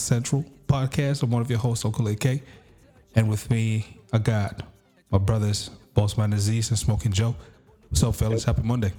Central 0.00 0.44
podcast. 0.66 1.22
I'm 1.22 1.30
one 1.30 1.42
of 1.42 1.50
your 1.50 1.58
hosts, 1.58 1.84
Uncle 1.84 2.08
AK. 2.08 2.40
And 3.14 3.28
with 3.28 3.50
me, 3.50 4.00
I 4.12 4.18
got 4.18 4.62
my 5.10 5.18
brothers, 5.18 5.70
Bossman 5.94 6.34
Aziz 6.34 6.70
and 6.70 6.78
Smoking 6.78 7.12
Joe. 7.12 7.34
What's 7.88 8.02
up, 8.02 8.14
fellas? 8.14 8.44
Happy 8.44 8.62
Monday. 8.62 8.92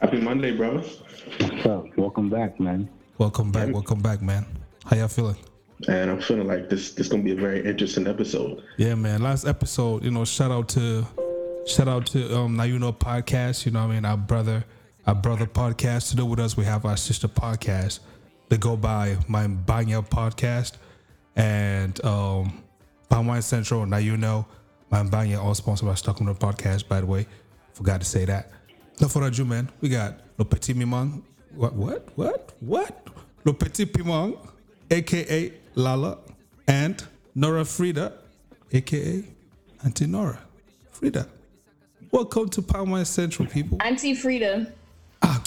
Happy 0.00 0.18
Monday, 0.18 0.56
bro. 0.56 0.76
What's 0.78 1.66
up? 1.66 1.86
Welcome 1.96 2.30
back, 2.30 2.58
man. 2.58 2.88
Welcome 3.18 3.52
back. 3.52 3.72
Welcome 3.72 4.00
back, 4.00 4.22
man. 4.22 4.46
How 4.84 4.96
y'all 4.96 5.08
feeling? 5.08 5.36
And 5.88 6.10
I'm 6.10 6.20
feeling 6.20 6.46
like 6.46 6.68
this 6.68 6.92
this 6.92 7.08
gonna 7.08 7.22
be 7.22 7.32
a 7.32 7.36
very 7.36 7.64
interesting 7.64 8.06
episode. 8.06 8.62
Yeah, 8.76 8.94
man. 8.94 9.22
Last 9.22 9.46
episode, 9.46 10.04
you 10.04 10.10
know, 10.10 10.24
shout 10.24 10.50
out 10.50 10.68
to 10.70 11.06
shout 11.66 11.88
out 11.88 12.06
to 12.06 12.36
um 12.36 12.56
now 12.56 12.64
you 12.64 12.78
know 12.78 12.92
podcast, 12.92 13.66
you 13.66 13.72
know 13.72 13.80
what 13.80 13.90
I 13.90 13.94
mean, 13.94 14.04
our 14.04 14.16
brother 14.16 14.64
our 15.06 15.14
brother 15.14 15.46
podcast. 15.46 16.10
To 16.10 16.16
do 16.16 16.26
with 16.26 16.38
us, 16.38 16.56
we 16.56 16.64
have 16.64 16.84
our 16.84 16.96
sister 16.96 17.28
podcast. 17.28 18.00
They 18.52 18.58
go 18.58 18.76
by 18.76 19.16
my 19.28 19.46
Banya 19.46 20.02
podcast 20.02 20.72
and 21.36 21.98
um 22.04 22.62
Palm 23.08 23.26
Wine 23.26 23.40
Central. 23.40 23.86
Now 23.86 23.96
you 23.96 24.18
know 24.18 24.44
my 24.90 25.02
Banya 25.04 25.40
all 25.40 25.54
sponsored 25.54 25.88
by 25.88 25.94
Stockholm 25.94 26.28
podcast, 26.34 26.86
by 26.86 27.00
the 27.00 27.06
way. 27.06 27.26
Forgot 27.72 28.02
to 28.02 28.06
say 28.06 28.26
that. 28.26 28.50
No 29.00 29.08
for 29.08 29.26
ado, 29.26 29.46
man. 29.46 29.70
We 29.80 29.88
got 29.88 30.20
Le 30.36 30.44
Petit 30.44 30.74
Mimang. 30.74 31.22
What 31.54 31.72
what? 31.72 32.08
What? 32.14 32.52
What? 32.60 33.08
Le 33.46 33.54
Petit 33.54 33.86
Pimang, 33.86 34.36
aka 34.90 35.54
Lala, 35.74 36.18
and 36.68 37.02
Nora 37.34 37.64
Frida, 37.64 38.12
aka 38.70 39.24
Auntie 39.82 40.06
Nora. 40.06 40.38
Frida. 40.90 41.26
Welcome 42.10 42.50
to 42.50 42.60
Palm 42.60 42.90
Wine 42.90 43.06
Central, 43.06 43.48
people. 43.48 43.78
Auntie 43.80 44.14
Frida. 44.14 44.70
Ah, 45.22 45.42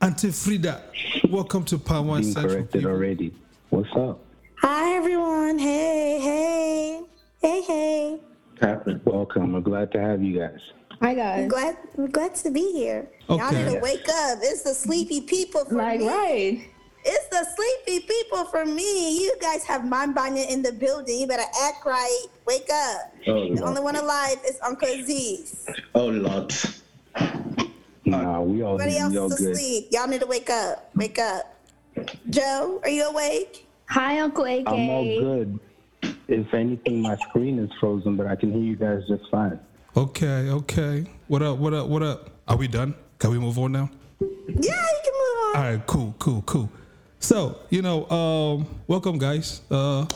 Auntie 0.00 0.30
Frida. 0.30 0.82
Welcome 1.28 1.64
to 1.64 1.78
Palm 1.78 2.06
Wine 2.08 2.22
Being 2.22 2.32
Central. 2.32 2.54
corrected 2.54 2.80
people. 2.80 2.90
already. 2.90 3.34
What's 3.70 3.88
up? 3.96 4.20
Hi 4.60 4.94
everyone. 4.96 5.58
Hey, 5.58 6.20
hey. 6.20 7.02
Hey, 7.40 7.62
hey. 7.62 8.20
Happening. 8.60 9.00
Welcome. 9.04 9.52
We're 9.52 9.60
glad 9.60 9.90
to 9.92 10.00
have 10.00 10.22
you 10.22 10.38
guys. 10.38 10.58
Hi 11.00 11.10
I'm 11.10 11.16
guys. 11.16 11.48
glad 11.50 11.76
I'm 11.96 12.10
glad 12.10 12.34
to 12.36 12.50
be 12.50 12.72
here. 12.72 13.08
Okay. 13.28 13.38
Y'all 13.42 13.48
Okay. 13.48 13.64
need 13.66 13.74
to 13.74 13.80
wake 13.80 14.08
up. 14.08 14.38
It's 14.42 14.62
the 14.62 14.74
sleepy 14.74 15.20
people 15.22 15.64
for 15.64 15.74
Like 15.74 16.00
me. 16.00 16.08
right. 16.08 16.68
It's 17.04 17.28
the 17.28 17.46
sleepy 17.56 18.04
people 18.06 18.44
for 18.46 18.64
me. 18.66 19.20
You 19.22 19.34
guys 19.40 19.64
have 19.64 19.82
Mambanya 19.82 20.48
in 20.50 20.62
the 20.62 20.72
building. 20.72 21.20
You 21.20 21.26
better 21.26 21.48
act 21.62 21.86
right. 21.86 22.24
Wake 22.46 22.68
up. 22.72 23.12
Oh 23.28 23.54
The 23.54 23.62
only 23.64 23.80
one 23.80 23.96
alive 23.96 24.36
is 24.48 24.58
Uncle 24.64 24.88
Aziz. 24.88 25.66
Oh 25.94 26.06
Lord. 26.08 26.52
Nah, 28.08 28.40
we 28.40 28.62
all, 28.62 28.80
Everybody 28.80 28.98
else 28.98 29.12
we 29.12 29.18
all 29.18 29.32
is 29.32 29.38
good. 29.38 29.50
asleep. 29.52 29.88
Y'all 29.90 30.06
need 30.06 30.20
to 30.20 30.26
wake 30.26 30.48
up. 30.48 30.90
Wake 30.96 31.18
up. 31.18 31.54
Joe, 32.30 32.80
are 32.82 32.88
you 32.88 33.04
awake? 33.08 33.66
Hi, 33.90 34.20
Uncle 34.20 34.44
AK. 34.44 34.64
I'm 34.66 34.88
all 34.88 35.04
good. 35.04 35.60
If 36.28 36.52
anything, 36.54 37.02
my 37.02 37.16
screen 37.28 37.58
is 37.58 37.70
frozen, 37.80 38.16
but 38.16 38.26
I 38.26 38.36
can 38.36 38.52
hear 38.52 38.62
you 38.62 38.76
guys 38.76 39.02
just 39.08 39.24
fine. 39.30 39.58
Okay, 39.96 40.48
okay. 40.50 41.06
What 41.26 41.42
up? 41.42 41.58
What 41.58 41.74
up? 41.74 41.88
What 41.88 42.02
up? 42.02 42.30
Are 42.46 42.56
we 42.56 42.68
done? 42.68 42.94
Can 43.18 43.30
we 43.30 43.38
move 43.38 43.58
on 43.58 43.72
now? 43.72 43.90
Yeah, 44.20 44.26
you 44.56 45.00
can 45.04 45.12
move 45.12 45.38
on. 45.42 45.56
All 45.56 45.62
right, 45.62 45.86
cool, 45.86 46.14
cool, 46.18 46.42
cool. 46.42 46.70
So, 47.20 47.58
you 47.68 47.82
know, 47.82 48.08
um, 48.10 48.66
welcome, 48.86 49.18
guys. 49.18 49.62
Uh, 49.70 50.06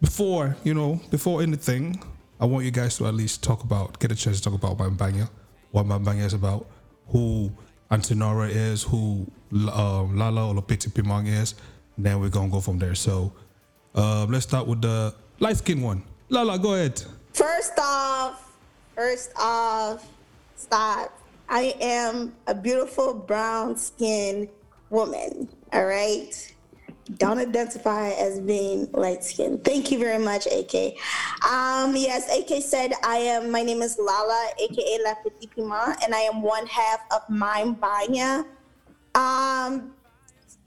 before 0.00 0.56
you 0.62 0.72
know, 0.74 1.00
before 1.10 1.42
anything, 1.42 2.00
I 2.40 2.44
want 2.46 2.64
you 2.64 2.70
guys 2.70 2.96
to 2.98 3.06
at 3.06 3.14
least 3.14 3.42
talk 3.42 3.64
about, 3.64 3.98
get 3.98 4.12
a 4.12 4.14
chance 4.14 4.40
to 4.40 4.50
talk 4.50 4.54
about 4.62 4.78
Mambanya, 4.78 5.28
what 5.72 5.86
Mambanya 5.86 6.24
is 6.24 6.34
about, 6.34 6.66
who 7.08 7.50
Auntie 7.90 8.14
Nora 8.14 8.48
is, 8.48 8.82
who 8.82 9.26
um, 9.72 10.16
Lala 10.16 10.60
Petit 10.62 10.90
Pimang 10.90 11.28
is. 11.28 11.54
Then 11.98 12.20
we're 12.20 12.28
gonna 12.28 12.50
go 12.50 12.60
from 12.60 12.78
there. 12.78 12.94
So, 12.94 13.32
um, 13.94 14.30
let's 14.30 14.44
start 14.44 14.66
with 14.66 14.82
the 14.82 15.14
light 15.38 15.56
skin 15.56 15.80
one. 15.80 16.02
Lala, 16.28 16.58
go 16.58 16.74
ahead. 16.74 17.02
First 17.32 17.78
off, 17.78 18.56
first 18.94 19.30
off, 19.38 20.06
stop. 20.56 21.18
I 21.48 21.74
am 21.80 22.34
a 22.46 22.54
beautiful 22.54 23.14
brown 23.14 23.76
skinned 23.76 24.48
woman. 24.90 25.48
All 25.72 25.86
right. 25.86 26.54
Don't 27.14 27.38
identify 27.38 28.10
as 28.10 28.40
being 28.40 28.90
light 28.92 29.22
skinned. 29.22 29.64
Thank 29.64 29.92
you 29.92 29.98
very 29.98 30.22
much, 30.22 30.46
AK. 30.46 30.96
Um, 31.48 31.94
yes, 31.94 32.26
AK 32.28 32.62
said 32.62 32.92
I 33.04 33.18
am 33.18 33.50
my 33.50 33.62
name 33.62 33.80
is 33.80 33.96
Lala, 33.98 34.50
aka 34.58 34.98
La 35.04 35.14
Petite 35.14 35.54
Piment, 35.54 36.02
and 36.02 36.14
I 36.14 36.20
am 36.20 36.42
one 36.42 36.66
half 36.66 37.00
of 37.12 37.22
Mime 37.28 37.74
Banya. 37.74 38.44
Um 39.14 39.92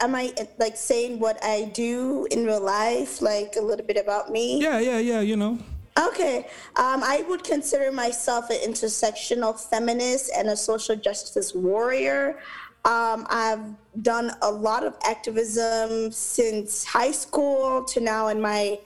am 0.01 0.15
I 0.15 0.33
like 0.57 0.77
saying 0.77 1.19
what 1.19 1.43
I 1.43 1.71
do 1.73 2.27
in 2.31 2.45
real 2.45 2.61
life, 2.61 3.21
like 3.21 3.55
a 3.57 3.61
little 3.61 3.85
bit 3.85 3.97
about 3.97 4.31
me? 4.31 4.61
Yeah, 4.61 4.79
yeah, 4.79 4.99
yeah. 4.99 5.19
You 5.19 5.35
know. 5.35 5.59
Okay. 5.99 6.47
Um, 6.77 7.03
I 7.03 7.25
would 7.27 7.43
consider 7.43 7.91
myself 7.91 8.49
an 8.49 8.57
intersectional 8.57 9.59
feminist 9.59 10.31
and 10.35 10.47
a 10.47 10.55
social 10.55 10.95
justice 10.95 11.53
warrior. 11.53 12.39
Um, 12.89 13.27
I've 13.29 13.75
done 14.01 14.31
a 14.41 14.49
lot 14.49 14.83
of 14.83 14.95
activism 15.03 16.11
since 16.11 16.83
high 16.83 17.11
school 17.11 17.83
to 17.83 17.99
now 17.99 18.29
in 18.29 18.41
my 18.41 18.79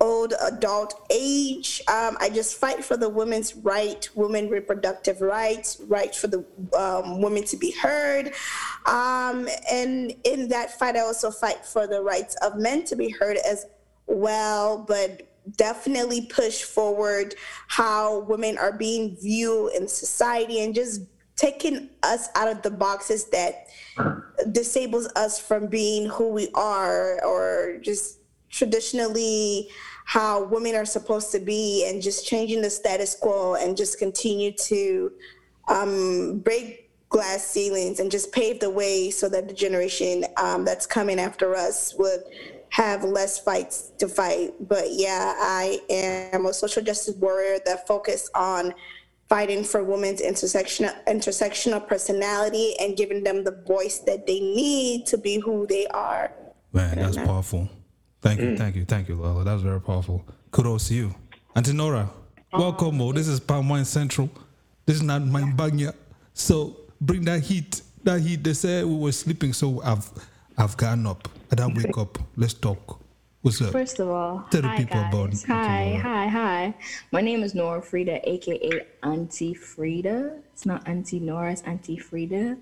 old 0.00 0.32
adult 0.40 1.06
age. 1.10 1.82
Um, 1.86 2.16
I 2.20 2.30
just 2.30 2.56
fight 2.56 2.82
for 2.82 2.96
the 2.96 3.10
women's 3.10 3.54
right, 3.54 4.08
women 4.14 4.48
reproductive 4.48 5.20
rights, 5.20 5.78
right 5.88 6.14
for 6.14 6.26
the 6.26 6.42
um, 6.74 7.20
women 7.20 7.44
to 7.44 7.58
be 7.58 7.72
heard. 7.72 8.32
Um, 8.86 9.46
and 9.70 10.14
in 10.24 10.48
that 10.48 10.78
fight, 10.78 10.96
I 10.96 11.00
also 11.00 11.30
fight 11.30 11.66
for 11.66 11.86
the 11.86 12.00
rights 12.00 12.36
of 12.36 12.56
men 12.56 12.86
to 12.86 12.96
be 12.96 13.10
heard 13.10 13.36
as 13.46 13.66
well, 14.06 14.78
but 14.88 15.28
definitely 15.58 16.22
push 16.22 16.62
forward 16.62 17.34
how 17.68 18.20
women 18.20 18.56
are 18.56 18.72
being 18.72 19.16
viewed 19.20 19.74
in 19.74 19.86
society 19.86 20.64
and 20.64 20.74
just 20.74 21.02
taking 21.40 21.88
us 22.02 22.28
out 22.34 22.48
of 22.48 22.60
the 22.60 22.70
boxes 22.70 23.24
that 23.30 23.66
disables 24.52 25.08
us 25.16 25.40
from 25.40 25.66
being 25.66 26.06
who 26.06 26.28
we 26.28 26.50
are 26.54 27.24
or 27.24 27.78
just 27.80 28.18
traditionally 28.50 29.68
how 30.04 30.44
women 30.44 30.74
are 30.74 30.84
supposed 30.84 31.32
to 31.32 31.38
be 31.38 31.88
and 31.88 32.02
just 32.02 32.26
changing 32.26 32.60
the 32.60 32.68
status 32.68 33.14
quo 33.14 33.54
and 33.54 33.74
just 33.74 33.98
continue 33.98 34.52
to 34.52 35.10
um, 35.68 36.40
break 36.40 36.90
glass 37.08 37.46
ceilings 37.46 38.00
and 38.00 38.10
just 38.10 38.32
pave 38.32 38.60
the 38.60 38.68
way 38.68 39.10
so 39.10 39.26
that 39.26 39.48
the 39.48 39.54
generation 39.54 40.24
um, 40.36 40.64
that's 40.64 40.84
coming 40.84 41.18
after 41.18 41.56
us 41.56 41.94
would 41.96 42.20
have 42.68 43.02
less 43.02 43.38
fights 43.38 43.92
to 43.98 44.06
fight. 44.06 44.52
But 44.60 44.86
yeah, 44.90 45.34
I 45.38 45.80
am 45.88 46.44
a 46.44 46.52
social 46.52 46.82
justice 46.82 47.16
warrior 47.16 47.58
that 47.64 47.86
focus 47.86 48.28
on 48.34 48.74
fighting 49.30 49.62
for 49.62 49.84
women's 49.84 50.20
intersectional 50.20 50.92
intersectional 51.06 51.86
personality 51.86 52.74
and 52.80 52.96
giving 52.96 53.22
them 53.22 53.44
the 53.44 53.52
voice 53.66 54.00
that 54.00 54.26
they 54.26 54.40
need 54.40 55.06
to 55.06 55.16
be 55.16 55.38
who 55.38 55.66
they 55.68 55.86
are. 55.86 56.32
Man, 56.72 56.96
that's 56.96 57.16
powerful. 57.16 57.60
Mm. 57.60 57.70
Thank 58.20 58.40
you, 58.40 58.56
thank 58.56 58.76
you, 58.76 58.84
thank 58.84 59.08
you, 59.08 59.14
Lola. 59.14 59.44
That 59.44 59.54
was 59.54 59.62
very 59.62 59.80
powerful. 59.80 60.24
Kudos 60.50 60.88
to 60.88 60.94
you. 60.94 61.14
Auntie 61.54 61.72
Nora, 61.72 62.10
ah. 62.52 62.58
welcome. 62.58 63.00
Oh, 63.00 63.12
this 63.12 63.28
is 63.28 63.38
Palm 63.40 63.68
Wine 63.68 63.84
Central. 63.84 64.28
This 64.84 64.96
is 64.96 65.02
not 65.02 65.24
my 65.24 65.48
banya. 65.52 65.94
So 66.34 66.76
bring 67.00 67.24
that 67.24 67.40
heat. 67.40 67.82
That 68.02 68.20
heat. 68.20 68.42
They 68.42 68.54
said 68.54 68.84
we 68.84 68.96
were 68.96 69.12
sleeping, 69.12 69.52
so 69.52 69.80
I've 69.82 70.10
I've 70.58 70.76
gotten 70.76 71.06
up. 71.06 71.28
I 71.52 71.54
don't 71.54 71.74
wake 71.74 71.96
up. 71.96 72.18
Let's 72.36 72.54
talk. 72.54 72.99
What's 73.42 73.62
up? 73.62 73.72
First 73.72 74.00
of 74.00 74.08
all, 74.10 74.44
the 74.50 74.60
hi 74.60 74.76
people 74.76 75.00
guys. 75.00 75.44
it, 75.44 75.46
Hi, 75.46 75.98
hi, 76.02 76.26
hi. 76.26 76.74
My 77.10 77.22
name 77.22 77.42
is 77.42 77.54
Nora 77.54 77.80
Frida, 77.80 78.28
aka 78.28 78.86
Auntie 79.02 79.54
Frida. 79.54 80.42
It's 80.52 80.66
not 80.66 80.86
Auntie 80.86 81.20
Nora, 81.20 81.52
it's 81.52 81.62
Auntie 81.62 81.96
Frida. 81.96 82.58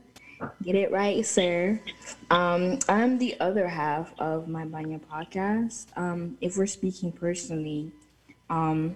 Get 0.62 0.76
it 0.76 0.92
right, 0.92 1.26
sir. 1.26 1.80
Um, 2.30 2.78
I'm 2.88 3.18
the 3.18 3.40
other 3.40 3.66
half 3.66 4.14
of 4.20 4.46
my 4.46 4.66
Banya 4.66 5.00
podcast. 5.00 5.86
Um, 5.96 6.38
if 6.40 6.56
we're 6.56 6.66
speaking 6.66 7.10
personally, 7.10 7.90
um, 8.48 8.94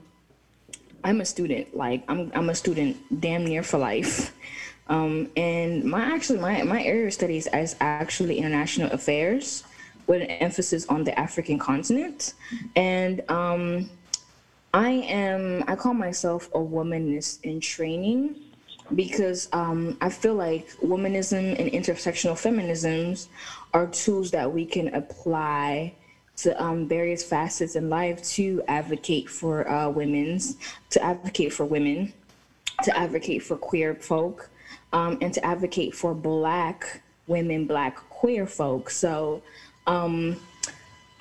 I'm 1.03 1.21
a 1.21 1.25
student. 1.25 1.77
Like 1.77 2.05
I'm, 2.07 2.31
I'm 2.33 2.49
a 2.49 2.55
student, 2.55 2.97
damn 3.21 3.45
near 3.45 3.65
for 3.65 3.79
life. 3.79 4.33
Um, 4.89 5.31
and 5.37 5.83
my 5.83 6.03
actually 6.15 6.39
my 6.39 6.63
my 6.63 6.85
area 6.85 7.07
of 7.07 7.13
studies 7.13 7.49
is 7.53 7.75
actually 7.81 8.39
international 8.39 8.93
affairs, 8.93 9.65
with 10.07 10.23
an 10.23 10.31
emphasis 10.31 10.87
on 10.87 11.05
the 11.05 11.19
African 11.19 11.59
continent. 11.59 12.35
And 12.77 13.23
um, 13.31 13.91
I 14.75 14.91
am 14.91 15.65
I 15.67 15.77
call 15.77 15.95
myself 15.95 16.49
a 16.55 16.59
womanist 16.59 17.43
in 17.43 17.61
training 17.61 18.37
because 18.95 19.49
um, 19.53 19.97
I 20.01 20.11
feel 20.11 20.35
like 20.35 20.69
womanism 20.83 21.59
and 21.59 21.71
intersectional 21.71 22.35
feminisms 22.35 23.29
are 23.73 23.87
tools 23.87 24.31
that 24.33 24.51
we 24.53 24.67
can 24.67 24.95
apply 24.95 25.95
to 26.37 26.63
um, 26.63 26.89
various 26.89 27.23
facets 27.23 27.77
in 27.77 27.89
life 27.89 28.23
to 28.23 28.63
advocate 28.69 29.29
for 29.29 29.69
uh, 29.69 29.89
women's, 29.89 30.57
to 30.91 31.03
advocate 31.03 31.53
for 31.53 31.65
women, 31.65 32.13
to 32.83 32.97
advocate 32.97 33.43
for 33.43 33.57
queer 33.57 33.95
folk, 33.95 34.51
um, 34.93 35.19
and 35.21 35.33
to 35.35 35.45
advocate 35.45 35.95
for 35.95 36.15
Black 36.15 37.03
women, 37.27 37.67
Black 37.67 37.97
queer 38.09 38.47
folk. 38.47 38.91
So 38.91 39.43
um, 39.87 40.37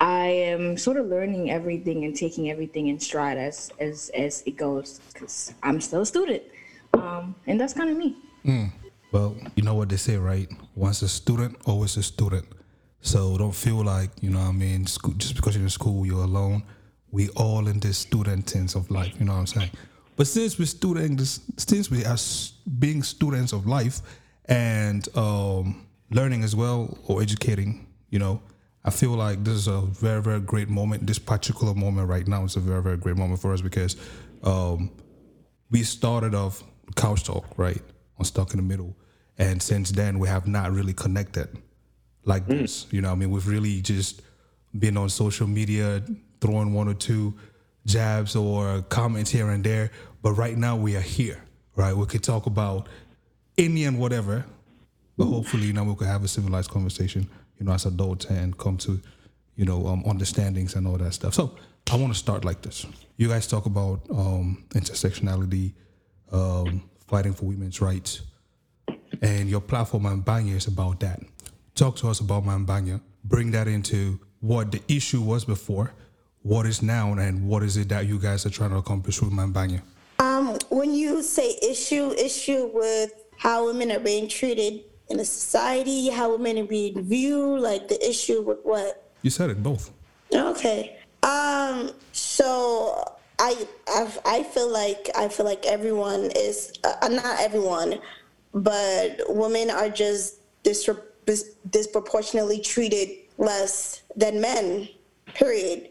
I 0.00 0.26
am 0.26 0.76
sort 0.76 0.96
of 0.96 1.06
learning 1.06 1.50
everything 1.50 2.04
and 2.04 2.16
taking 2.16 2.50
everything 2.50 2.88
in 2.88 2.98
stride 2.98 3.38
as 3.38 3.70
as 3.78 4.10
as 4.10 4.42
it 4.46 4.56
goes 4.56 5.00
because 5.12 5.54
I'm 5.62 5.80
still 5.80 6.02
a 6.02 6.06
student, 6.06 6.42
um, 6.94 7.34
and 7.46 7.60
that's 7.60 7.72
kind 7.72 7.90
of 7.90 7.96
me. 7.96 8.16
Well, 9.12 9.36
you 9.56 9.62
know 9.62 9.74
what 9.74 9.90
they 9.90 9.96
say, 9.96 10.16
right? 10.16 10.48
Once 10.74 11.02
a 11.02 11.08
student, 11.08 11.56
always 11.66 11.96
a 11.98 12.02
student. 12.02 12.46
So 13.02 13.36
don't 13.36 13.54
feel 13.54 13.84
like, 13.84 14.10
you 14.22 14.30
know 14.30 14.38
what 14.38 14.48
I 14.48 14.52
mean, 14.52 14.86
school, 14.86 15.12
just 15.14 15.36
because 15.36 15.54
you're 15.54 15.64
in 15.64 15.70
school, 15.70 16.06
you're 16.06 16.24
alone. 16.24 16.62
We 17.10 17.28
all 17.30 17.68
in 17.68 17.78
this 17.78 17.98
student 17.98 18.48
sense 18.48 18.74
of 18.74 18.90
life, 18.90 19.12
you 19.18 19.26
know 19.26 19.32
what 19.32 19.40
I'm 19.40 19.46
saying? 19.46 19.70
But 20.16 20.28
since 20.28 20.58
we're 20.58 20.64
students, 20.64 21.40
since 21.58 21.90
we 21.90 22.06
are 22.06 22.16
being 22.78 23.02
students 23.02 23.52
of 23.52 23.66
life 23.66 24.00
and 24.46 25.06
um, 25.14 25.86
learning 26.10 26.42
as 26.42 26.56
well 26.56 26.96
or 27.06 27.20
educating, 27.20 27.86
you 28.08 28.18
know, 28.18 28.40
I 28.84 28.90
feel 28.90 29.10
like 29.10 29.44
this 29.44 29.54
is 29.54 29.68
a 29.68 29.80
very, 29.80 30.20
very 30.20 30.40
great 30.40 30.68
moment. 30.68 31.06
This 31.06 31.18
particular 31.18 31.74
moment 31.74 32.08
right 32.08 32.26
now 32.26 32.44
is 32.44 32.56
a 32.56 32.60
very, 32.60 32.82
very 32.82 32.96
great 32.96 33.16
moment 33.16 33.40
for 33.40 33.52
us 33.52 33.60
because 33.60 33.96
um, 34.42 34.90
we 35.70 35.82
started 35.82 36.34
off 36.34 36.64
couch 36.96 37.24
talk 37.24 37.46
right? 37.56 37.80
On 38.18 38.24
stuck 38.24 38.52
in 38.52 38.56
the 38.56 38.62
middle. 38.62 38.96
And 39.38 39.62
since 39.62 39.90
then 39.90 40.18
we 40.18 40.28
have 40.28 40.46
not 40.46 40.72
really 40.72 40.92
connected 40.92 41.48
like 42.24 42.46
this. 42.46 42.86
You 42.90 43.00
know 43.00 43.08
what 43.08 43.14
i 43.14 43.18
mean? 43.18 43.30
We've 43.30 43.46
really 43.46 43.80
just 43.80 44.22
been 44.78 44.96
on 44.96 45.08
social 45.08 45.46
media 45.46 46.02
throwing 46.40 46.72
one 46.72 46.88
or 46.88 46.94
two 46.94 47.34
jabs 47.86 48.36
or 48.36 48.82
comments 48.82 49.30
here 49.30 49.50
and 49.50 49.62
there. 49.62 49.90
But 50.22 50.32
right 50.32 50.56
now 50.56 50.76
we 50.76 50.96
are 50.96 51.00
here 51.00 51.42
right? 51.76 51.96
We 51.96 52.06
could 52.06 52.22
talk 52.22 52.46
about 52.46 52.88
any 53.58 53.84
and 53.84 53.98
whatever 53.98 54.44
but 55.16 55.26
hopefully 55.26 55.66
you 55.66 55.72
know 55.72 55.84
we 55.84 55.94
could 55.94 56.06
have 56.06 56.24
a 56.24 56.28
civilized 56.28 56.70
conversation 56.70 57.28
you 57.62 57.66
know 57.68 57.74
as 57.74 57.86
adults 57.86 58.24
and 58.26 58.58
come 58.58 58.76
to 58.76 59.00
you 59.54 59.64
know 59.64 59.86
um, 59.86 60.02
understandings 60.04 60.74
and 60.74 60.84
all 60.86 60.98
that 60.98 61.14
stuff. 61.14 61.32
So 61.34 61.54
i 61.92 61.96
want 61.96 62.12
to 62.12 62.18
start 62.18 62.44
like 62.44 62.62
this. 62.62 62.86
You 63.16 63.28
guys 63.28 63.46
talk 63.46 63.66
about 63.66 64.00
um, 64.10 64.64
intersectionality 64.70 65.74
um, 66.32 66.82
fighting 67.06 67.34
for 67.34 67.44
women's 67.44 67.80
rights 67.80 68.22
and 69.20 69.48
your 69.48 69.60
platform 69.60 70.04
Mambanya 70.04 70.56
is 70.56 70.66
about 70.66 70.98
that. 71.00 71.20
Talk 71.76 71.94
to 71.96 72.08
us 72.08 72.18
about 72.18 72.44
Mambanya 72.44 73.00
bring 73.24 73.52
that 73.52 73.68
into 73.68 74.18
what 74.40 74.72
the 74.72 74.82
issue 74.88 75.20
was 75.22 75.44
before 75.44 75.92
what 76.42 76.66
is 76.66 76.82
now 76.82 77.12
and 77.12 77.46
what 77.46 77.62
is 77.62 77.76
it 77.76 77.88
that 77.88 78.06
you 78.06 78.18
guys 78.18 78.44
are 78.44 78.50
trying 78.50 78.70
to 78.70 78.76
accomplish 78.76 79.22
with 79.22 79.32
Mambanya 79.32 79.80
Um, 80.18 80.58
when 80.70 80.92
you 80.94 81.22
say 81.22 81.56
issue, 81.62 82.10
issue 82.18 82.70
with 82.74 83.12
how 83.38 83.66
women 83.66 83.92
are 83.92 84.00
being 84.00 84.28
treated 84.28 84.80
in 85.08 85.20
a 85.20 85.24
society, 85.24 86.10
how 86.10 86.30
women 86.32 86.58
are 86.58 86.64
being 86.64 87.02
viewed, 87.02 87.60
like 87.60 87.88
the 87.88 88.08
issue 88.08 88.42
with 88.42 88.58
what? 88.62 88.98
you 89.22 89.30
said 89.30 89.50
it 89.50 89.62
both 89.62 89.90
Okay. 90.34 90.96
Um. 91.22 91.90
So 92.12 93.04
I 93.38 93.66
I, 93.86 94.18
I 94.24 94.42
feel 94.42 94.70
like 94.70 95.10
I 95.14 95.28
feel 95.28 95.46
like 95.46 95.66
everyone 95.66 96.30
is 96.34 96.72
uh, 96.84 97.08
not 97.08 97.40
everyone, 97.40 98.00
but 98.54 99.20
women 99.28 99.70
are 99.70 99.88
just 99.88 100.40
disre- 100.64 101.02
dis- 101.26 101.54
disproportionately 101.70 102.60
treated 102.60 103.10
less 103.38 104.02
than 104.16 104.40
men. 104.40 104.88
Period. 105.34 105.90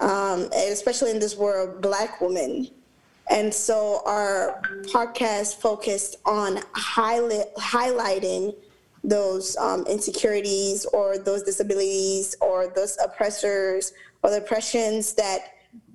Um, 0.00 0.42
and 0.42 0.72
especially 0.72 1.10
in 1.10 1.18
this 1.18 1.36
world, 1.36 1.80
black 1.80 2.20
women. 2.20 2.68
And 3.30 3.52
so 3.52 4.02
our 4.06 4.60
podcast 4.84 5.56
focused 5.56 6.16
on 6.24 6.60
highlight, 6.72 7.54
highlighting 7.56 8.54
those 9.04 9.56
um, 9.56 9.86
insecurities 9.86 10.86
or 10.86 11.18
those 11.18 11.42
disabilities 11.42 12.36
or 12.40 12.72
those 12.74 12.98
oppressors 13.02 13.92
or 14.22 14.30
the 14.30 14.38
oppressions 14.38 15.12
that 15.14 15.54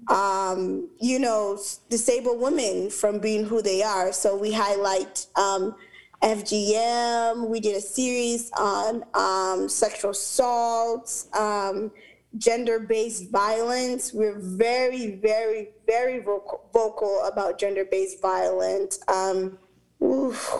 um, 0.10 0.90
you 1.00 1.18
know 1.18 1.58
disable 1.90 2.38
women 2.38 2.90
from 2.90 3.20
being 3.20 3.46
who 3.46 3.62
they 3.62 3.82
are. 3.82 4.12
So 4.12 4.36
we 4.36 4.52
highlight 4.52 5.26
um, 5.36 5.76
FGM. 6.22 7.48
We 7.48 7.60
did 7.60 7.76
a 7.76 7.82
series 7.82 8.52
on 8.54 9.04
um, 9.14 9.70
sexual 9.70 10.12
assaults, 10.12 11.28
um, 11.34 11.92
gender-based 12.38 13.30
violence. 13.30 14.14
We're 14.14 14.40
very, 14.40 15.16
very, 15.16 15.70
very 15.96 16.20
vocal, 16.20 17.16
about 17.32 17.60
gender-based 17.64 18.20
violence. 18.22 18.94
Um, 19.08 19.60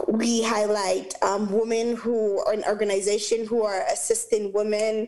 we 0.08 0.44
highlight 0.44 1.10
um, 1.22 1.52
women 1.52 1.96
who 1.96 2.40
are 2.46 2.54
an 2.54 2.64
organization 2.74 3.40
who 3.46 3.64
are 3.64 3.82
assisting 3.96 4.54
women, 4.54 5.08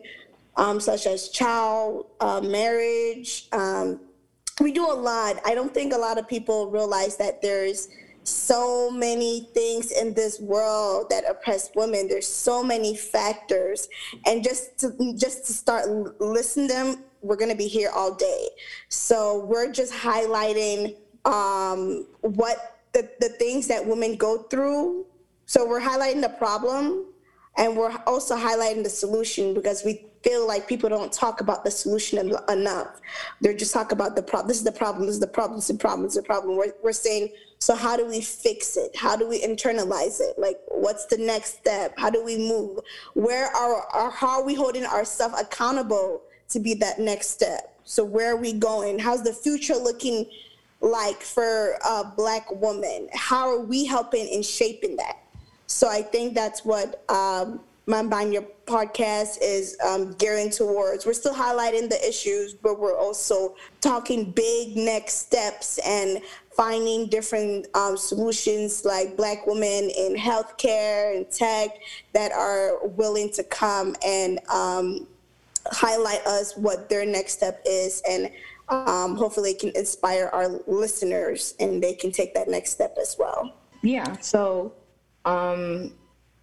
um, 0.57 0.80
such 0.80 1.06
as 1.13 1.30
child 1.30 2.07
uh, 2.19 2.42
marriage. 2.42 3.48
Um, 3.51 3.88
we 4.60 4.72
do 4.72 4.86
a 4.95 4.98
lot. 5.10 5.33
I 5.45 5.54
don't 5.57 5.74
think 5.74 5.94
a 5.94 6.01
lot 6.07 6.18
of 6.18 6.28
people 6.28 6.71
realize 6.80 7.16
that 7.18 7.42
there's 7.42 7.88
so 8.24 8.89
many 8.89 9.33
things 9.54 9.92
in 9.92 10.13
this 10.16 10.39
world 10.39 11.01
that 11.12 11.24
oppress 11.30 11.69
women. 11.75 12.07
There's 12.07 12.28
so 12.28 12.63
many 12.63 12.95
factors, 12.95 13.88
and 14.25 14.44
just 14.44 14.63
to 14.80 14.88
just 15.25 15.45
to 15.48 15.54
start 15.54 15.86
listening 16.19 16.68
them, 16.68 17.04
we're 17.25 17.36
gonna 17.36 17.56
be 17.56 17.68
here 17.68 17.89
all 17.94 18.13
day. 18.13 18.50
So 18.89 19.45
we're 19.45 19.72
just 19.72 19.94
highlighting 19.94 20.95
um, 21.25 22.06
what 22.22 22.83
the, 22.94 23.10
the 23.19 23.30
things 23.30 23.68
that 23.68 23.86
women 23.86 24.16
go 24.16 24.44
through. 24.44 25.06
So 25.45 25.68
we're 25.68 25.81
highlighting 25.81 26.22
the 26.22 26.30
problem 26.30 27.06
and 27.57 27.75
we're 27.75 27.95
also 28.07 28.36
highlighting 28.36 28.83
the 28.83 28.89
solution 28.89 29.54
because 29.54 29.83
we 29.83 30.06
feel 30.24 30.48
like 30.48 30.68
people 30.68 30.89
don't 30.89 31.13
talk 31.13 31.39
about 31.39 31.63
the 31.63 31.69
solution 31.69 32.18
en- 32.18 32.57
enough. 32.57 33.00
They're 33.42 33.54
just 33.54 33.74
talk 33.74 33.92
about 33.92 34.16
the 34.16 34.24
problem. 34.24 34.48
This 34.48 34.57
is 34.57 34.63
the 34.63 34.71
problem. 34.71 35.06
This 35.06 35.16
is 35.16 35.21
the 35.21 35.28
problem. 35.28 35.57
This 35.57 35.69
is 35.69 35.76
the 35.76 35.81
problem. 35.81 36.04
This 36.04 36.16
is 36.16 36.21
the 36.21 36.26
problem. 36.26 36.57
We're, 36.57 36.73
we're 36.83 36.94
saying, 36.94 37.30
so 37.59 37.76
how 37.76 37.95
do 37.95 38.06
we 38.07 38.21
fix 38.21 38.76
it? 38.76 38.95
How 38.95 39.16
do 39.16 39.28
we 39.28 39.42
internalize 39.42 40.19
it? 40.19 40.38
Like, 40.38 40.57
what's 40.68 41.06
the 41.06 41.18
next 41.18 41.59
step? 41.59 41.94
How 41.97 42.09
do 42.09 42.23
we 42.23 42.38
move? 42.38 42.80
Where 43.14 43.47
are, 43.56 43.83
are 43.94 44.09
how 44.09 44.40
are 44.40 44.45
we 44.45 44.56
holding 44.56 44.85
ourselves 44.85 45.40
accountable 45.40 46.23
to 46.49 46.59
be 46.59 46.73
that 46.75 46.99
next 46.99 47.30
step? 47.30 47.75
So 47.83 48.04
where 48.04 48.33
are 48.33 48.37
we 48.37 48.54
going? 48.54 48.99
How's 48.99 49.23
the 49.23 49.33
future 49.33 49.75
looking 49.75 50.25
like 50.81 51.21
for 51.21 51.78
a 51.87 52.04
black 52.16 52.52
woman? 52.52 53.09
How 53.14 53.47
are 53.47 53.59
we 53.59 53.85
helping 53.85 54.28
in 54.28 54.44
shaping 54.44 54.95
that? 54.97 55.19
So 55.68 55.87
I 55.87 56.02
think 56.02 56.33
that's 56.33 56.64
what 56.64 57.04
um, 57.09 57.59
Mambanya 57.87 58.45
podcast 58.66 59.37
is 59.42 59.78
um, 59.85 60.14
gearing 60.14 60.49
towards. 60.49 61.06
We're 61.06 61.14
still 61.14 61.33
highlighting 61.33 61.90
the 61.90 62.07
issues, 62.07 62.54
but 62.54 62.80
we're 62.80 62.97
also 62.97 63.56
talking 63.81 64.31
big 64.31 64.75
next 64.75 65.14
steps 65.28 65.80
and 65.85 66.21
finding 66.52 67.07
different 67.07 67.68
um, 67.75 67.97
solutions 67.97 68.85
like 68.85 69.18
black 69.18 69.45
women 69.45 69.92
in 69.95 70.16
healthcare 70.16 71.16
and 71.16 71.30
tech 71.30 71.69
that 72.14 72.31
are 72.31 72.87
willing 72.87 73.30
to 73.33 73.44
come 73.44 73.95
and 74.06 74.40
um, 74.49 75.06
highlight 75.72 76.26
us 76.28 76.56
what 76.56 76.90
their 76.90 77.06
next 77.06 77.34
step 77.34 77.62
is 77.66 78.02
and 78.07 78.30
um, 78.69 79.16
hopefully 79.16 79.52
it 79.52 79.60
can 79.60 79.72
inspire 79.76 80.30
our 80.34 80.48
listeners 80.68 81.54
and 81.60 81.81
they 81.81 81.94
can 81.94 82.12
take 82.12 82.34
that 82.34 82.48
next 82.48 82.72
step 82.72 82.98
as 83.00 83.16
well. 83.18 83.56
Yeah. 83.81 84.18
So, 84.22 84.74
um, 85.26 85.94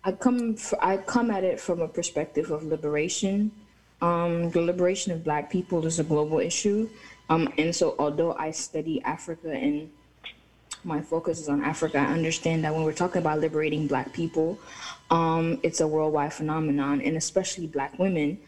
I 0.05 0.12
come 0.12 0.55
f- 0.55 0.75
I 0.81 0.97
come 0.97 1.31
at 1.31 1.45
it 1.45 1.61
from 1.61 1.81
a 1.81 1.88
perspective 1.88 2.50
of 2.50 2.64
liberation. 2.64 3.52
Um, 4.00 4.50
the 4.50 4.61
liberation 4.61 5.12
of 5.12 5.23
Black 5.23 5.50
people 5.50 5.85
is 5.87 6.00
a 6.00 6.05
global 6.05 6.41
issue, 6.41 6.88
um, 7.29 7.49
and 7.57 7.75
so 7.75 7.95
although 7.99 8.35
I 8.35 8.50
study 8.50 9.00
Africa 9.02 9.52
and 9.52 9.91
my 10.83 11.00
focus 11.00 11.38
is 11.38 11.49
on 11.49 11.62
Africa, 11.62 11.99
I 11.99 12.07
understand 12.07 12.64
that 12.64 12.75
when 12.75 12.83
we're 12.83 12.93
talking 12.93 13.21
about 13.23 13.38
liberating 13.38 13.87
Black 13.87 14.12
people, 14.12 14.59
um, 15.11 15.61
it's 15.62 15.81
a 15.81 15.87
worldwide 15.87 16.33
phenomenon, 16.33 17.00
and 17.00 17.17
especially 17.17 17.69
Black 17.69 17.97
women. 17.99 18.38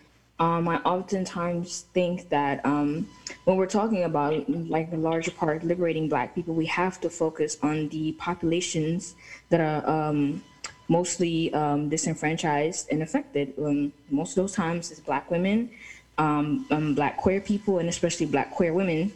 Um, 0.40 0.66
I 0.66 0.76
oftentimes 0.78 1.86
think 1.94 2.28
that 2.30 2.64
um, 2.66 3.08
when 3.44 3.56
we're 3.56 3.66
talking 3.66 4.02
about, 4.02 4.48
like 4.50 4.90
the 4.90 4.96
larger 4.96 5.30
part, 5.30 5.62
liberating 5.62 6.08
Black 6.08 6.34
people, 6.34 6.54
we 6.54 6.66
have 6.66 7.00
to 7.02 7.10
focus 7.10 7.56
on 7.62 7.88
the 7.90 8.12
populations 8.12 9.14
that 9.50 9.60
are 9.60 9.88
um, 9.88 10.42
mostly 10.88 11.54
um, 11.54 11.88
disenfranchised 11.88 12.88
and 12.90 13.02
affected. 13.02 13.54
Um, 13.58 13.92
most 14.10 14.30
of 14.30 14.42
those 14.42 14.52
times, 14.52 14.90
it's 14.90 14.98
Black 14.98 15.30
women, 15.30 15.70
um, 16.18 16.66
Black 16.96 17.16
queer 17.16 17.40
people, 17.40 17.78
and 17.78 17.88
especially 17.88 18.26
Black 18.26 18.50
queer 18.50 18.72
women 18.72 19.12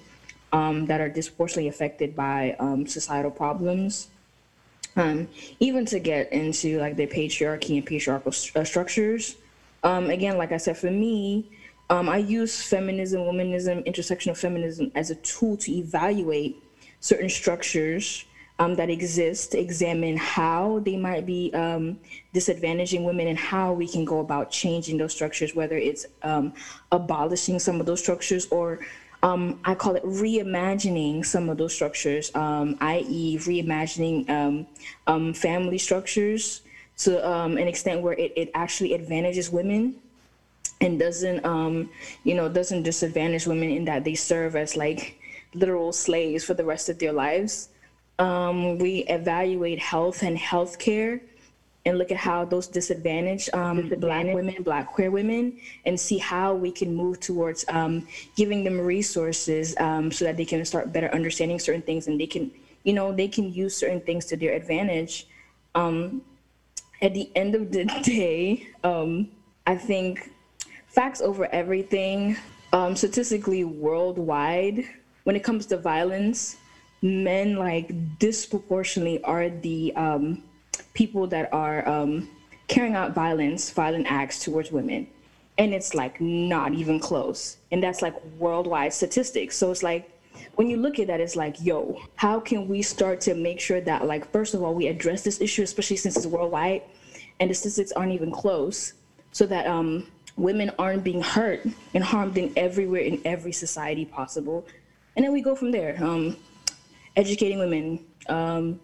that 0.52 1.00
are 1.00 1.08
disproportionately 1.08 1.68
affected 1.68 2.14
by 2.14 2.56
societal 2.86 3.32
problems 3.32 4.08
even 5.60 5.84
to 5.86 5.98
get 5.98 6.32
into 6.32 6.78
like 6.78 6.96
the 6.96 7.06
patriarchy 7.06 7.76
and 7.76 7.86
patriarchal 7.86 8.32
st- 8.32 8.56
uh, 8.56 8.64
structures. 8.64 9.36
Um, 9.82 10.10
again, 10.10 10.38
like 10.38 10.52
I 10.52 10.56
said, 10.56 10.76
for 10.76 10.90
me, 10.90 11.50
um, 11.90 12.08
I 12.08 12.18
use 12.18 12.62
feminism, 12.62 13.22
womanism, 13.22 13.86
intersectional 13.86 14.36
feminism 14.36 14.92
as 14.94 15.10
a 15.10 15.14
tool 15.16 15.56
to 15.58 15.72
evaluate 15.72 16.62
certain 17.00 17.28
structures 17.28 18.24
um, 18.58 18.74
that 18.74 18.90
exist 18.90 19.54
examine 19.54 20.16
how 20.16 20.80
they 20.80 20.96
might 20.96 21.24
be 21.24 21.52
um, 21.54 21.98
disadvantaging 22.34 23.04
women 23.04 23.28
and 23.28 23.38
how 23.38 23.72
we 23.72 23.86
can 23.86 24.04
go 24.04 24.18
about 24.18 24.50
changing 24.50 24.98
those 24.98 25.12
structures, 25.12 25.54
whether 25.54 25.76
it's 25.76 26.06
um, 26.22 26.52
abolishing 26.90 27.58
some 27.58 27.80
of 27.80 27.86
those 27.86 28.00
structures 28.00 28.48
or 28.50 28.80
um, 29.22 29.58
I 29.64 29.74
call 29.74 29.96
it 29.96 30.04
reimagining 30.04 31.26
some 31.26 31.48
of 31.48 31.58
those 31.58 31.74
structures, 31.74 32.32
um, 32.36 32.76
i.e., 32.80 33.36
reimagining 33.40 34.66
um, 35.08 35.34
family 35.34 35.78
structures 35.78 36.62
to 36.98 37.28
um, 37.28 37.56
an 37.56 37.68
extent 37.68 38.02
where 38.02 38.14
it, 38.14 38.32
it 38.36 38.50
actually 38.54 38.94
advantages 38.94 39.50
women 39.50 39.96
and 40.80 40.98
doesn't, 40.98 41.44
um, 41.44 41.90
you 42.24 42.34
know, 42.34 42.48
doesn't 42.48 42.82
disadvantage 42.82 43.46
women 43.46 43.70
in 43.70 43.84
that 43.84 44.04
they 44.04 44.14
serve 44.14 44.56
as 44.56 44.76
like 44.76 45.18
literal 45.54 45.92
slaves 45.92 46.44
for 46.44 46.54
the 46.54 46.64
rest 46.64 46.88
of 46.88 46.98
their 46.98 47.12
lives. 47.12 47.68
Um, 48.18 48.78
we 48.78 49.00
evaluate 49.04 49.78
health 49.78 50.22
and 50.22 50.36
healthcare 50.36 51.20
and 51.86 51.96
look 51.96 52.10
at 52.10 52.16
how 52.16 52.44
those 52.44 52.66
disadvantage 52.66 53.48
um, 53.54 53.88
black 53.98 54.26
women, 54.26 54.62
black 54.62 54.88
queer 54.88 55.10
women, 55.10 55.56
and 55.86 55.98
see 55.98 56.18
how 56.18 56.54
we 56.54 56.70
can 56.70 56.94
move 56.94 57.18
towards 57.20 57.64
um, 57.68 58.06
giving 58.36 58.62
them 58.64 58.78
resources 58.78 59.74
um, 59.78 60.10
so 60.10 60.24
that 60.24 60.36
they 60.36 60.44
can 60.44 60.64
start 60.64 60.92
better 60.92 61.08
understanding 61.14 61.58
certain 61.58 61.82
things 61.82 62.06
and 62.08 62.20
they 62.20 62.26
can, 62.26 62.50
you 62.82 62.92
know, 62.92 63.12
they 63.12 63.28
can 63.28 63.52
use 63.52 63.74
certain 63.76 64.00
things 64.00 64.26
to 64.26 64.36
their 64.36 64.52
advantage. 64.52 65.28
Um, 65.74 66.22
at 67.02 67.14
the 67.14 67.30
end 67.34 67.54
of 67.54 67.72
the 67.72 67.84
day, 68.02 68.68
um, 68.84 69.28
I 69.66 69.76
think 69.76 70.30
facts 70.86 71.20
over 71.20 71.46
everything. 71.52 72.36
Um, 72.72 72.94
statistically, 72.96 73.64
worldwide, 73.64 74.84
when 75.24 75.36
it 75.36 75.42
comes 75.42 75.66
to 75.66 75.78
violence, 75.78 76.56
men 77.00 77.56
like 77.56 77.90
disproportionately 78.18 79.22
are 79.24 79.48
the 79.48 79.94
um, 79.96 80.42
people 80.94 81.26
that 81.28 81.52
are 81.52 81.86
um, 81.88 82.28
carrying 82.66 82.94
out 82.94 83.14
violence, 83.14 83.70
violent 83.70 84.10
acts 84.10 84.38
towards 84.40 84.70
women. 84.70 85.06
And 85.56 85.74
it's 85.74 85.94
like 85.94 86.20
not 86.20 86.74
even 86.74 87.00
close. 87.00 87.56
And 87.72 87.82
that's 87.82 88.02
like 88.02 88.14
worldwide 88.38 88.92
statistics. 88.92 89.56
So 89.56 89.70
it's 89.70 89.82
like, 89.82 90.10
when 90.56 90.68
you 90.68 90.76
look 90.76 90.98
at 90.98 91.06
that, 91.06 91.20
it's 91.20 91.36
like, 91.36 91.56
yo, 91.60 92.00
how 92.16 92.40
can 92.40 92.68
we 92.68 92.82
start 92.82 93.20
to 93.22 93.34
make 93.34 93.60
sure 93.60 93.80
that, 93.80 94.06
like, 94.06 94.30
first 94.30 94.54
of 94.54 94.62
all, 94.62 94.74
we 94.74 94.88
address 94.88 95.22
this 95.22 95.40
issue, 95.40 95.62
especially 95.62 95.96
since 95.96 96.16
it's 96.16 96.26
worldwide 96.26 96.82
and 97.40 97.50
the 97.50 97.54
statistics 97.54 97.92
aren't 97.92 98.12
even 98.12 98.30
close, 98.30 98.94
so 99.32 99.46
that 99.46 99.66
um, 99.66 100.06
women 100.36 100.70
aren't 100.78 101.04
being 101.04 101.20
hurt 101.20 101.64
and 101.94 102.02
harmed 102.02 102.36
in 102.38 102.52
everywhere 102.56 103.02
in 103.02 103.20
every 103.24 103.52
society 103.52 104.04
possible. 104.04 104.66
And 105.16 105.24
then 105.24 105.32
we 105.32 105.40
go 105.40 105.54
from 105.54 105.70
there. 105.70 105.96
Um, 106.02 106.36
educating 107.16 107.58
women, 107.58 108.04
um, 108.28 108.80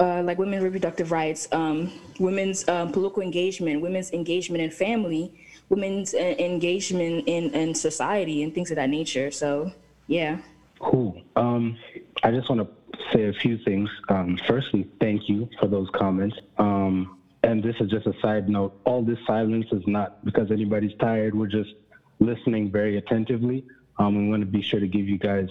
uh, 0.00 0.22
like 0.22 0.38
women's 0.38 0.62
reproductive 0.62 1.10
rights, 1.10 1.48
um, 1.52 1.90
women's 2.18 2.68
um, 2.68 2.92
political 2.92 3.22
engagement, 3.22 3.80
women's 3.80 4.12
engagement 4.12 4.62
in 4.62 4.70
family, 4.70 5.32
women's 5.68 6.14
uh, 6.14 6.34
engagement 6.38 7.26
in, 7.26 7.52
in 7.54 7.74
society, 7.74 8.42
and 8.42 8.54
things 8.54 8.70
of 8.70 8.76
that 8.76 8.90
nature. 8.90 9.30
So, 9.30 9.72
yeah. 10.06 10.38
Cool. 10.80 11.20
Um, 11.36 11.76
I 12.22 12.30
just 12.30 12.48
want 12.48 12.60
to 12.62 12.98
say 13.12 13.26
a 13.26 13.32
few 13.32 13.58
things. 13.58 13.90
Um, 14.08 14.38
firstly, 14.46 14.88
thank 15.00 15.28
you 15.28 15.48
for 15.58 15.66
those 15.66 15.88
comments. 15.90 16.36
Um, 16.58 17.18
and 17.42 17.62
this 17.62 17.76
is 17.80 17.90
just 17.90 18.06
a 18.06 18.14
side 18.20 18.48
note. 18.48 18.80
All 18.84 19.02
this 19.02 19.18
silence 19.26 19.66
is 19.72 19.82
not 19.86 20.24
because 20.24 20.50
anybody's 20.50 20.96
tired. 20.98 21.34
We're 21.34 21.46
just 21.46 21.74
listening 22.18 22.70
very 22.70 22.96
attentively. 22.96 23.64
Um, 23.98 24.16
we 24.16 24.30
want 24.30 24.42
to 24.42 24.46
be 24.46 24.62
sure 24.62 24.80
to 24.80 24.88
give 24.88 25.08
you 25.08 25.18
guys 25.18 25.48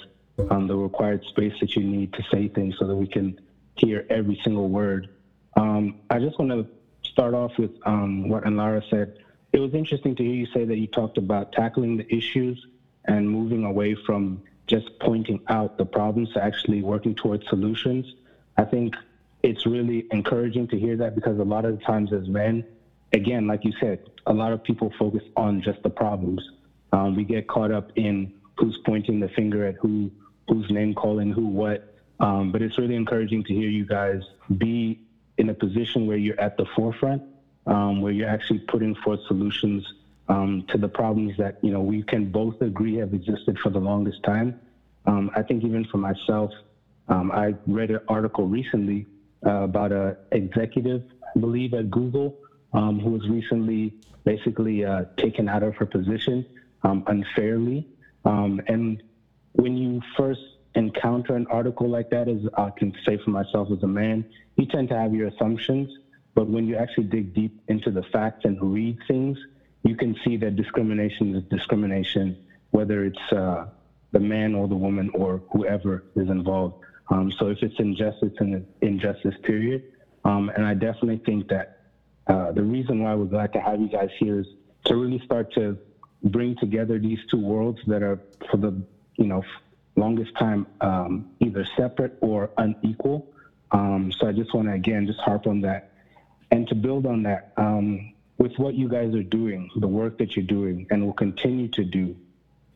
um, 0.49 0.67
the 0.67 0.75
required 0.75 1.23
space 1.25 1.53
that 1.59 1.75
you 1.75 1.83
need 1.83 2.13
to 2.13 2.23
say 2.31 2.47
things 2.47 2.75
so 2.77 2.87
that 2.87 2.95
we 2.95 3.07
can 3.07 3.39
hear 3.75 4.05
every 4.09 4.39
single 4.43 4.69
word. 4.69 5.09
Um, 5.55 6.01
I 6.09 6.19
just 6.19 6.37
want 6.39 6.51
to 6.51 6.67
start 7.09 7.33
off 7.33 7.57
with 7.57 7.71
what 7.83 8.43
Anlara 8.43 8.87
said. 8.89 9.17
It 9.53 9.59
was 9.59 9.73
interesting 9.73 10.15
to 10.15 10.23
hear 10.23 10.33
you 10.33 10.45
say 10.47 10.65
that 10.65 10.77
you 10.77 10.87
talked 10.87 11.17
about 11.17 11.51
tackling 11.51 11.97
the 11.97 12.13
issues 12.13 12.63
and 13.05 13.29
moving 13.29 13.63
away 13.63 13.95
from 13.95 14.43
just 14.67 14.99
pointing 14.99 15.39
out 15.47 15.77
the 15.77 15.85
problems 15.85 16.31
to 16.33 16.43
actually 16.43 16.81
working 16.81 17.15
towards 17.15 17.47
solutions. 17.47 18.05
I 18.57 18.65
think 18.65 18.95
it's 19.41 19.65
really 19.65 20.05
encouraging 20.11 20.67
to 20.69 20.79
hear 20.79 20.97
that 20.97 21.15
because 21.15 21.39
a 21.39 21.43
lot 21.43 21.65
of 21.65 21.81
times 21.83 22.11
as 22.11 22.27
men, 22.27 22.65
again, 23.13 23.47
like 23.47 23.63
you 23.63 23.73
said, 23.79 23.99
a 24.25 24.33
lot 24.33 24.51
of 24.51 24.63
people 24.63 24.91
focus 24.99 25.23
on 25.35 25.61
just 25.61 25.81
the 25.83 25.89
problems. 25.89 26.41
Um, 26.91 27.15
we 27.15 27.23
get 27.23 27.47
caught 27.47 27.71
up 27.71 27.91
in 27.95 28.33
who's 28.57 28.77
pointing 28.85 29.19
the 29.19 29.29
finger 29.29 29.65
at 29.65 29.75
who, 29.75 30.11
who's 30.47 30.69
name 30.69 30.93
calling 30.93 31.31
who 31.31 31.47
what. 31.47 31.95
Um, 32.19 32.51
but 32.51 32.61
it's 32.61 32.77
really 32.77 32.95
encouraging 32.95 33.43
to 33.45 33.53
hear 33.53 33.69
you 33.69 33.85
guys 33.85 34.21
be 34.57 34.99
in 35.37 35.49
a 35.49 35.53
position 35.53 36.07
where 36.07 36.17
you're 36.17 36.39
at 36.39 36.57
the 36.57 36.65
forefront, 36.75 37.21
um, 37.67 38.01
where 38.01 38.11
you're 38.11 38.29
actually 38.29 38.59
putting 38.59 38.95
forth 38.95 39.19
solutions 39.27 39.85
um, 40.29 40.65
to 40.69 40.77
the 40.77 40.87
problems 40.87 41.33
that 41.37 41.57
you 41.61 41.71
know 41.71 41.81
we 41.81 42.03
can 42.03 42.31
both 42.31 42.61
agree 42.61 42.95
have 42.95 43.13
existed 43.13 43.57
for 43.59 43.69
the 43.69 43.79
longest 43.79 44.23
time. 44.23 44.59
Um, 45.05 45.31
I 45.35 45.41
think 45.41 45.63
even 45.63 45.85
for 45.85 45.97
myself, 45.97 46.51
um, 47.07 47.31
I 47.31 47.55
read 47.65 47.91
an 47.91 48.01
article 48.07 48.47
recently 48.47 49.07
uh, 49.45 49.63
about 49.63 49.91
a 49.91 50.17
executive, 50.31 51.03
I 51.35 51.39
believe, 51.39 51.73
at 51.73 51.89
Google, 51.89 52.37
um, 52.73 52.99
who 52.99 53.11
was 53.11 53.27
recently 53.29 53.93
basically 54.25 54.83
uh, 54.83 55.05
taken 55.15 55.47
out 55.47 55.63
of 55.63 55.75
her 55.75 55.85
position 55.85 56.45
unfairly. 56.83 57.85
and 58.23 59.03
when 59.53 59.75
you 59.75 60.01
first 60.15 60.39
encounter 60.75 61.35
an 61.35 61.47
article 61.47 61.89
like 61.89 62.09
that, 62.11 62.29
as 62.29 62.39
I 62.57 62.69
can 62.69 62.93
say 63.05 63.17
for 63.17 63.31
myself 63.31 63.69
as 63.71 63.83
a 63.83 63.87
man, 63.87 64.23
you 64.55 64.65
tend 64.67 64.89
to 64.89 64.97
have 64.97 65.13
your 65.13 65.27
assumptions. 65.27 65.89
But 66.35 66.47
when 66.47 66.67
you 66.67 66.75
actually 66.75 67.05
dig 67.05 67.33
deep 67.33 67.59
into 67.67 67.89
the 67.89 68.03
facts 68.03 68.45
and 68.45 68.61
read 68.61 68.97
things, 69.07 69.37
you 69.83 69.95
can 69.95 70.15
see 70.23 70.37
that 70.37 70.55
discrimination 70.55 71.35
is 71.35 71.43
discrimination, 71.45 72.37
whether 72.71 73.05
it's 73.05 73.31
uh, 73.31 73.67
the 74.11 74.19
man 74.19 74.55
or 74.55 74.67
the 74.67 74.75
woman 74.75 75.09
or 75.13 75.41
whoever 75.51 76.03
is 76.15 76.29
involved. 76.29 76.83
Um, 77.09 77.31
so 77.31 77.47
if 77.47 77.61
it's 77.61 77.79
injustice, 77.79 78.33
and 78.39 78.65
injustice, 78.81 79.35
period. 79.43 79.83
Um, 80.25 80.49
and 80.55 80.65
I 80.65 80.73
definitely 80.73 81.21
think 81.25 81.47
that 81.49 81.77
uh, 82.27 82.51
the 82.51 82.63
reason 82.63 83.03
why 83.03 83.15
we're 83.15 83.25
glad 83.25 83.53
to 83.53 83.61
have 83.61 83.79
you 83.79 83.87
guys 83.87 84.09
here 84.19 84.39
is 84.39 84.47
to 84.85 84.95
really 84.95 85.19
start 85.23 85.53
to 85.53 85.77
bring 86.23 86.55
together 86.57 86.99
these 86.99 87.19
two 87.29 87.39
worlds 87.39 87.79
that 87.87 88.01
are 88.01 88.19
for 88.49 88.57
the 88.57 88.81
you 89.15 89.25
know 89.25 89.43
longest 89.95 90.35
time 90.37 90.67
um, 90.81 91.31
either 91.39 91.65
separate 91.77 92.17
or 92.21 92.49
unequal. 92.57 93.31
Um, 93.71 94.11
so 94.17 94.27
I 94.27 94.31
just 94.31 94.53
want 94.53 94.67
to 94.67 94.73
again 94.73 95.07
just 95.07 95.19
harp 95.19 95.47
on 95.47 95.61
that, 95.61 95.91
and 96.51 96.67
to 96.67 96.75
build 96.75 97.05
on 97.05 97.23
that 97.23 97.53
um, 97.57 98.13
with 98.37 98.53
what 98.57 98.75
you 98.75 98.87
guys 98.87 99.13
are 99.15 99.23
doing, 99.23 99.69
the 99.77 99.87
work 99.87 100.17
that 100.19 100.35
you're 100.35 100.45
doing, 100.45 100.87
and 100.89 101.05
will 101.05 101.13
continue 101.13 101.67
to 101.69 101.83
do. 101.83 102.15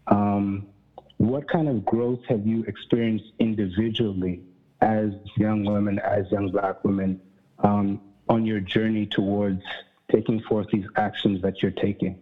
Um, 0.07 0.67
what 1.17 1.47
kind 1.47 1.69
of 1.69 1.85
growth 1.85 2.21
have 2.29 2.47
you 2.47 2.63
experienced 2.63 3.25
individually 3.39 4.41
as 4.81 5.11
young 5.37 5.63
women, 5.63 5.99
as 5.99 6.25
young 6.31 6.49
Black 6.49 6.83
women, 6.83 7.21
um, 7.59 8.01
on 8.27 8.45
your 8.45 8.59
journey 8.59 9.05
towards 9.05 9.61
taking 10.11 10.41
forth 10.41 10.67
these 10.71 10.85
actions 10.95 11.41
that 11.43 11.61
you're 11.61 11.71
taking? 11.71 12.19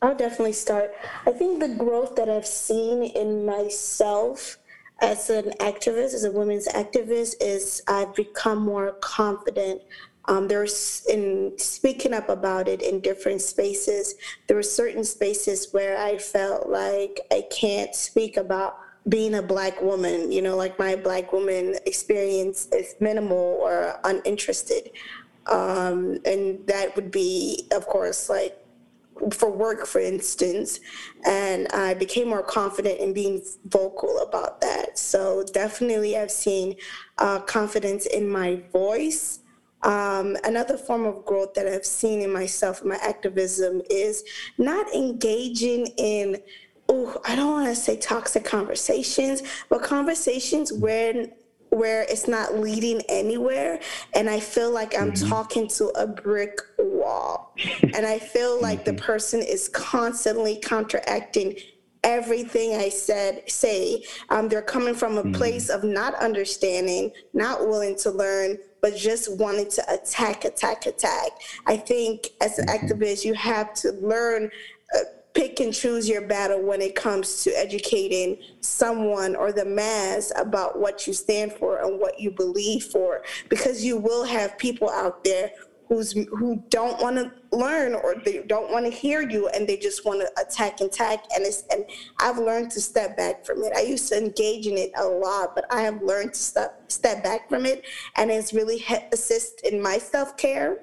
I'll 0.00 0.14
definitely 0.14 0.52
start. 0.52 0.94
I 1.26 1.32
think 1.32 1.60
the 1.60 1.68
growth 1.68 2.16
that 2.16 2.28
I've 2.28 2.46
seen 2.46 3.04
in 3.04 3.46
myself 3.46 4.58
as 5.00 5.30
an 5.30 5.52
activist, 5.60 6.14
as 6.14 6.24
a 6.24 6.30
women's 6.30 6.68
activist, 6.68 7.34
is 7.40 7.82
I've 7.88 8.14
become 8.14 8.58
more 8.58 8.92
confident. 8.92 9.82
Um, 10.26 10.48
there's 10.48 11.04
in 11.08 11.52
speaking 11.58 12.14
up 12.14 12.28
about 12.28 12.68
it 12.68 12.80
in 12.80 13.00
different 13.00 13.42
spaces. 13.42 14.14
There 14.46 14.56
were 14.56 14.62
certain 14.62 15.04
spaces 15.04 15.68
where 15.72 15.98
I 15.98 16.18
felt 16.18 16.68
like 16.68 17.20
I 17.30 17.44
can't 17.50 17.94
speak 17.94 18.36
about 18.36 18.78
being 19.08 19.34
a 19.34 19.42
black 19.42 19.82
woman. 19.82 20.32
You 20.32 20.42
know, 20.42 20.56
like 20.56 20.78
my 20.78 20.96
black 20.96 21.32
woman 21.32 21.76
experience 21.84 22.68
is 22.72 22.94
minimal 23.00 23.58
or 23.60 24.00
uninterested, 24.04 24.90
um, 25.46 26.18
and 26.24 26.66
that 26.66 26.96
would 26.96 27.10
be, 27.10 27.68
of 27.72 27.86
course, 27.86 28.30
like 28.30 28.58
for 29.32 29.50
work, 29.50 29.86
for 29.86 30.00
instance, 30.00 30.80
and 31.24 31.68
I 31.68 31.94
became 31.94 32.28
more 32.28 32.42
confident 32.42 32.98
in 32.98 33.12
being 33.12 33.42
vocal 33.66 34.18
about 34.18 34.60
that. 34.62 34.98
So 34.98 35.44
definitely, 35.52 36.16
I've 36.16 36.30
seen 36.30 36.76
uh, 37.18 37.40
confidence 37.40 38.06
in 38.06 38.28
my 38.28 38.62
voice. 38.72 39.40
Um, 39.84 40.36
another 40.44 40.76
form 40.76 41.04
of 41.04 41.24
growth 41.24 41.54
that 41.54 41.66
I've 41.66 41.84
seen 41.84 42.22
in 42.22 42.32
myself, 42.32 42.82
in 42.82 42.88
my 42.88 42.98
activism, 43.02 43.82
is 43.90 44.24
not 44.58 44.92
engaging 44.94 45.86
in, 45.98 46.42
oh, 46.88 47.20
I 47.26 47.36
don't 47.36 47.52
want 47.52 47.68
to 47.68 47.76
say 47.76 47.96
toxic 47.96 48.44
conversations, 48.44 49.42
but 49.68 49.82
conversations 49.82 50.72
when 50.72 51.32
where 51.70 52.02
it's 52.02 52.28
not 52.28 52.56
leading 52.56 53.00
anywhere 53.08 53.80
and 54.14 54.30
i 54.30 54.38
feel 54.38 54.70
like 54.70 54.96
i'm 54.96 55.10
mm-hmm. 55.10 55.28
talking 55.28 55.66
to 55.66 55.86
a 55.96 56.06
brick 56.06 56.60
wall 56.78 57.52
and 57.82 58.06
i 58.06 58.16
feel 58.16 58.60
like 58.62 58.84
the 58.84 58.92
mm-hmm. 58.92 59.04
person 59.04 59.42
is 59.42 59.68
constantly 59.70 60.60
counteracting 60.62 61.56
everything 62.04 62.76
I 62.76 62.90
said 62.90 63.50
say. 63.50 64.04
Um, 64.28 64.48
they're 64.48 64.62
coming 64.62 64.94
from 64.94 65.18
a 65.18 65.24
Mm-hmm. 65.24 65.32
place 65.32 65.70
of 65.70 65.84
not 65.84 66.14
understanding, 66.16 67.10
not 67.32 67.66
willing 67.66 67.96
to 67.96 68.10
learn, 68.10 68.58
but 68.84 68.94
just 68.94 69.34
wanting 69.38 69.70
to 69.70 69.82
attack, 69.90 70.44
attack, 70.44 70.84
attack. 70.84 71.30
I 71.66 71.78
think 71.78 72.28
as 72.42 72.58
an 72.58 72.66
Mm-hmm. 72.66 72.86
activist, 72.86 73.24
you 73.24 73.32
have 73.32 73.72
to 73.74 73.92
learn. 73.92 74.50
Uh, 74.94 74.98
pick 75.32 75.58
and 75.58 75.74
choose 75.74 76.08
your 76.08 76.20
battle 76.20 76.62
when 76.62 76.80
it 76.80 76.94
comes 76.94 77.42
to 77.42 77.50
educating 77.58 78.38
someone 78.60 79.34
or 79.34 79.50
the 79.50 79.64
mass 79.64 80.30
about 80.36 80.78
what 80.78 81.08
you 81.08 81.12
stand 81.12 81.52
for 81.52 81.78
and 81.78 81.98
what 81.98 82.20
you 82.20 82.30
believe 82.30 82.84
for 82.84 83.20
because 83.48 83.84
you 83.84 83.96
will 83.96 84.22
have 84.22 84.56
people 84.58 84.88
out 84.88 85.24
there 85.24 85.50
who's 85.94 86.12
who 86.12 86.62
don't 86.70 87.00
want 87.00 87.16
to 87.16 87.30
learn 87.56 87.94
or 87.94 88.16
they 88.24 88.42
don't 88.48 88.70
want 88.70 88.84
to 88.84 88.90
hear 88.90 89.28
you 89.28 89.48
and 89.48 89.68
they 89.68 89.76
just 89.76 90.04
want 90.04 90.20
to 90.20 90.42
attack 90.42 90.80
and 90.80 90.90
attack 90.90 91.24
and 91.34 91.46
it's 91.46 91.64
and 91.70 91.84
I've 92.18 92.38
learned 92.38 92.70
to 92.72 92.80
step 92.80 93.16
back 93.16 93.44
from 93.44 93.62
it. 93.62 93.72
I 93.76 93.82
used 93.82 94.08
to 94.08 94.18
engage 94.18 94.66
in 94.66 94.76
it 94.76 94.90
a 94.96 95.04
lot, 95.04 95.54
but 95.54 95.64
I 95.70 95.82
have 95.82 96.02
learned 96.02 96.34
to 96.34 96.40
step 96.40 96.90
step 96.90 97.22
back 97.22 97.48
from 97.48 97.66
it 97.66 97.84
and 98.16 98.30
it's 98.30 98.52
really 98.52 98.78
he- 98.78 99.06
assist 99.12 99.60
in 99.64 99.80
my 99.80 99.98
self-care. 99.98 100.80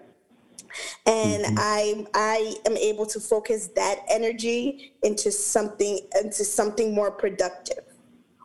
And 1.05 1.43
mm-hmm. 1.43 1.55
I 1.59 2.07
I 2.13 2.55
am 2.65 2.77
able 2.77 3.05
to 3.07 3.19
focus 3.19 3.67
that 3.75 4.05
energy 4.09 4.93
into 5.03 5.31
something 5.31 5.99
into 6.21 6.45
something 6.45 6.95
more 6.95 7.11
productive 7.11 7.90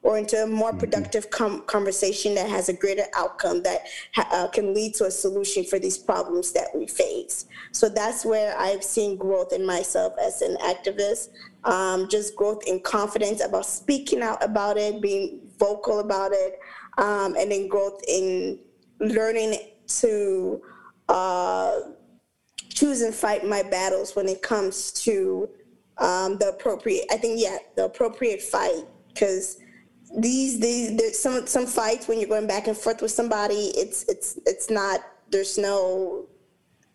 or 0.07 0.17
into 0.17 0.41
a 0.41 0.47
more 0.47 0.73
productive 0.73 1.31
com- 1.31 1.63
conversation 1.63 2.37
that 2.37 2.49
has 2.49 2.69
a 2.69 2.73
greater 2.73 3.03
outcome 3.17 3.61
that 3.65 3.81
ha- 4.15 4.29
uh, 4.31 4.47
can 4.47 4.73
lead 4.73 4.95
to 4.95 5.05
a 5.05 5.11
solution 5.11 5.65
for 5.65 5.81
these 5.81 5.99
problems 5.99 6.53
that 6.53 6.69
we 6.77 6.87
face. 6.87 7.47
So 7.73 7.89
that's 7.89 8.25
where 8.25 8.57
I've 8.57 8.85
seen 8.85 9.17
growth 9.17 9.53
in 9.53 9.67
myself 9.67 10.13
as 10.25 10.43
an 10.43 10.59
activist, 10.59 11.31
um, 11.65 12.09
just 12.09 12.37
growth 12.37 12.63
in 12.69 12.79
confidence 12.79 13.45
about 13.45 13.67
speaking 13.67 14.23
out 14.23 14.45
about 14.45 14.77
it, 14.77 15.03
being 15.03 15.41
vocal 15.59 15.99
about 15.99 16.31
it, 16.33 16.61
um, 16.99 17.35
and 17.37 17.51
then 17.51 17.67
growth 17.67 18.01
in 18.07 18.61
learning 19.01 19.59
to 19.89 20.63
uh, 21.09 21.81
choose 22.69 23.03
and 23.03 23.13
fight 23.13 23.45
my 23.45 23.65
battles 23.65 24.15
when 24.15 24.29
it 24.29 24.41
comes 24.41 24.93
to 24.93 25.49
um, 25.99 26.39
the 26.39 26.51
appropriate. 26.51 27.07
I 27.11 27.17
think 27.17 27.41
yeah, 27.41 27.59
the 27.75 27.87
appropriate 27.87 28.41
fight 28.41 28.85
because 29.09 29.59
these 30.17 30.59
these 30.59 30.97
there's 30.97 31.19
some 31.19 31.47
some 31.47 31.67
fights 31.67 32.09
when 32.09 32.19
you're 32.19 32.29
going 32.29 32.47
back 32.47 32.67
and 32.67 32.77
forth 32.77 33.03
with 33.03 33.11
somebody. 33.11 33.73
It's 33.77 34.05
it's 34.05 34.39
it's 34.47 34.71
not. 34.71 35.01
There's 35.31 35.59
no. 35.59 36.27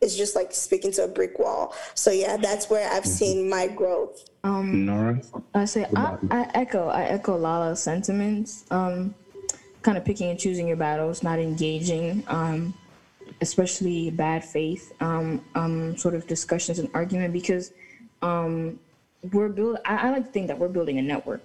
It's 0.01 0.17
just 0.17 0.35
like 0.35 0.51
speaking 0.51 0.91
to 0.93 1.03
a 1.03 1.07
brick 1.07 1.37
wall. 1.37 1.75
So 1.93 2.09
yeah, 2.09 2.35
that's 2.37 2.69
where 2.69 2.91
I've 2.91 3.05
seen 3.05 3.47
my 3.47 3.67
growth. 3.67 4.25
Nora? 4.85 5.21
I 5.53 5.65
say 5.65 5.85
I, 5.95 6.17
I 6.31 6.51
echo 6.55 6.87
I 6.87 7.03
echo 7.03 7.37
Lala's 7.37 7.81
sentiments. 7.83 8.65
Um, 8.71 9.13
kind 9.83 9.97
of 9.97 10.05
picking 10.05 10.29
and 10.29 10.39
choosing 10.39 10.67
your 10.67 10.77
battles, 10.77 11.23
not 11.23 11.39
engaging, 11.39 12.23
um, 12.27 12.73
especially 13.41 14.11
bad 14.11 14.43
faith, 14.43 14.93
um, 15.01 15.43
um, 15.55 15.97
sort 15.97 16.13
of 16.13 16.27
discussions 16.27 16.79
and 16.79 16.89
argument 16.93 17.33
because 17.33 17.73
um, 18.21 18.79
we're 19.31 19.49
build. 19.49 19.77
I, 19.85 20.07
I 20.07 20.11
like 20.11 20.25
to 20.25 20.31
think 20.31 20.47
that 20.47 20.57
we're 20.57 20.69
building 20.69 20.97
a 20.97 21.01
network. 21.01 21.43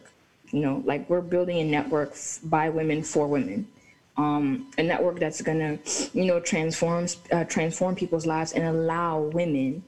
You 0.57 0.63
know, 0.63 0.83
like 0.87 1.11
we're 1.11 1.21
building 1.21 1.59
a 1.59 1.65
network 1.65 2.15
by 2.45 2.71
women 2.71 3.03
for 3.03 3.27
women. 3.27 3.69
Um, 4.17 4.73
a 4.79 4.83
network 4.83 5.19
that's 5.21 5.43
gonna, 5.43 5.79
you 6.15 6.25
know, 6.25 6.41
transform 6.41 7.09
uh, 7.31 7.45
transform 7.45 7.95
people's 7.95 8.25
lives 8.25 8.53
and 8.53 8.65
allow 8.65 9.21
women, 9.21 9.83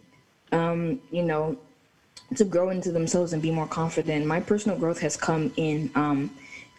um, 0.52 1.00
you 1.11 1.22
know, 1.22 1.57
to 2.37 2.44
grow 2.44 2.68
into 2.68 2.92
themselves 2.92 3.33
and 3.33 3.40
be 3.40 3.50
more 3.50 3.66
confident. 3.66 4.26
My 4.26 4.40
personal 4.40 4.76
growth 4.76 4.98
has 5.00 5.16
come 5.16 5.54
in 5.57 5.90
um, 5.94 6.31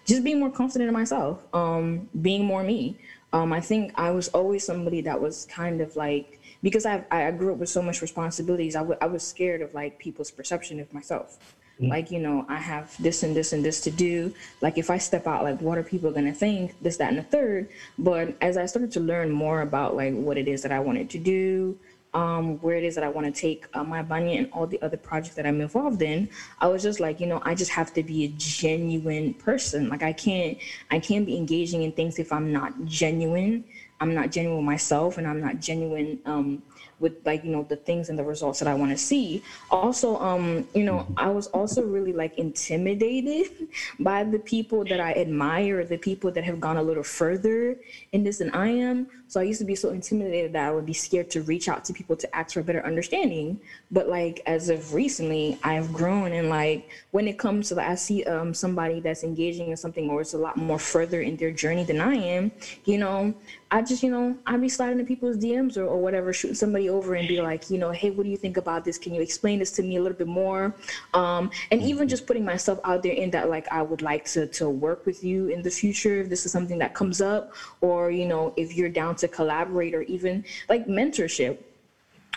just 0.05 0.23
being 0.23 0.39
more 0.39 0.51
confident 0.51 0.87
in 0.87 0.93
myself, 0.93 1.43
um, 1.51 2.07
being 2.21 2.45
more 2.45 2.61
me. 2.61 2.95
Um, 3.33 3.51
I 3.51 3.59
think 3.59 3.91
I 3.95 4.11
was 4.11 4.27
always 4.27 4.63
somebody 4.63 5.01
that 5.01 5.19
was 5.19 5.45
kind 5.45 5.81
of 5.81 5.95
like 5.95 6.39
because 6.61 6.85
I 6.85 7.03
I 7.09 7.31
grew 7.31 7.53
up 7.53 7.57
with 7.57 7.69
so 7.69 7.81
much 7.81 8.03
responsibilities. 8.03 8.75
I 8.75 8.83
I 9.01 9.07
was 9.07 9.23
scared 9.23 9.63
of 9.63 9.73
like 9.73 9.97
people's 9.97 10.29
perception 10.29 10.79
of 10.79 10.93
myself. 10.93 11.39
Like 11.87 12.11
you 12.11 12.19
know, 12.19 12.45
I 12.49 12.57
have 12.57 12.95
this 13.01 13.23
and 13.23 13.35
this 13.35 13.53
and 13.53 13.63
this 13.63 13.79
to 13.81 13.91
do. 13.91 14.33
Like 14.61 14.77
if 14.77 14.89
I 14.89 14.97
step 14.97 15.27
out, 15.27 15.43
like 15.43 15.61
what 15.61 15.77
are 15.77 15.83
people 15.83 16.11
gonna 16.11 16.33
think? 16.33 16.75
This, 16.81 16.97
that, 16.97 17.09
and 17.09 17.17
the 17.17 17.23
third. 17.23 17.69
But 17.97 18.35
as 18.41 18.57
I 18.57 18.65
started 18.65 18.91
to 18.93 18.99
learn 18.99 19.31
more 19.31 19.61
about 19.61 19.95
like 19.95 20.13
what 20.13 20.37
it 20.37 20.47
is 20.47 20.61
that 20.63 20.71
I 20.71 20.79
wanted 20.79 21.09
to 21.11 21.17
do, 21.17 21.77
um, 22.13 22.57
where 22.61 22.75
it 22.75 22.83
is 22.83 22.95
that 22.95 23.03
I 23.03 23.09
want 23.09 23.33
to 23.33 23.41
take 23.41 23.65
uh, 23.73 23.83
my 23.83 24.01
bunny 24.01 24.37
and 24.37 24.51
all 24.51 24.65
the 24.65 24.81
other 24.81 24.97
projects 24.97 25.35
that 25.35 25.45
I'm 25.45 25.61
involved 25.61 26.01
in, 26.01 26.29
I 26.59 26.67
was 26.67 26.81
just 26.81 26.99
like, 26.99 27.19
you 27.19 27.27
know, 27.27 27.41
I 27.45 27.55
just 27.55 27.71
have 27.71 27.93
to 27.93 28.03
be 28.03 28.25
a 28.25 28.27
genuine 28.29 29.33
person. 29.35 29.89
Like 29.89 30.03
I 30.03 30.13
can't, 30.13 30.57
I 30.91 30.99
can't 30.99 31.25
be 31.25 31.37
engaging 31.37 31.83
in 31.83 31.91
things 31.91 32.19
if 32.19 32.33
I'm 32.33 32.51
not 32.51 32.73
genuine. 32.85 33.63
I'm 34.01 34.13
not 34.13 34.31
genuine 34.31 34.63
myself, 34.63 35.17
and 35.17 35.27
I'm 35.27 35.41
not 35.41 35.59
genuine 35.59 36.19
um, 36.25 36.63
with 36.99 37.13
like 37.25 37.43
you 37.43 37.51
know 37.51 37.63
the 37.63 37.75
things 37.75 38.09
and 38.09 38.17
the 38.17 38.23
results 38.23 38.59
that 38.59 38.67
I 38.67 38.73
want 38.73 38.91
to 38.91 38.97
see. 38.97 39.41
Also, 39.69 40.17
um, 40.17 40.67
you 40.73 40.83
know, 40.83 41.05
I 41.17 41.29
was 41.29 41.47
also 41.47 41.81
really 41.83 42.13
like 42.13 42.37
intimidated 42.37 43.51
by 43.99 44.23
the 44.23 44.39
people 44.39 44.83
that 44.85 44.99
I 44.99 45.13
admire, 45.13 45.83
the 45.83 45.97
people 45.97 46.31
that 46.31 46.43
have 46.43 46.59
gone 46.59 46.77
a 46.77 46.83
little 46.83 47.03
further 47.03 47.77
in 48.11 48.23
this 48.23 48.39
than 48.39 48.49
I 48.51 48.69
am. 48.69 49.07
So 49.29 49.39
I 49.39 49.43
used 49.43 49.59
to 49.59 49.65
be 49.65 49.75
so 49.75 49.91
intimidated 49.91 50.53
that 50.53 50.67
I 50.67 50.71
would 50.71 50.87
be 50.87 50.93
scared 50.93 51.29
to 51.31 51.43
reach 51.43 51.69
out 51.69 51.85
to 51.85 51.93
people 51.93 52.15
to 52.15 52.35
ask 52.35 52.55
for 52.55 52.61
a 52.61 52.63
better 52.63 52.83
understanding. 52.83 53.61
But 53.91 54.09
like 54.09 54.41
as 54.47 54.69
of 54.69 54.95
recently, 54.95 55.59
I've 55.63 55.93
grown 55.93 56.31
and 56.31 56.49
like 56.49 56.89
when 57.11 57.27
it 57.27 57.37
comes 57.37 57.69
to 57.69 57.75
like 57.75 57.87
I 57.87 57.93
see 57.93 58.23
um 58.23 58.55
somebody 58.55 59.01
that's 59.01 59.23
engaging 59.23 59.69
in 59.69 59.77
something 59.77 60.09
or 60.09 60.21
it's 60.21 60.33
a 60.33 60.37
lot 60.39 60.57
more 60.57 60.79
further 60.79 61.21
in 61.21 61.35
their 61.37 61.51
journey 61.51 61.83
than 61.83 62.01
I 62.01 62.15
am, 62.15 62.51
you 62.85 62.97
know, 62.97 63.35
I 63.71 63.83
just, 63.83 64.01
you 64.01 64.09
know, 64.09 64.35
I'd 64.47 64.61
be 64.61 64.69
sliding 64.69 64.99
in 64.99 65.05
people's 65.05 65.37
DMs 65.37 65.77
or, 65.77 65.83
or 65.83 66.01
whatever, 66.01 66.33
shooting 66.33 66.55
somebody 66.55 66.89
over 66.89 67.13
and 67.13 67.27
be 67.27 67.39
like, 67.39 67.69
you 67.69 67.77
know, 67.77 67.91
hey, 67.91 68.09
what 68.09 68.23
do 68.23 68.29
you 68.29 68.37
think 68.37 68.57
about 68.57 68.83
this? 68.83 68.97
Can 68.97 69.13
you 69.13 69.21
explain 69.21 69.59
this 69.59 69.71
to 69.73 69.83
me 69.83 69.97
a 69.97 70.01
little 70.01 70.17
bit 70.17 70.27
more? 70.27 70.73
Um, 71.13 71.51
and 71.69 71.79
even 71.83 72.07
just 72.07 72.25
putting 72.25 72.43
myself 72.43 72.79
out 72.83 73.03
there 73.03 73.13
in 73.13 73.29
that, 73.29 73.47
like, 73.47 73.67
I 73.71 73.83
would 73.83 74.01
like 74.01 74.25
to, 74.25 74.47
to 74.47 74.67
work 74.69 75.05
with 75.05 75.23
you 75.23 75.49
in 75.49 75.61
the 75.61 75.69
future 75.69 76.21
if 76.21 76.29
this 76.29 76.47
is 76.47 76.51
something 76.51 76.79
that 76.79 76.95
comes 76.95 77.21
up, 77.21 77.53
or, 77.81 78.09
you 78.09 78.25
know, 78.25 78.55
if 78.57 78.75
you're 78.75 78.89
down 78.89 79.15
to 79.19 79.27
collaborate 79.27 79.93
or 79.93 80.03
even 80.03 80.43
like 80.67 80.87
mentorship. 80.87 81.57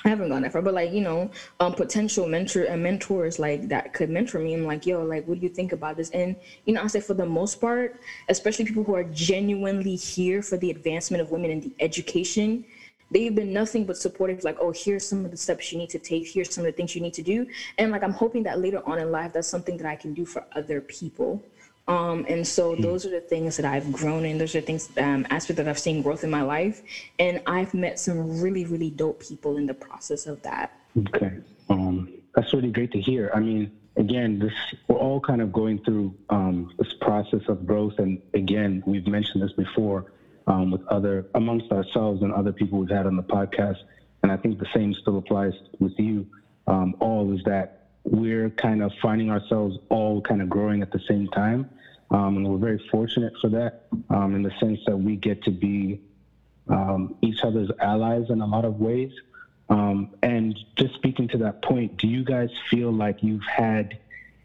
I 0.05 0.09
haven't 0.09 0.31
gone 0.31 0.43
that 0.43 0.53
far, 0.53 0.63
but 0.63 0.75
like 0.75 0.93
you 0.93 1.01
know, 1.01 1.31
um, 1.61 1.75
potential 1.75 2.27
mentor 2.27 2.65
and 2.65 2.83
mentors 2.83 3.39
like 3.39 3.69
that 3.69 3.93
could 3.93 4.11
mentor 4.11 4.41
me. 4.41 4.55
I'm 4.55 4.65
like, 4.65 4.85
yo, 4.85 5.03
like, 5.05 5.27
what 5.29 5.39
do 5.39 5.47
you 5.47 5.49
think 5.49 5.73
about 5.73 5.97
this? 5.97 6.11
And 6.11 6.35
you 6.65 6.75
know, 6.75 6.83
I 6.83 6.87
say 6.89 7.01
for 7.01 7.15
the 7.15 7.27
most 7.27 7.61
part, 7.61 8.01
especially 8.29 8.65
people 8.65 8.83
who 8.83 8.95
are 8.95 9.05
genuinely 9.05 9.95
here 9.95 10.43
for 10.43 10.57
the 10.57 10.71
advancement 10.71 11.21
of 11.21 11.31
women 11.31 11.51
in 11.53 11.61
the 11.61 11.73
education, 11.79 12.65
they've 13.13 13.35
been 13.35 13.53
nothing 13.53 13.85
but 13.85 13.97
supportive. 13.97 14.43
Like, 14.43 14.57
oh, 14.61 14.73
here's 14.73 15.07
some 15.07 15.25
of 15.25 15.31
the 15.31 15.37
steps 15.37 15.71
you 15.71 15.79
need 15.79 15.91
to 15.91 15.99
take. 15.99 16.27
Here's 16.27 16.53
some 16.53 16.65
of 16.65 16.73
the 16.73 16.77
things 16.77 16.95
you 16.95 17.01
need 17.01 17.15
to 17.15 17.23
do. 17.23 17.47
And 17.79 17.93
like, 17.93 18.03
I'm 18.03 18.13
hoping 18.13 18.43
that 18.45 18.59
later 18.59 18.83
on 18.87 18.99
in 18.99 19.13
life, 19.13 19.33
that's 19.33 19.49
something 19.49 19.77
that 19.77 19.87
I 19.87 19.97
can 19.97 20.15
do 20.15 20.25
for 20.25 20.45
other 20.53 20.81
people. 20.81 21.43
Um, 21.89 22.25
and 22.29 22.47
so 22.47 22.77
those 22.77 23.05
are 23.05 23.11
the 23.11 23.21
things 23.21 23.57
that 23.57 23.67
I've 23.67 23.93
grown 23.93 24.25
in. 24.25 24.39
Those 24.39 24.55
are 24.55 24.61
things, 24.61 24.89
um, 24.99 25.27
aspects 25.31 25.57
that 25.57 25.69
I've 25.69 25.79
seen 25.79 26.01
growth 26.01 26.23
in 26.23 26.31
my 26.31 26.43
life. 26.43 26.83
And 27.19 27.43
I've 27.47 27.75
met 27.75 27.99
some 27.99 28.41
really, 28.41 28.65
really 28.65 28.91
dope 28.91 29.21
people 29.21 29.57
in 29.57 29.67
the 29.67 29.75
process 29.75 30.27
of 30.27 30.41
that. 30.43 30.73
Okay. 30.97 31.39
Um, 31.69 32.09
that's 32.35 32.53
really 32.53 32.71
great 32.71 32.93
to 32.93 33.01
hear. 33.01 33.31
I 33.35 33.41
mean, 33.41 33.73
again, 33.97 34.39
this 34.39 34.53
we're 34.89 34.97
all 34.97 35.21
kind 35.21 35.41
of 35.41 35.53
going 35.53 35.83
through 35.85 36.15
um, 36.31 36.73
this 36.79 36.93
process 37.01 37.43
of 37.49 37.67
growth, 37.67 37.95
and 37.99 38.21
again, 38.35 38.83
we've 38.87 39.07
mentioned 39.07 39.43
this 39.43 39.53
before 39.53 40.13
um, 40.47 40.71
with 40.71 40.87
other 40.89 41.27
amongst 41.35 41.71
ourselves 41.73 42.23
and 42.23 42.33
other 42.33 42.53
people 42.53 42.79
we've 42.79 42.91
had 42.91 43.07
on 43.07 43.17
the 43.17 43.23
podcast, 43.23 43.79
and 44.23 44.33
I 44.33 44.37
think 44.37 44.59
the 44.59 44.67
same 44.75 44.95
still 44.95 45.19
applies 45.19 45.55
with 45.79 45.99
you. 45.99 46.27
Um, 46.67 46.95
all 47.01 47.35
is 47.35 47.43
that 47.45 47.82
we're 48.05 48.51
kind 48.51 48.83
of 48.83 48.93
finding 49.01 49.31
ourselves 49.31 49.77
all 49.89 50.21
kind 50.21 50.43
of 50.43 50.49
growing 50.49 50.83
at 50.83 50.91
the 50.93 51.01
same 51.09 51.29
time, 51.29 51.69
um, 52.11 52.37
and 52.37 52.49
we're 52.49 52.59
very 52.59 52.83
fortunate 52.91 53.33
for 53.41 53.49
that 53.51 53.87
um, 54.11 54.35
in 54.35 54.43
the 54.43 54.53
sense 54.61 54.81
that 54.87 54.97
we 54.97 55.17
get 55.17 55.43
to 55.45 55.51
be 55.51 56.01
um, 56.69 57.17
each 57.23 57.43
other's 57.43 57.71
allies 57.81 58.27
in 58.29 58.41
a 58.41 58.47
lot 58.47 58.65
of 58.65 58.81
ways. 58.81 59.13
Um, 59.69 60.11
and 60.23 60.59
just 60.77 60.95
speaking 60.95 61.29
to 61.29 61.39
that 61.39 61.63
point, 61.63 61.97
do 61.97 62.07
you 62.07 62.25
guys 62.25 62.51
feel 62.71 62.93
like 62.93 63.23
you've 63.23 63.45
had 63.45 63.99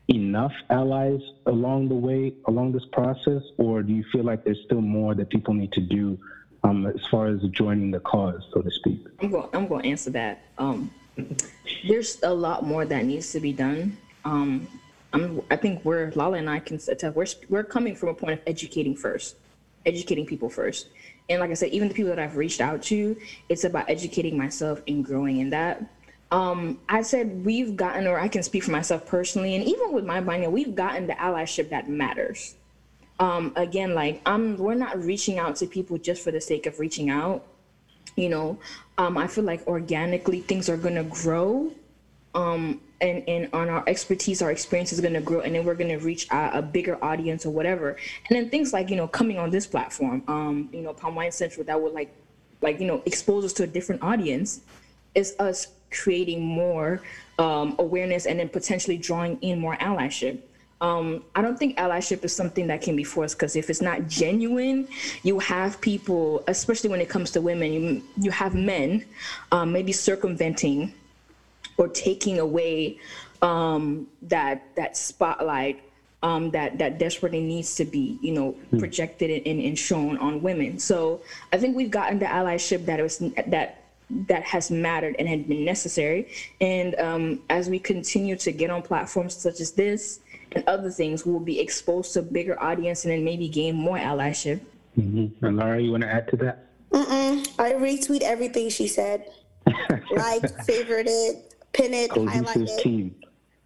enough 0.08 0.54
allies 0.70 1.20
along 1.46 1.90
the 1.90 1.96
way, 1.96 2.34
along 2.46 2.72
this 2.72 2.86
process, 2.94 3.42
or 3.58 3.84
do 3.84 3.94
you 3.94 4.06
feel 4.12 4.24
like 4.24 4.46
there's 4.46 4.62
still 4.66 4.82
more 4.82 5.16
that 5.16 5.30
people 5.30 5.54
need 5.54 5.72
to 5.74 5.82
do 5.82 6.18
um, 6.64 6.86
as 6.88 7.06
far 7.12 7.28
as 7.28 7.42
joining 7.52 7.92
the 7.92 8.00
cause, 8.00 8.42
so 8.54 8.62
to 8.62 8.72
speak? 8.72 9.06
I'm 9.22 9.30
going. 9.30 9.50
I'm 9.54 9.68
going 9.68 9.84
to 9.84 9.90
answer 9.90 10.12
that. 10.12 10.42
There's 11.88 12.20
a 12.24 12.34
lot 12.34 12.66
more 12.66 12.86
that 12.86 13.06
needs 13.06 13.32
to 13.34 13.40
be 13.40 13.54
done. 13.54 13.98
Um, 14.26 14.68
I'm. 15.14 15.42
I 15.50 15.56
think 15.56 15.84
we're 15.86 16.12
Lala 16.16 16.38
and 16.38 16.50
I 16.50 16.60
can 16.60 16.78
tell 16.78 17.12
we're 17.12 17.28
we're 17.50 17.64
coming 17.64 17.96
from 17.96 18.10
a 18.10 18.14
point 18.14 18.34
of 18.34 18.42
educating 18.48 18.96
first, 18.96 19.36
educating 19.86 20.26
people 20.26 20.50
first. 20.50 20.90
And 21.30 21.40
like 21.42 21.52
I 21.52 21.56
said, 21.56 21.70
even 21.72 21.88
the 21.90 21.94
people 21.94 22.10
that 22.10 22.20
I've 22.20 22.38
reached 22.38 22.62
out 22.62 22.82
to, 22.84 23.16
it's 23.50 23.64
about 23.64 23.90
educating 23.90 24.38
myself 24.38 24.82
and 24.88 25.04
growing 25.04 25.40
in 25.40 25.50
that. 25.52 25.84
um, 26.32 26.80
I 26.90 27.02
said 27.04 27.46
we've 27.46 27.76
gotten, 27.76 28.08
or 28.08 28.20
I 28.20 28.28
can 28.28 28.44
speak 28.44 28.64
for 28.64 28.72
myself 28.72 29.06
personally, 29.06 29.56
and 29.56 29.64
even 29.64 29.94
with 29.94 30.06
my 30.06 30.20
mind, 30.20 30.52
we've 30.52 30.76
gotten 30.76 31.08
the 31.08 31.14
allyship 31.14 31.70
that 31.70 31.90
matters. 31.90 32.56
Um, 33.20 33.54
again, 33.56 33.96
like 33.96 34.22
I'm, 34.26 34.58
we're 34.58 34.76
not 34.76 35.02
reaching 35.04 35.40
out 35.40 35.56
to 35.58 35.68
people 35.68 35.98
just 35.98 36.24
for 36.24 36.32
the 36.32 36.42
sake 36.42 36.66
of 36.66 36.80
reaching 36.80 37.10
out. 37.10 37.46
You 38.18 38.30
know, 38.30 38.58
um, 38.98 39.18
I 39.18 39.28
feel 39.28 39.44
like 39.44 39.66
organically 39.68 40.42
things 40.42 40.70
are 40.70 40.76
gonna 40.76 41.04
grow, 41.04 41.72
um, 42.34 42.82
and 43.00 43.24
and 43.30 43.48
on 43.54 43.70
our 43.70 43.84
expertise, 43.88 44.42
our 44.42 44.52
experience 44.52 44.92
is 44.92 45.00
gonna 45.00 45.22
grow, 45.22 45.42
and 45.42 45.54
then 45.56 45.64
we're 45.64 45.76
gonna 45.76 46.00
reach 46.00 46.28
a, 46.32 46.58
a 46.58 46.62
bigger 46.62 47.02
audience 47.04 47.46
or 47.46 47.52
whatever. 47.52 47.96
And 48.28 48.36
then 48.36 48.50
things 48.50 48.74
like 48.74 48.90
you 48.90 48.96
know 48.96 49.08
coming 49.08 49.38
on 49.38 49.52
this 49.52 49.68
platform, 49.68 50.24
um, 50.28 50.68
you 50.74 50.82
know, 50.82 50.94
Palm 50.94 51.14
Wine 51.14 51.32
Central, 51.32 51.64
that 51.66 51.80
would 51.80 51.94
like, 51.94 52.12
like 52.62 52.80
you 52.80 52.88
know, 52.88 53.04
expose 53.06 53.46
us 53.46 53.54
to 53.54 53.64
a 53.64 53.68
different 53.68 54.02
audience, 54.02 54.62
is 55.14 55.36
us 55.40 55.68
creating 55.92 56.44
more 56.44 57.02
um, 57.40 57.76
awareness 57.80 58.26
and 58.26 58.40
then 58.40 58.50
potentially 58.50 58.98
drawing 58.98 59.38
in 59.42 59.60
more 59.60 59.76
allyship. 59.78 60.40
Um, 60.80 61.24
I 61.36 61.42
don't 61.42 61.58
think 61.58 61.78
allyship 61.78 62.24
is 62.24 62.36
something 62.36 62.68
that 62.68 62.82
can 62.82 62.96
be 62.96 63.04
forced 63.04 63.38
because 63.38 63.56
if 63.56 63.70
it's 63.70 63.82
not 63.82 64.08
genuine, 64.08 64.88
you 65.24 65.40
have 65.40 65.82
people, 65.82 66.44
especially 66.48 66.90
when 66.90 67.02
it 67.02 67.10
comes 67.10 67.32
to 67.32 67.42
women, 67.42 67.74
you, 67.74 68.04
you 68.18 68.32
have 68.32 68.54
men 68.54 69.04
um, 69.52 69.72
maybe 69.72 69.92
circumventing 69.92 70.94
or 71.78 71.88
taking 71.88 72.40
away 72.40 73.00
um, 73.42 74.08
that 74.24 74.64
that 74.76 74.98
spotlight 74.98 75.82
um, 76.24 76.52
that 76.52 76.78
that 76.78 76.98
desperately 76.98 77.42
needs 77.42 77.76
to 77.76 77.86
be, 77.86 78.18
you 78.22 78.32
know, 78.32 78.56
projected 78.78 79.30
and, 79.46 79.62
and 79.62 79.78
shown 79.78 80.18
on 80.18 80.42
women. 80.42 80.80
So 80.80 81.22
I 81.54 81.58
think 81.58 81.76
we've 81.76 81.92
gotten 81.92 82.20
the 82.20 82.26
allyship 82.26 82.86
that 82.86 83.00
was 83.00 83.20
that 83.48 83.84
that 84.10 84.44
has 84.44 84.72
mattered 84.72 85.16
and 85.20 85.28
had 85.28 85.48
been 85.48 85.66
necessary. 85.66 86.30
And 86.62 86.96
um, 86.96 87.42
as 87.50 87.70
we 87.70 87.78
continue 87.78 88.36
to 88.38 88.52
get 88.52 88.70
on 88.70 88.82
platforms 88.82 89.36
such 89.36 89.60
as 89.60 89.72
this 89.72 90.22
and 90.54 90.64
other 90.68 90.90
things, 90.90 91.26
we'll 91.26 91.40
be 91.40 91.60
exposed 91.60 92.14
to 92.14 92.20
a 92.20 92.24
bigger 92.24 92.62
audience 92.62 93.06
and 93.06 93.14
then 93.14 93.24
maybe 93.24 93.48
gain 93.48 93.76
more 93.76 93.98
allyship. 93.98 94.62
Mm-hmm. 94.98 95.46
And 95.46 95.58
Laura, 95.58 95.82
you 95.82 95.92
want 95.92 96.04
to 96.04 96.12
add 96.12 96.28
to 96.30 96.38
that? 96.38 96.66
Mm-mm. 96.92 97.48
I 97.60 97.74
retweet 97.74 98.22
everything 98.22 98.70
she 98.70 98.88
said. 98.88 99.30
like, 100.12 100.50
favorite 100.66 101.08
it, 101.10 101.56
pin 101.74 101.94
it, 101.94 102.12
highlight 102.12 102.46
Cohesive 102.46 102.80
it. 102.80 102.82
team. 102.82 103.16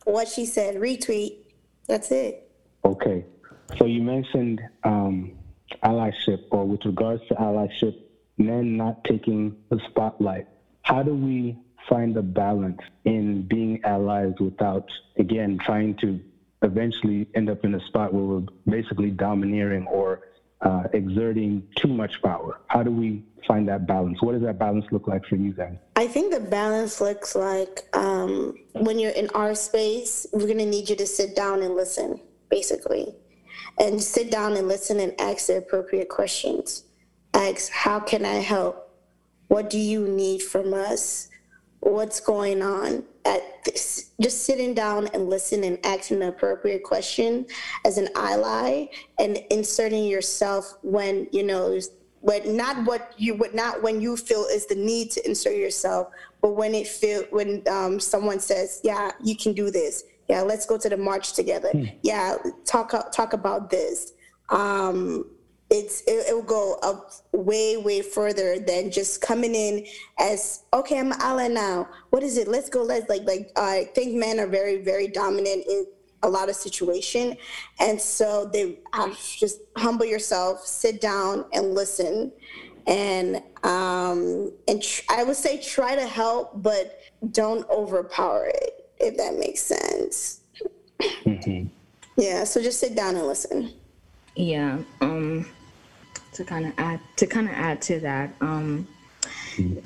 What 0.06 0.28
she 0.28 0.46
said, 0.46 0.76
retweet. 0.76 1.38
That's 1.88 2.12
it. 2.12 2.50
Okay. 2.84 3.26
So 3.78 3.86
you 3.86 4.02
mentioned 4.02 4.62
um, 4.84 5.34
allyship, 5.84 6.46
or 6.50 6.66
with 6.66 6.84
regards 6.86 7.26
to 7.28 7.36
allyship, 7.36 7.96
men 8.38 8.76
not 8.76 9.04
taking 9.04 9.56
the 9.70 9.80
spotlight. 9.90 10.48
How 10.82 11.04
do 11.04 11.14
we 11.14 11.58
find 11.88 12.16
a 12.18 12.22
balance 12.22 12.80
in 13.06 13.44
being 13.44 13.84
allies 13.84 14.34
without, 14.40 14.90
again, 15.18 15.60
trying 15.64 15.96
to 15.98 16.20
eventually 16.62 17.28
end 17.36 17.50
up 17.50 17.64
in 17.66 17.76
a 17.76 17.86
spot 17.88 18.14
where 18.14 18.24
we're 18.24 18.46
basically 18.68 19.10
domineering 19.10 19.88
or 19.88 20.22
uh, 20.62 20.84
exerting 20.94 21.68
too 21.76 21.88
much 21.88 22.22
power? 22.22 22.62
How 22.68 22.84
do 22.84 22.92
we 22.92 23.24
find 23.48 23.68
that 23.68 23.88
balance? 23.88 24.22
What 24.22 24.34
does 24.34 24.44
that 24.44 24.60
balance 24.60 24.86
look 24.92 25.08
like 25.08 25.26
for 25.26 25.36
you 25.36 25.54
guys? 25.54 25.76
I 25.96 26.08
think 26.08 26.34
the 26.34 26.40
balance 26.40 27.02
looks 27.02 27.36
like 27.36 27.88
um, 27.94 28.58
when 28.74 29.00
you're 29.00 29.12
in 29.12 29.30
our 29.32 29.56
space, 29.56 30.28
we're 30.32 30.46
going 30.46 30.58
to 30.60 30.66
need 30.66 30.90
you 30.90 30.96
to 30.98 31.08
sit 31.08 31.36
down 31.36 31.62
and 31.64 31.76
listen, 31.76 32.20
basically. 32.50 33.16
And 33.80 34.02
sit 34.02 34.30
down 34.32 34.58
and 34.58 34.68
listen 34.68 35.00
and 35.00 35.20
ask 35.20 35.48
the 35.48 35.58
appropriate 35.58 36.10
questions. 36.10 36.84
Ask, 37.34 37.72
how 37.72 38.00
can 38.00 38.26
I 38.26 38.36
help? 38.36 38.90
What 39.48 39.70
do 39.70 39.80
you 39.80 40.08
need 40.08 40.42
from 40.42 40.74
us? 40.74 41.30
What's 41.82 42.20
going 42.20 42.62
on? 42.62 43.04
At 43.26 43.66
this, 43.66 44.12
just 44.20 44.46
sitting 44.46 44.74
down 44.74 45.08
and 45.14 45.30
listen 45.30 45.64
and 45.64 45.84
asking 45.84 46.20
the 46.20 46.30
appropriate 46.30 46.84
question 46.84 47.46
as 47.86 47.98
an 47.98 48.10
ally 48.16 48.86
and 49.20 49.38
inserting 49.52 50.06
yourself 50.06 50.78
when 50.82 51.28
you 51.32 51.44
know 51.44 51.80
when 52.22 52.56
not 52.56 52.86
what 52.86 53.14
you 53.18 53.36
would 53.36 53.54
not 53.54 53.82
when 53.82 54.00
you 54.00 54.16
feel 54.16 54.46
is 54.46 54.68
the 54.68 54.76
need 54.76 55.12
to 55.12 55.28
insert 55.28 55.56
yourself, 55.56 56.10
but 56.42 56.52
when 56.52 56.74
it 56.74 56.88
feel 56.88 57.24
when 57.32 57.64
um, 57.68 58.00
someone 58.00 58.40
says, 58.40 58.80
"Yeah, 58.84 59.12
you 59.24 59.36
can 59.36 59.54
do 59.54 59.70
this. 59.72 60.04
Yeah, 60.30 60.42
let's 60.42 60.66
go 60.66 60.78
to 60.78 60.88
the 60.90 60.98
march 60.98 61.34
together. 61.34 61.72
Yeah, 62.04 62.38
talk 62.66 63.12
talk 63.12 63.34
about 63.34 63.70
this." 63.70 64.14
Um, 64.50 65.26
it's 65.72 66.02
it, 66.02 66.28
it 66.28 66.36
will 66.36 66.44
go 66.44 66.78
up 66.84 67.12
way 67.32 67.78
way 67.78 68.02
further 68.02 68.60
than 68.60 68.92
just 68.92 69.22
coming 69.22 69.56
in 69.56 69.86
as 70.20 70.66
okay 70.74 71.00
i'm 71.00 71.14
an 71.14 71.22
ally 71.22 71.48
now. 71.48 71.88
What 72.10 72.24
is 72.24 72.38
it? 72.38 72.48
Let's 72.48 72.70
go 72.70 72.84
let's 72.84 73.10
like 73.10 73.24
like 73.24 73.52
i 73.56 73.90
think 73.96 74.14
men 74.14 74.40
are 74.40 74.48
very 74.48 74.82
very 74.84 75.08
dominant 75.08 75.66
in 75.68 75.86
a 76.24 76.30
lot 76.30 76.50
of 76.50 76.56
situation. 76.56 77.36
And 77.80 78.00
so 78.00 78.48
they 78.54 78.80
have 78.94 79.18
just 79.18 79.62
humble 79.76 80.06
yourself 80.06 80.64
sit 80.68 81.02
down 81.02 81.46
and 81.54 81.74
listen. 81.74 82.32
And 82.86 83.38
um 83.64 84.52
and 84.68 84.84
tr- 84.84 85.04
i 85.10 85.24
would 85.24 85.38
say 85.38 85.62
try 85.62 85.96
to 85.96 86.06
help 86.06 86.62
but 86.62 87.00
don't 87.32 87.68
overpower 87.70 88.48
it 88.48 88.90
if 89.00 89.16
that 89.18 89.38
makes 89.38 89.62
sense. 89.62 90.42
Yeah 92.18 92.44
so 92.44 92.62
just 92.62 92.80
sit 92.82 92.94
down 92.94 93.16
and 93.16 93.26
listen. 93.26 93.74
Yeah. 94.36 94.80
Um, 95.02 95.46
to 96.34 96.44
kind 96.44 96.66
of 96.66 96.74
add 96.78 97.00
to 97.18 97.28
kind 97.28 97.48
of 97.48 97.54
add 97.54 97.82
to 97.84 98.00
that, 98.00 98.34
um, 98.42 98.88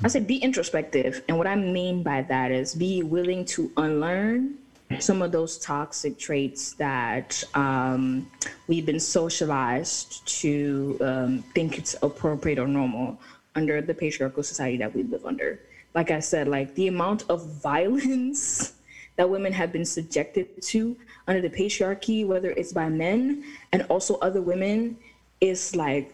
I 0.02 0.08
say 0.08 0.20
be 0.20 0.36
introspective, 0.36 1.22
and 1.28 1.38
what 1.38 1.46
I 1.46 1.56
mean 1.56 2.02
by 2.02 2.22
that 2.22 2.50
is 2.50 2.74
be 2.74 3.02
willing 3.02 3.44
to 3.46 3.70
unlearn 3.76 4.58
some 5.00 5.20
of 5.20 5.32
those 5.32 5.58
toxic 5.58 6.18
traits 6.18 6.74
that 6.74 7.42
um, 7.54 8.30
we've 8.68 8.86
been 8.86 9.00
socialized 9.00 10.26
to 10.26 10.96
um, 11.00 11.42
think 11.54 11.78
it's 11.78 11.96
appropriate 12.02 12.58
or 12.58 12.68
normal 12.68 13.18
under 13.56 13.80
the 13.80 13.94
patriarchal 13.94 14.42
society 14.42 14.76
that 14.76 14.94
we 14.94 15.02
live 15.02 15.24
under. 15.24 15.60
Like 15.94 16.10
I 16.10 16.20
said, 16.20 16.46
like 16.46 16.74
the 16.74 16.88
amount 16.88 17.24
of 17.28 17.44
violence 17.62 18.74
that 19.16 19.28
women 19.28 19.52
have 19.52 19.72
been 19.72 19.84
subjected 19.84 20.62
to 20.62 20.96
under 21.26 21.40
the 21.40 21.50
patriarchy, 21.50 22.26
whether 22.26 22.50
it's 22.50 22.72
by 22.72 22.88
men 22.88 23.44
and 23.72 23.84
also 23.88 24.16
other 24.18 24.42
women, 24.42 24.96
is 25.40 25.76
like 25.76 26.12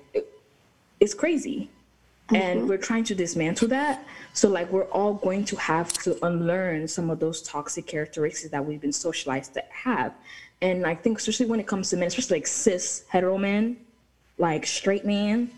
it's 1.01 1.15
crazy. 1.15 1.71
And 2.33 2.67
we're 2.67 2.79
trying 2.79 3.05
to 3.05 3.15
dismantle 3.15 3.69
that. 3.69 4.07
So 4.33 4.49
like 4.49 4.71
we're 4.73 4.85
all 4.85 5.13
going 5.13 5.45
to 5.47 5.57
have 5.57 5.93
to 6.05 6.17
unlearn 6.25 6.89
some 6.89 7.11
of 7.11 7.21
those 7.21 7.43
toxic 7.43 7.87
characteristics 7.87 8.51
that 8.51 8.65
we've 8.65 8.81
been 8.81 8.93
socialized 8.93 9.53
to 9.55 9.63
have. 9.71 10.15
And 10.63 10.87
I 10.87 10.95
think 10.95 11.19
especially 11.19 11.45
when 11.47 11.61
it 11.61 11.67
comes 11.67 11.91
to 11.91 11.97
men, 11.97 12.09
especially 12.09 12.39
like 12.39 12.47
cis 12.47 13.05
hetero 13.09 13.37
men, 13.37 13.77
like 14.39 14.65
straight 14.65 15.05
men, 15.05 15.51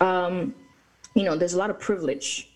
um, 0.00 0.52
you 1.14 1.22
know, 1.22 1.36
there's 1.36 1.54
a 1.54 1.58
lot 1.58 1.70
of 1.70 1.78
privilege 1.78 2.50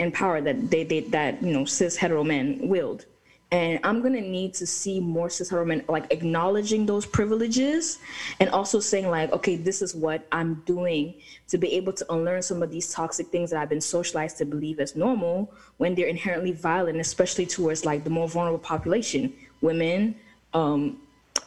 and 0.00 0.12
power 0.12 0.40
that 0.40 0.70
they, 0.70 0.82
they 0.82 1.00
that 1.00 1.40
you 1.42 1.52
know 1.52 1.64
cis 1.64 1.96
hetero 1.96 2.24
men 2.24 2.58
wield 2.62 3.04
and 3.52 3.80
i'm 3.84 4.00
going 4.00 4.12
to 4.12 4.20
need 4.20 4.54
to 4.54 4.66
see 4.66 5.00
more 5.00 5.28
men 5.64 5.82
like 5.88 6.12
acknowledging 6.12 6.86
those 6.86 7.04
privileges 7.04 7.98
and 8.38 8.48
also 8.50 8.78
saying 8.80 9.08
like 9.08 9.32
okay 9.32 9.56
this 9.56 9.82
is 9.82 9.94
what 9.94 10.26
i'm 10.32 10.54
doing 10.66 11.14
to 11.48 11.58
be 11.58 11.72
able 11.72 11.92
to 11.92 12.04
unlearn 12.12 12.42
some 12.42 12.62
of 12.62 12.70
these 12.70 12.92
toxic 12.92 13.26
things 13.28 13.50
that 13.50 13.60
i've 13.60 13.68
been 13.68 13.80
socialized 13.80 14.38
to 14.38 14.44
believe 14.44 14.78
as 14.78 14.94
normal 14.94 15.52
when 15.78 15.94
they're 15.94 16.06
inherently 16.06 16.52
violent 16.52 16.98
especially 16.98 17.46
towards 17.46 17.84
like 17.84 18.04
the 18.04 18.10
more 18.10 18.28
vulnerable 18.28 18.58
population 18.58 19.32
women 19.60 20.14
um, 20.54 20.98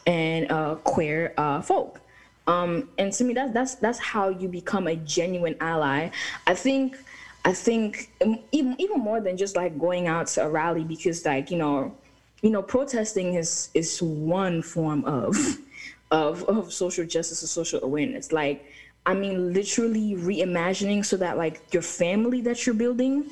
and 0.06 0.50
uh, 0.50 0.76
queer 0.76 1.34
uh, 1.36 1.62
folk. 1.62 2.00
Um, 2.46 2.90
and 2.98 3.10
to 3.14 3.24
me 3.24 3.32
that's 3.32 3.54
that's 3.54 3.74
that's 3.76 3.98
how 3.98 4.28
you 4.28 4.48
become 4.48 4.86
a 4.86 4.96
genuine 4.96 5.56
ally. 5.60 6.10
I 6.46 6.54
think 6.54 6.98
I 7.44 7.52
think 7.52 8.10
um, 8.22 8.38
even 8.52 8.74
even 8.78 9.00
more 9.00 9.20
than 9.20 9.36
just 9.36 9.54
like 9.56 9.78
going 9.78 10.06
out 10.06 10.28
to 10.28 10.44
a 10.44 10.48
rally 10.48 10.84
because 10.84 11.24
like 11.24 11.50
you 11.50 11.58
know, 11.58 11.94
you 12.42 12.50
know, 12.50 12.62
protesting 12.62 13.34
is 13.34 13.68
is 13.74 14.00
one 14.00 14.62
form 14.62 15.04
of 15.04 15.36
of 16.10 16.44
of 16.44 16.72
social 16.72 17.04
justice 17.04 17.42
and 17.42 17.48
social 17.48 17.82
awareness. 17.84 18.32
Like, 18.32 18.64
I 19.04 19.12
mean, 19.14 19.52
literally 19.52 20.14
reimagining 20.16 21.04
so 21.04 21.18
that 21.18 21.36
like 21.36 21.62
your 21.72 21.82
family 21.82 22.40
that 22.42 22.64
you're 22.64 22.74
building, 22.74 23.26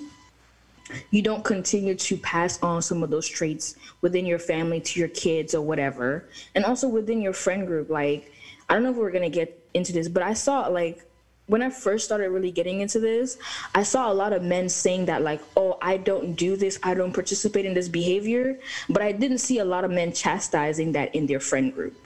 you 1.10 1.22
don't 1.22 1.42
continue 1.42 1.94
to 1.94 2.16
pass 2.18 2.62
on 2.62 2.82
some 2.82 3.02
of 3.02 3.08
those 3.08 3.26
traits 3.26 3.76
within 4.02 4.26
your 4.26 4.38
family 4.38 4.80
to 4.80 5.00
your 5.00 5.08
kids 5.08 5.54
or 5.54 5.62
whatever, 5.62 6.28
and 6.54 6.66
also 6.66 6.86
within 6.86 7.22
your 7.22 7.32
friend 7.32 7.66
group. 7.66 7.88
Like, 7.88 8.30
I 8.68 8.74
don't 8.74 8.82
know 8.82 8.90
if 8.90 8.96
we're 8.96 9.10
gonna 9.10 9.30
get 9.30 9.58
into 9.72 9.94
this, 9.94 10.08
but 10.08 10.22
I 10.22 10.34
saw 10.34 10.66
like 10.66 11.06
when 11.46 11.62
I 11.62 11.70
first 11.70 12.04
started 12.04 12.30
really 12.30 12.50
getting 12.50 12.80
into 12.80 13.00
this, 13.00 13.38
I 13.74 13.82
saw 13.82 14.10
a 14.10 14.14
lot 14.14 14.32
of 14.32 14.42
men 14.42 14.68
saying 14.68 15.06
that, 15.06 15.22
like, 15.22 15.42
oh, 15.56 15.76
I 15.82 15.96
don't 15.96 16.34
do 16.34 16.56
this, 16.56 16.78
I 16.82 16.94
don't 16.94 17.12
participate 17.12 17.66
in 17.66 17.74
this 17.74 17.88
behavior. 17.88 18.58
But 18.88 19.02
I 19.02 19.12
didn't 19.12 19.38
see 19.38 19.58
a 19.58 19.64
lot 19.64 19.84
of 19.84 19.90
men 19.90 20.12
chastising 20.12 20.92
that 20.92 21.14
in 21.14 21.26
their 21.26 21.40
friend 21.40 21.74
group. 21.74 21.96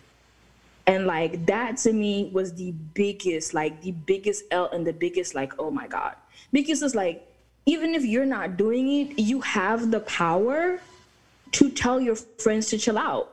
And 0.86 1.06
like 1.06 1.46
that 1.46 1.78
to 1.78 1.92
me 1.92 2.30
was 2.32 2.54
the 2.54 2.72
biggest, 2.94 3.54
like 3.54 3.82
the 3.82 3.90
biggest 3.90 4.44
L 4.50 4.70
and 4.72 4.86
the 4.86 4.92
biggest, 4.92 5.34
like, 5.34 5.52
oh 5.58 5.70
my 5.70 5.86
God. 5.88 6.14
Because 6.52 6.82
it's 6.82 6.94
like 6.94 7.26
even 7.66 7.94
if 7.94 8.04
you're 8.04 8.26
not 8.26 8.56
doing 8.56 8.88
it, 8.88 9.18
you 9.18 9.40
have 9.40 9.90
the 9.90 10.00
power 10.00 10.80
to 11.52 11.70
tell 11.70 12.00
your 12.00 12.14
friends 12.14 12.68
to 12.68 12.78
chill 12.78 12.96
out. 12.96 13.32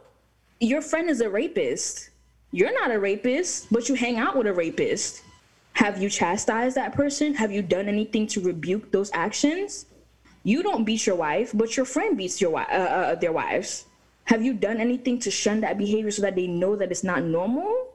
Your 0.59 0.81
friend 0.81 1.09
is 1.09 1.21
a 1.21 1.29
rapist. 1.29 2.09
You're 2.51 2.73
not 2.73 2.91
a 2.91 2.99
rapist, 2.99 3.71
but 3.71 3.87
you 3.87 3.95
hang 3.95 4.17
out 4.17 4.35
with 4.35 4.47
a 4.47 4.53
rapist. 4.53 5.21
Have 5.73 6.01
you 6.01 6.09
chastised 6.09 6.77
that 6.77 6.93
person? 6.93 7.33
Have 7.33 7.51
you 7.51 7.61
done 7.61 7.87
anything 7.87 8.27
to 8.27 8.41
rebuke 8.41 8.91
those 8.91 9.09
actions? 9.13 9.85
You 10.43 10.61
don't 10.61 10.83
beat 10.83 11.07
your 11.07 11.15
wife, 11.15 11.51
but 11.53 11.75
your 11.75 11.85
friend 11.85 12.17
beats 12.17 12.39
your 12.41 12.59
uh, 12.59 12.63
uh, 12.63 13.15
their 13.15 13.31
wives. 13.31 13.85
Have 14.25 14.43
you 14.43 14.53
done 14.53 14.77
anything 14.77 15.19
to 15.19 15.31
shun 15.31 15.61
that 15.61 15.77
behavior 15.77 16.11
so 16.11 16.21
that 16.21 16.35
they 16.35 16.47
know 16.47 16.75
that 16.75 16.91
it's 16.91 17.03
not 17.03 17.23
normal? 17.23 17.87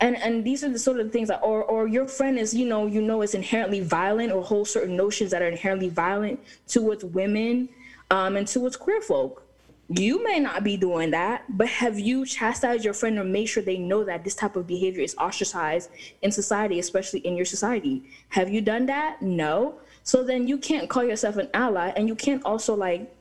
And 0.00 0.16
and 0.16 0.44
these 0.44 0.64
are 0.64 0.70
the 0.70 0.78
sort 0.78 0.98
of 0.98 1.12
things 1.12 1.28
that, 1.28 1.40
or 1.42 1.62
or 1.62 1.86
your 1.86 2.08
friend 2.08 2.38
is, 2.38 2.54
you 2.54 2.66
know, 2.66 2.86
you 2.86 3.02
know, 3.02 3.22
is 3.22 3.34
inherently 3.34 3.80
violent 3.80 4.32
or 4.32 4.42
holds 4.42 4.70
certain 4.70 4.96
notions 4.96 5.30
that 5.30 5.42
are 5.42 5.48
inherently 5.48 5.88
violent 5.88 6.40
towards 6.66 7.04
women, 7.04 7.68
um, 8.10 8.36
and 8.36 8.48
towards 8.48 8.76
queer 8.76 9.00
folk. 9.00 9.43
You 9.88 10.24
may 10.24 10.40
not 10.40 10.64
be 10.64 10.78
doing 10.78 11.10
that, 11.10 11.44
but 11.48 11.68
have 11.68 11.98
you 11.98 12.24
chastised 12.24 12.84
your 12.84 12.94
friend 12.94 13.18
or 13.18 13.24
made 13.24 13.46
sure 13.46 13.62
they 13.62 13.76
know 13.76 14.02
that 14.04 14.24
this 14.24 14.34
type 14.34 14.56
of 14.56 14.66
behavior 14.66 15.02
is 15.02 15.14
ostracized 15.16 15.90
in 16.22 16.32
society, 16.32 16.78
especially 16.78 17.20
in 17.20 17.36
your 17.36 17.44
society? 17.44 18.02
Have 18.30 18.48
you 18.48 18.62
done 18.62 18.86
that? 18.86 19.20
No. 19.20 19.74
So 20.02 20.24
then 20.24 20.48
you 20.48 20.56
can't 20.56 20.88
call 20.88 21.04
yourself 21.04 21.36
an 21.36 21.50
ally, 21.52 21.92
and 21.96 22.08
you 22.08 22.14
can't 22.14 22.42
also 22.44 22.74
like, 22.74 23.14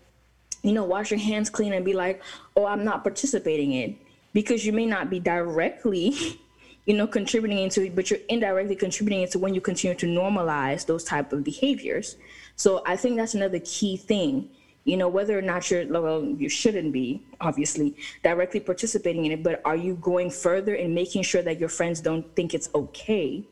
you 0.61 0.71
know, 0.71 0.85
wash 0.85 1.11
your 1.11 1.19
hands 1.19 1.49
clean 1.49 1.73
and 1.73 1.83
be 1.83 1.93
like, 1.93 2.21
oh, 2.55 2.65
I'm 2.65 2.85
not 2.85 3.03
participating 3.03 3.73
in, 3.73 3.97
because 4.31 4.65
you 4.65 4.71
may 4.71 4.85
not 4.85 5.09
be 5.09 5.19
directly, 5.19 6.39
you 6.85 6.95
know, 6.95 7.07
contributing 7.07 7.57
into 7.57 7.83
it, 7.83 7.93
but 7.93 8.09
you're 8.09 8.19
indirectly 8.29 8.77
contributing 8.77 9.21
into 9.23 9.37
when 9.37 9.53
you 9.53 9.59
continue 9.59 9.97
to 9.97 10.05
normalize 10.05 10.85
those 10.85 11.03
type 11.03 11.33
of 11.33 11.43
behaviors. 11.43 12.15
So 12.55 12.83
I 12.85 12.95
think 12.95 13.17
that's 13.17 13.33
another 13.33 13.59
key 13.59 13.97
thing 13.97 14.49
you 14.85 14.97
know 14.97 15.07
whether 15.07 15.37
or 15.37 15.41
not 15.41 15.69
you're 15.71 15.85
well 15.87 16.23
you 16.25 16.49
shouldn't 16.49 16.91
be 16.91 17.21
obviously 17.39 17.95
directly 18.23 18.59
participating 18.59 19.25
in 19.25 19.31
it 19.31 19.43
but 19.43 19.61
are 19.65 19.75
you 19.75 19.95
going 19.95 20.29
further 20.29 20.75
and 20.75 20.93
making 20.93 21.23
sure 21.23 21.41
that 21.41 21.59
your 21.59 21.69
friends 21.69 22.01
don't 22.01 22.35
think 22.35 22.53
it's 22.53 22.69
okay 22.75 23.43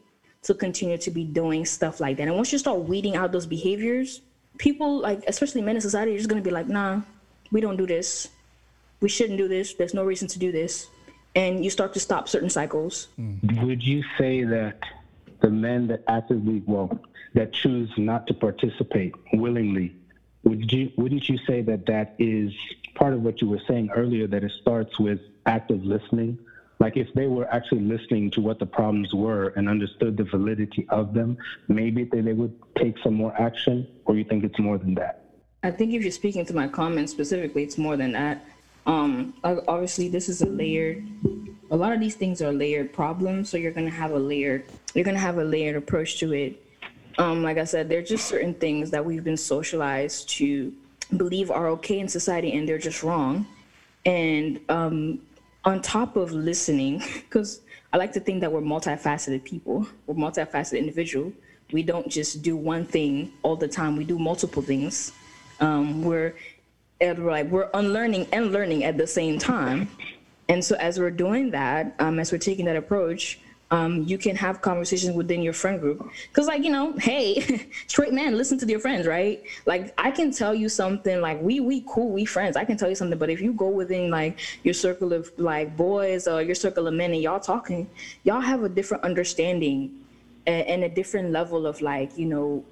to 0.44 0.54
continue 0.54 0.98
to 0.98 1.12
be 1.12 1.24
doing 1.24 1.63
stuff 1.65 2.00
like 2.00 2.17
that? 2.17 2.28
And 2.28 2.36
once 2.36 2.52
you 2.52 2.58
start 2.58 2.80
weeding 2.80 3.15
out 3.15 3.32
those 3.32 3.46
behaviors 3.46 4.22
people 4.58 5.00
like 5.00 5.24
especially 5.28 5.62
men 5.62 5.76
in 5.76 5.82
society 5.82 6.13
are 6.13 6.17
just 6.17 6.30
going 6.30 6.41
to 6.41 6.48
be 6.48 6.54
like 6.54 6.67
nah 6.67 7.02
we 7.52 7.62
don't 7.62 7.78
do 7.78 7.86
this. 7.86 8.30
We 9.02 9.10
shouldn't 9.10 9.38
do 9.38 9.48
this. 9.48 9.74
There's 9.74 9.94
no 9.94 10.04
reason 10.04 10.28
to 10.30 10.39
do 10.39 10.52
this. 10.52 10.88
And 11.36 11.63
you 11.63 11.70
start 11.70 11.94
to 11.94 12.00
stop 12.00 12.28
certain 12.28 12.50
cycles. 12.50 13.08
Mm-hmm. 13.20 13.65
Would 13.65 13.84
you 13.84 14.04
say 14.17 14.44
that 14.44 14.80
the 15.41 15.50
men 15.50 15.88
that 15.88 16.04
actively 16.08 16.63
well 16.65 17.00
that 17.34 17.54
choose 17.54 17.89
not 17.98 18.28
to 18.28 18.34
participate 18.34 19.15
willingly 19.34 19.96
would 20.43 20.71
you 20.71 20.91
wouldn't 20.97 21.30
you 21.30 21.38
say 21.47 21.62
that 21.62 21.86
that 21.86 22.15
is 22.17 22.54
part 22.95 23.13
of 23.13 23.21
what 23.21 23.41
you 23.41 23.49
were 23.49 23.62
saying 23.67 23.89
earlier 23.91 24.27
that 24.27 24.43
it 24.43 24.51
starts 24.62 24.99
with 24.99 25.19
active 25.45 25.84
listening? 25.84 26.38
Like 26.80 26.97
if 26.97 27.13
they 27.13 27.27
were 27.27 27.47
actually 27.54 27.82
listening 27.82 28.32
to 28.32 28.41
what 28.41 28.58
the 28.58 28.65
problems 28.65 29.13
were 29.13 29.49
and 29.56 29.69
understood 29.69 30.17
the 30.17 30.23
validity 30.23 30.88
of 30.89 31.13
them, 31.13 31.38
maybe 31.67 32.06
they, 32.06 32.21
they 32.21 32.34
would 32.34 32.54
take 32.75 32.97
some 33.04 33.13
more 33.13 33.39
action, 33.39 33.88
or 34.06 34.15
you 34.15 34.23
think 34.23 34.43
it's 34.43 34.58
more 34.58 34.80
than 34.80 34.95
that? 34.95 35.25
I 35.62 35.69
think 35.69 35.93
if 35.93 36.01
you're 36.01 36.12
speaking 36.12 36.43
to 36.47 36.56
my 36.56 36.67
comments 36.67 37.12
specifically, 37.12 37.62
it's 37.62 37.77
more 37.77 37.95
than 37.97 38.13
that. 38.13 38.43
Um, 38.88 39.36
obviously, 39.43 40.10
this 40.10 40.27
is 40.27 40.41
a 40.41 40.47
layered. 40.47 41.08
A 41.69 41.75
lot 41.75 41.93
of 41.93 41.99
these 41.99 42.15
things 42.15 42.41
are 42.41 42.51
layered 42.51 42.91
problems, 42.91 43.49
so 43.49 43.58
you're 43.58 43.71
gonna 43.71 43.91
have 43.91 44.12
a 44.12 44.19
layered. 44.19 44.65
You're 44.95 45.06
gonna 45.06 45.19
have 45.19 45.38
a 45.38 45.43
layered 45.43 45.75
approach 45.75 46.19
to 46.21 46.34
it 46.34 46.60
um, 47.21 47.43
like 47.43 47.60
I 47.60 47.65
said, 47.65 47.88
there 47.88 47.99
are 47.99 48.03
just 48.03 48.25
certain 48.25 48.55
things 48.55 48.89
that 48.89 49.05
we've 49.05 49.23
been 49.23 49.38
socialized 49.38 50.27
to 50.29 50.73
believe 51.17 51.51
are 51.51 51.67
okay 51.67 51.99
in 51.99 52.07
society 52.07 52.51
and 52.53 52.67
they're 52.67 52.79
just 52.79 53.03
wrong. 53.03 53.45
And 54.05 54.60
um, 54.69 55.21
on 55.63 55.84
top 55.84 56.15
of 56.15 56.31
listening, 56.31 57.03
because 57.13 57.62
I 57.93 57.97
like 57.97 58.12
to 58.13 58.19
think 58.19 58.41
that 58.41 58.51
we're 58.51 58.62
multifaceted 58.62 59.43
people, 59.43 59.86
we're 60.07 60.15
multifaceted 60.15 60.79
individual. 60.79 61.31
We 61.71 61.84
don't 61.84 62.10
just 62.10 62.41
do 62.41 62.57
one 62.57 62.86
thing 62.86 63.31
all 63.43 63.55
the 63.55 63.67
time. 63.67 63.97
We 63.97 64.03
do 64.03 64.17
multiple 64.17 64.63
things. 64.63 65.12
Um, 65.60 66.03
we're 66.03 66.34
like 66.99 67.49
we're 67.49 67.69
unlearning 67.75 68.27
and 68.34 68.51
learning 68.51 68.84
at 68.84 68.97
the 68.97 69.05
same 69.05 69.38
time. 69.38 69.89
And 70.49 70.65
so 70.65 70.75
as 70.77 70.99
we're 70.99 71.12
doing 71.12 71.51
that, 71.51 71.95
um, 71.99 72.19
as 72.19 72.31
we're 72.31 72.39
taking 72.39 72.65
that 72.65 72.75
approach, 72.75 73.39
um, 73.71 74.03
you 74.03 74.17
can 74.17 74.36
have 74.36 74.62
conversations 74.62 75.15
within 75.15 75.41
your 75.41 75.53
friend 75.53 75.79
group. 75.79 76.12
Cause 76.34 76.45
like, 76.45 76.62
you 76.62 76.69
know, 76.69 76.91
hey, 76.97 77.69
straight 77.88 78.12
man, 78.12 78.38
listen 78.38 78.57
to 78.60 78.67
your 78.67 78.81
friends, 78.81 79.07
right? 79.07 79.41
Like 79.65 79.93
I 79.97 80.12
can 80.12 80.31
tell 80.31 80.53
you 80.53 80.67
something 80.67 81.21
like 81.21 81.41
we 81.41 81.62
we 81.62 81.84
cool, 81.88 82.12
we 82.12 82.25
friends. 82.25 82.57
I 82.57 82.65
can 82.65 82.77
tell 82.77 82.89
you 82.89 82.95
something, 82.95 83.17
but 83.17 83.29
if 83.29 83.39
you 83.39 83.53
go 83.53 83.69
within 83.69 84.12
like 84.12 84.38
your 84.63 84.73
circle 84.73 85.13
of 85.13 85.31
like 85.38 85.77
boys 85.77 86.27
or 86.27 86.41
your 86.41 86.55
circle 86.55 86.86
of 86.86 86.93
men 86.93 87.13
and 87.13 87.21
y'all 87.21 87.39
talking, 87.39 87.89
y'all 88.25 88.41
have 88.41 88.63
a 88.63 88.69
different 88.69 89.05
understanding 89.05 89.91
and, 90.45 90.67
and 90.67 90.84
a 90.84 90.89
different 90.89 91.31
level 91.31 91.65
of 91.65 91.81
like, 91.81 92.17
you 92.17 92.25
know, 92.25 92.65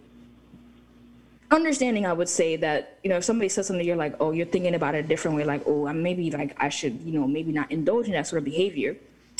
understanding 1.52 2.06
i 2.06 2.14
would 2.14 2.30
say 2.30 2.56
that 2.56 3.00
you 3.04 3.10
know 3.10 3.18
if 3.18 3.24
somebody 3.24 3.50
says 3.50 3.66
something 3.66 3.84
you're 3.84 3.96
like 3.96 4.16
oh 4.20 4.30
you're 4.30 4.46
thinking 4.46 4.76
about 4.76 4.94
it 4.94 5.04
a 5.04 5.08
different 5.08 5.36
way 5.36 5.44
like 5.44 5.64
oh 5.66 5.88
i'm 5.88 6.04
maybe 6.04 6.30
like 6.30 6.56
i 6.62 6.70
should 6.70 7.02
you 7.02 7.12
know 7.12 7.28
maybe 7.28 7.52
not 7.52 7.72
indulge 7.72 8.06
in 8.06 8.12
that 8.12 8.28
sort 8.28 8.38
of 8.38 8.46
behavior 8.46 8.96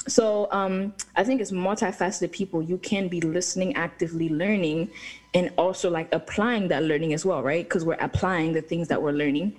so 0.08 0.48
um, 0.52 0.94
I 1.16 1.24
think 1.24 1.42
it's 1.42 1.52
multifaceted 1.52 2.32
people. 2.32 2.62
You 2.62 2.78
can 2.78 3.08
be 3.08 3.22
listening, 3.22 3.76
actively 3.76 4.30
learning, 4.30 4.92
and 5.34 5.52
also 5.58 5.90
like 5.90 6.10
applying 6.14 6.68
that 6.70 6.84
learning 6.84 7.14
as 7.14 7.26
well, 7.26 7.44
right? 7.44 7.64
Because 7.64 7.86
we're 7.86 7.98
applying 8.00 8.54
the 8.54 8.62
things 8.62 8.88
that 8.88 9.02
we're 9.02 9.12
learning, 9.12 9.56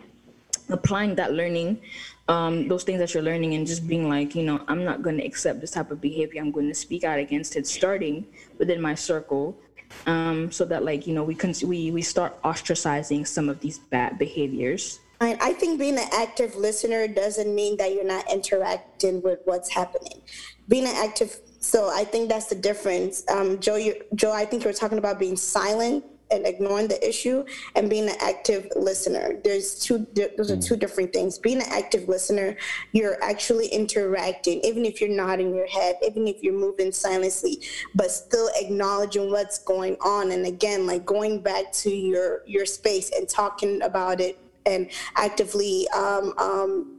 applying 0.68 1.14
that 1.16 1.32
learning, 1.32 1.80
um, 2.28 2.68
those 2.68 2.84
things 2.84 2.98
that 2.98 3.12
you're 3.12 3.22
learning, 3.22 3.54
and 3.54 3.66
just 3.66 3.86
being 3.86 4.08
like, 4.08 4.34
you 4.34 4.42
know, 4.42 4.62
I'm 4.68 4.84
not 4.84 5.02
going 5.02 5.18
to 5.18 5.24
accept 5.24 5.60
this 5.60 5.72
type 5.72 5.90
of 5.90 6.00
behavior. 6.00 6.40
I'm 6.40 6.52
going 6.52 6.68
to 6.68 6.74
speak 6.74 7.04
out 7.04 7.18
against 7.18 7.56
it, 7.56 7.66
starting 7.66 8.26
within 8.58 8.80
my 8.80 8.94
circle, 8.94 9.58
um, 10.06 10.50
so 10.50 10.64
that 10.66 10.84
like 10.84 11.06
you 11.06 11.14
know 11.14 11.24
we 11.24 11.34
can 11.34 11.52
we 11.64 11.90
we 11.90 12.02
start 12.02 12.40
ostracizing 12.42 13.26
some 13.26 13.48
of 13.48 13.60
these 13.60 13.78
bad 13.78 14.18
behaviors. 14.18 15.00
I 15.22 15.52
think 15.52 15.78
being 15.78 15.98
an 15.98 16.08
active 16.12 16.56
listener 16.56 17.06
doesn't 17.06 17.54
mean 17.54 17.76
that 17.76 17.92
you're 17.92 18.04
not 18.04 18.30
interacting 18.32 19.20
with 19.20 19.40
what's 19.44 19.68
happening. 19.70 20.22
Being 20.66 20.86
an 20.86 20.96
active, 20.96 21.40
so 21.58 21.90
I 21.92 22.04
think 22.04 22.30
that's 22.30 22.46
the 22.46 22.54
difference. 22.54 23.22
Um, 23.28 23.60
Joe, 23.60 23.76
you, 23.76 24.02
Joe, 24.14 24.32
I 24.32 24.46
think 24.46 24.64
you 24.64 24.70
were 24.70 24.74
talking 24.74 24.96
about 24.96 25.18
being 25.18 25.36
silent 25.36 26.04
and 26.30 26.46
ignoring 26.46 26.86
the 26.86 27.06
issue, 27.06 27.44
and 27.74 27.90
being 27.90 28.08
an 28.08 28.14
active 28.20 28.68
listener. 28.76 29.40
There's 29.42 29.80
two; 29.80 30.06
those 30.38 30.50
are 30.50 30.56
two 30.56 30.76
different 30.76 31.12
things. 31.12 31.38
Being 31.38 31.58
an 31.58 31.68
active 31.68 32.08
listener, 32.08 32.56
you're 32.92 33.22
actually 33.22 33.66
interacting, 33.66 34.60
even 34.62 34.86
if 34.86 35.00
you're 35.00 35.10
nodding 35.10 35.54
your 35.54 35.66
head, 35.66 35.96
even 36.06 36.28
if 36.28 36.40
you're 36.40 36.54
moving 36.54 36.92
silently, 36.92 37.60
but 37.96 38.12
still 38.12 38.48
acknowledging 38.54 39.30
what's 39.30 39.58
going 39.58 39.96
on. 40.00 40.30
And 40.30 40.46
again, 40.46 40.86
like 40.86 41.04
going 41.04 41.42
back 41.42 41.72
to 41.72 41.90
your 41.90 42.42
your 42.46 42.64
space 42.64 43.10
and 43.10 43.28
talking 43.28 43.82
about 43.82 44.20
it 44.20 44.38
and 44.66 44.90
actively 45.16 45.88
um, 45.88 46.34
um, 46.38 46.96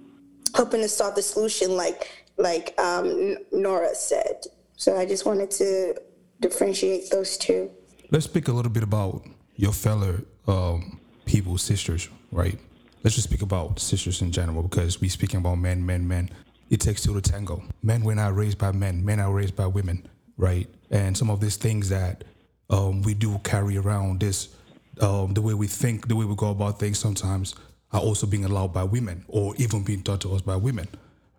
to 0.54 0.90
solve 0.90 1.16
the 1.16 1.22
solution, 1.22 1.76
like 1.76 2.26
like 2.38 2.80
um, 2.80 3.38
Nora 3.52 3.94
said. 3.96 4.46
So 4.76 4.98
I 4.98 5.06
just 5.06 5.26
wanted 5.26 5.52
to 5.52 5.96
differentiate 6.40 7.12
those 7.12 7.38
two. 7.38 7.70
Let's 8.10 8.26
speak 8.26 8.48
a 8.48 8.52
little 8.52 8.72
bit 8.72 8.84
about 8.84 9.24
your 9.56 9.72
fellow 9.72 10.22
um, 10.48 11.00
people, 11.26 11.58
sisters, 11.58 12.10
right? 12.32 12.58
Let's 13.04 13.16
just 13.16 13.28
speak 13.28 13.42
about 13.42 13.80
sisters 13.80 14.22
in 14.22 14.32
general 14.32 14.64
because 14.64 15.00
we're 15.00 15.10
speaking 15.10 15.40
about 15.40 15.56
men, 15.56 15.86
men, 15.86 16.08
men. 16.08 16.30
It 16.70 16.80
takes 16.80 17.04
two 17.04 17.14
to 17.14 17.22
tango. 17.22 17.64
Men 17.84 18.04
were 18.04 18.16
not 18.16 18.36
raised 18.36 18.58
by 18.58 18.72
men. 18.72 19.04
Men 19.04 19.20
are 19.20 19.32
raised 19.32 19.56
by 19.56 19.68
women, 19.68 20.08
right? 20.38 20.68
And 20.90 21.18
some 21.18 21.30
of 21.30 21.40
these 21.40 21.58
things 21.58 21.90
that 21.90 22.24
um, 22.70 23.02
we 23.02 23.14
do 23.14 23.40
carry 23.44 23.78
around 23.78 24.20
this 24.20 24.50
um, 25.00 25.34
the 25.34 25.42
way 25.42 25.54
we 25.54 25.68
think, 25.68 26.08
the 26.08 26.16
way 26.16 26.26
we 26.26 26.36
go 26.36 26.50
about 26.50 26.80
things 26.80 27.00
sometimes 27.00 27.56
are 27.94 28.02
also 28.02 28.28
being 28.28 28.46
allowed 28.46 28.74
by 28.74 28.84
women 28.84 29.24
or 29.28 29.54
even 29.58 29.84
being 29.84 30.02
taught 30.02 30.22
to 30.22 30.34
us 30.34 30.42
by 30.42 30.56
women, 30.56 30.88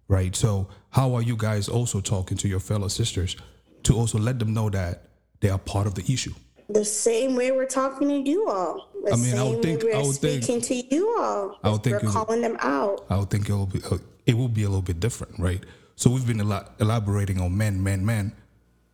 right? 0.09 0.35
So, 0.35 0.69
how 0.91 1.15
are 1.15 1.23
you 1.23 1.37
guys 1.37 1.69
also 1.69 2.01
talking 2.01 2.37
to 2.39 2.49
your 2.49 2.61
fellow 2.61 2.89
sisters 2.89 3.37
to 3.85 3.95
also 3.97 4.19
let 4.19 4.39
them 4.39 4.53
know 4.53 4.71
that 4.71 5.05
they 5.41 5.49
are 5.51 5.59
part 5.59 5.87
of 5.87 5.95
the 5.95 6.03
issue? 6.13 6.33
The 6.69 6.85
same 6.85 7.35
way 7.37 7.51
we're 7.51 7.67
talking 7.67 8.09
to 8.09 8.31
you 8.31 8.49
all. 8.49 8.89
The 9.05 9.13
I 9.13 9.17
mean, 9.17 9.37
I 9.37 9.43
would 9.45 9.63
think, 9.63 9.83
we're 9.83 9.95
I 9.95 9.99
would 10.03 10.15
speaking 10.15 10.61
think, 10.61 10.89
to 10.91 10.95
you 10.95 11.17
all. 11.19 11.59
I 11.63 11.71
would 11.71 11.83
think 11.83 12.03
we're 12.03 12.11
calling 12.11 12.41
them 12.41 12.57
out. 12.61 13.05
I 13.11 13.19
would 13.19 13.31
think 13.31 13.49
it 13.49 13.53
will 13.53 13.67
be 13.67 13.81
uh, 13.91 13.99
it 14.27 14.37
will 14.37 14.49
be 14.49 14.63
a 14.63 14.69
little 14.69 14.83
bit 14.83 15.01
different, 15.01 15.39
right? 15.39 15.63
So 15.97 16.11
we've 16.11 16.27
been 16.27 16.41
ela- 16.41 16.71
elaborating 16.81 17.41
on 17.41 17.57
men, 17.57 17.83
men, 17.83 18.07
men. 18.07 18.33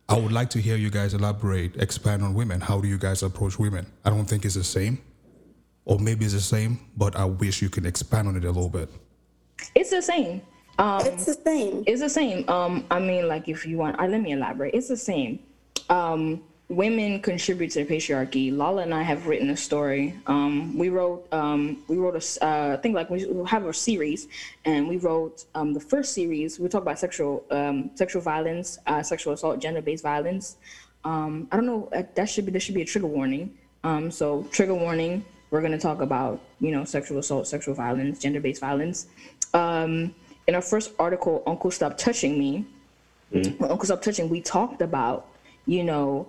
I 0.09 0.17
would 0.17 0.31
like 0.31 0.49
to 0.51 0.59
hear 0.59 0.75
you 0.75 0.89
guys 0.89 1.13
elaborate, 1.13 1.75
expand 1.77 2.23
on 2.23 2.33
women. 2.33 2.61
How 2.61 2.81
do 2.81 2.87
you 2.87 2.97
guys 2.97 3.21
approach 3.21 3.59
women? 3.59 3.85
I 4.03 4.09
don't 4.09 4.25
think 4.25 4.43
it's 4.43 4.55
the 4.55 4.63
same, 4.63 4.97
or 5.85 5.99
maybe 5.99 6.25
it's 6.25 6.33
the 6.33 6.41
same, 6.41 6.79
but 6.97 7.15
I 7.15 7.25
wish 7.25 7.61
you 7.61 7.69
could 7.69 7.85
expand 7.85 8.27
on 8.27 8.35
it 8.35 8.43
a 8.43 8.47
little 8.47 8.69
bit. 8.69 8.89
It's 9.75 9.91
the 9.91 10.01
same. 10.01 10.41
Um, 10.79 11.05
It's 11.05 11.25
the 11.25 11.35
same. 11.45 11.83
It's 11.85 12.01
the 12.01 12.09
same. 12.09 12.49
Um, 12.49 12.85
I 12.89 12.99
mean, 12.99 13.27
like 13.27 13.47
if 13.47 13.67
you 13.67 13.77
want, 13.77 13.99
uh, 13.99 14.07
let 14.07 14.21
me 14.21 14.31
elaborate. 14.31 14.73
It's 14.73 14.87
the 14.87 14.97
same. 14.97 15.39
Um, 15.89 16.41
women 16.69 17.19
contribute 17.19 17.71
to 17.71 17.83
the 17.83 17.95
patriarchy. 17.95 18.55
Lala 18.55 18.83
and 18.83 18.93
I 18.93 19.01
have 19.01 19.25
written 19.25 19.49
a 19.49 19.57
story. 19.57 20.15
Um, 20.27 20.77
we 20.77 20.89
wrote 20.89 21.27
um, 21.33 21.83
we 21.87 21.97
wrote 21.97 22.15
a 22.15 22.45
uh, 22.45 22.73
I 22.73 22.77
think 22.77 22.95
like 22.95 23.09
we 23.09 23.25
have 23.47 23.65
a 23.65 23.73
series, 23.73 24.27
and 24.65 24.87
we 24.87 24.97
wrote 24.97 25.45
um, 25.55 25.73
the 25.73 25.79
first 25.79 26.13
series. 26.13 26.59
We 26.59 26.69
talk 26.69 26.83
about 26.83 26.99
sexual 26.99 27.43
um, 27.49 27.91
sexual 27.95 28.21
violence, 28.21 28.77
uh, 28.85 29.03
sexual 29.03 29.33
assault, 29.33 29.59
gender 29.59 29.81
based 29.81 30.03
violence. 30.03 30.57
Um, 31.03 31.47
I 31.51 31.55
don't 31.55 31.65
know. 31.65 31.89
Uh, 31.93 32.03
that 32.15 32.29
should 32.29 32.45
be 32.45 32.51
there 32.51 32.61
should 32.61 32.75
be 32.75 32.83
a 32.83 32.85
trigger 32.85 33.07
warning. 33.07 33.57
Um, 33.83 34.11
so 34.11 34.43
trigger 34.51 34.75
warning. 34.75 35.25
We're 35.51 35.61
going 35.61 35.71
to 35.71 35.79
talk 35.79 36.01
about 36.01 36.39
you 36.61 36.71
know 36.71 36.85
sexual 36.85 37.17
assault, 37.17 37.47
sexual 37.47 37.73
violence, 37.73 38.19
gender 38.19 38.39
based 38.39 38.61
violence. 38.61 39.07
in 39.53 40.55
our 40.55 40.61
first 40.61 40.93
article, 40.99 41.43
Uncle 41.47 41.71
Stop 41.71 41.97
Touching 41.97 42.37
Me. 42.37 42.65
Mm-hmm. 43.33 43.63
Uncle 43.63 43.85
Stop 43.85 44.01
Touching, 44.03 44.29
we 44.29 44.41
talked 44.41 44.81
about 44.81 45.25
you 45.65 45.83
know 45.83 46.27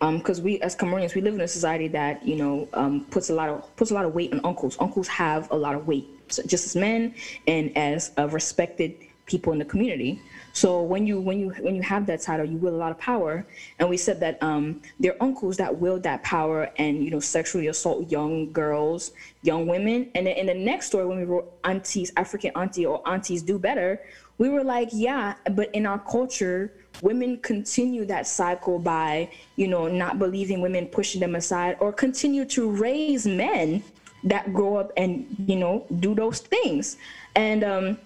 because 0.00 0.38
um, 0.38 0.44
we 0.44 0.60
as 0.62 0.74
Cameroonians 0.74 1.14
we 1.14 1.20
live 1.20 1.34
in 1.34 1.40
a 1.42 1.48
society 1.48 1.86
that 1.88 2.26
you 2.26 2.36
know 2.36 2.68
um, 2.72 3.04
puts 3.10 3.28
a 3.28 3.34
lot 3.34 3.50
of 3.50 3.76
puts 3.76 3.90
a 3.90 3.94
lot 3.94 4.06
of 4.06 4.14
weight 4.14 4.32
on 4.32 4.40
uncles. 4.44 4.76
Uncles 4.80 5.06
have 5.08 5.50
a 5.50 5.56
lot 5.56 5.74
of 5.74 5.86
weight, 5.86 6.08
so 6.28 6.42
just 6.42 6.64
as 6.64 6.74
men 6.74 7.14
and 7.46 7.76
as 7.76 8.12
uh, 8.18 8.26
respected 8.28 8.96
people 9.26 9.52
in 9.52 9.58
the 9.58 9.64
community. 9.64 10.20
So 10.54 10.82
when 10.82 11.06
you 11.06 11.20
when 11.20 11.38
you 11.38 11.50
when 11.60 11.74
you 11.74 11.82
have 11.82 12.06
that 12.06 12.22
title, 12.22 12.46
you 12.46 12.56
wield 12.56 12.74
a 12.74 12.78
lot 12.78 12.90
of 12.90 12.98
power. 12.98 13.46
And 13.78 13.90
we 13.90 13.98
said 13.98 14.18
that 14.20 14.42
um, 14.42 14.80
there 14.98 15.12
are 15.12 15.22
uncles 15.22 15.58
that 15.58 15.78
wield 15.78 16.02
that 16.04 16.22
power 16.22 16.70
and 16.78 17.04
you 17.04 17.10
know 17.10 17.20
sexually 17.20 17.66
assault 17.66 18.10
young 18.10 18.50
girls, 18.52 19.12
young 19.42 19.66
women. 19.66 20.10
And 20.14 20.26
then 20.26 20.36
in 20.36 20.46
the 20.46 20.54
next 20.54 20.86
story, 20.86 21.04
when 21.04 21.18
we 21.18 21.24
wrote 21.24 21.52
aunties, 21.64 22.10
African 22.16 22.52
auntie 22.56 22.86
or 22.86 23.06
aunties 23.06 23.42
do 23.42 23.58
better, 23.58 24.00
we 24.38 24.48
were 24.48 24.64
like, 24.64 24.88
yeah, 24.92 25.34
but 25.52 25.72
in 25.74 25.84
our 25.84 25.98
culture 25.98 26.72
women 27.02 27.38
continue 27.38 28.04
that 28.04 28.26
cycle 28.26 28.78
by 28.78 29.30
you 29.56 29.68
know 29.68 29.88
not 29.88 30.18
believing 30.18 30.60
women 30.60 30.86
pushing 30.86 31.20
them 31.20 31.34
aside 31.34 31.76
or 31.80 31.92
continue 31.92 32.44
to 32.44 32.70
raise 32.70 33.26
men 33.26 33.82
that 34.24 34.52
grow 34.52 34.76
up 34.76 34.92
and 34.96 35.26
you 35.46 35.56
know 35.56 35.86
do 36.00 36.14
those 36.14 36.40
things. 36.40 36.96
And 37.34 37.64
um 37.64 37.98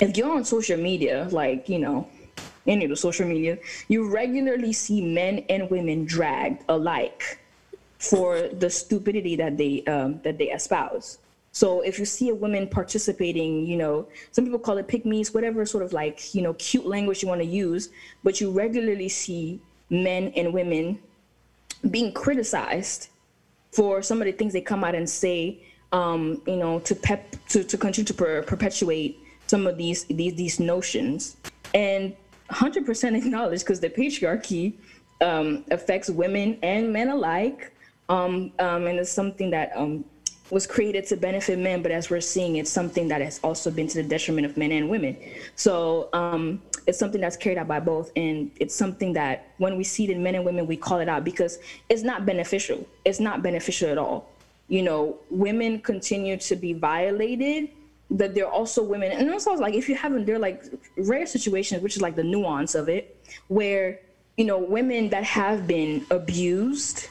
if 0.00 0.16
you're 0.16 0.30
on 0.30 0.44
social 0.44 0.76
media 0.76 1.28
like 1.30 1.68
you 1.68 1.78
know 1.78 2.08
any 2.66 2.84
of 2.84 2.90
the 2.90 2.96
social 2.96 3.26
media 3.26 3.58
you 3.88 4.10
regularly 4.10 4.72
see 4.72 5.00
men 5.00 5.38
and 5.48 5.70
women 5.70 6.04
dragged 6.04 6.62
alike 6.68 7.38
for 7.98 8.48
the 8.48 8.68
stupidity 8.68 9.36
that 9.36 9.56
they 9.56 9.82
um, 9.84 10.20
that 10.22 10.38
they 10.38 10.50
espouse 10.50 11.18
so 11.56 11.80
if 11.80 11.98
you 11.98 12.04
see 12.04 12.28
a 12.28 12.34
woman 12.34 12.68
participating, 12.68 13.64
you 13.64 13.78
know, 13.78 14.06
some 14.30 14.44
people 14.44 14.58
call 14.58 14.76
it 14.76 15.06
me's, 15.06 15.32
whatever 15.32 15.64
sort 15.64 15.84
of 15.84 15.94
like, 15.94 16.34
you 16.34 16.42
know, 16.42 16.52
cute 16.52 16.84
language 16.84 17.22
you 17.22 17.28
want 17.28 17.40
to 17.40 17.46
use, 17.46 17.88
but 18.22 18.42
you 18.42 18.50
regularly 18.50 19.08
see 19.08 19.58
men 19.88 20.34
and 20.36 20.52
women 20.52 20.98
being 21.90 22.12
criticized 22.12 23.08
for 23.72 24.02
some 24.02 24.20
of 24.20 24.26
the 24.26 24.32
things 24.32 24.52
they 24.52 24.60
come 24.60 24.84
out 24.84 24.94
and 24.94 25.08
say, 25.08 25.58
um, 25.92 26.42
you 26.46 26.56
know, 26.56 26.78
to 26.80 26.94
pep 26.94 27.34
to, 27.48 27.64
to 27.64 27.78
continue 27.78 28.04
to 28.04 28.12
per- 28.12 28.42
perpetuate 28.42 29.18
some 29.46 29.66
of 29.66 29.78
these 29.78 30.04
these 30.10 30.34
these 30.34 30.60
notions. 30.60 31.38
And 31.72 32.14
100% 32.50 33.16
acknowledge 33.16 33.60
because 33.60 33.80
the 33.80 33.88
patriarchy 33.88 34.74
um, 35.22 35.64
affects 35.70 36.10
women 36.10 36.58
and 36.62 36.92
men 36.92 37.08
alike. 37.08 37.72
Um, 38.10 38.52
um, 38.58 38.86
and 38.86 38.98
it's 38.98 39.10
something 39.10 39.50
that 39.52 39.72
um, 39.74 40.04
was 40.50 40.66
created 40.66 41.06
to 41.06 41.16
benefit 41.16 41.58
men, 41.58 41.82
but 41.82 41.90
as 41.90 42.08
we're 42.08 42.20
seeing, 42.20 42.56
it's 42.56 42.70
something 42.70 43.08
that 43.08 43.20
has 43.20 43.40
also 43.42 43.70
been 43.70 43.88
to 43.88 44.02
the 44.02 44.08
detriment 44.08 44.46
of 44.46 44.56
men 44.56 44.70
and 44.72 44.88
women. 44.88 45.16
So 45.56 46.08
um, 46.12 46.62
it's 46.86 46.98
something 46.98 47.20
that's 47.20 47.36
carried 47.36 47.58
out 47.58 47.66
by 47.66 47.80
both, 47.80 48.12
and 48.16 48.50
it's 48.60 48.74
something 48.74 49.12
that 49.14 49.50
when 49.58 49.76
we 49.76 49.84
see 49.84 50.04
it 50.04 50.10
in 50.10 50.22
men 50.22 50.36
and 50.36 50.44
women, 50.44 50.66
we 50.66 50.76
call 50.76 51.00
it 51.00 51.08
out 51.08 51.24
because 51.24 51.58
it's 51.88 52.02
not 52.02 52.24
beneficial. 52.24 52.86
It's 53.04 53.18
not 53.18 53.42
beneficial 53.42 53.88
at 53.90 53.98
all. 53.98 54.30
You 54.68 54.82
know, 54.82 55.18
women 55.30 55.80
continue 55.80 56.36
to 56.36 56.56
be 56.56 56.72
violated. 56.72 57.70
but 58.08 58.34
they're 58.36 58.48
also 58.48 58.84
women, 58.84 59.10
and 59.10 59.28
also 59.30 59.52
like 59.54 59.74
if 59.74 59.88
you 59.88 59.96
haven't, 59.96 60.26
there 60.26 60.36
are 60.36 60.38
like 60.38 60.62
rare 60.96 61.26
situations, 61.26 61.82
which 61.82 61.96
is 61.96 62.02
like 62.02 62.14
the 62.14 62.22
nuance 62.22 62.74
of 62.76 62.88
it, 62.88 63.16
where 63.48 63.98
you 64.36 64.44
know 64.44 64.58
women 64.58 65.08
that 65.10 65.24
have 65.24 65.66
been 65.66 66.06
abused 66.10 67.08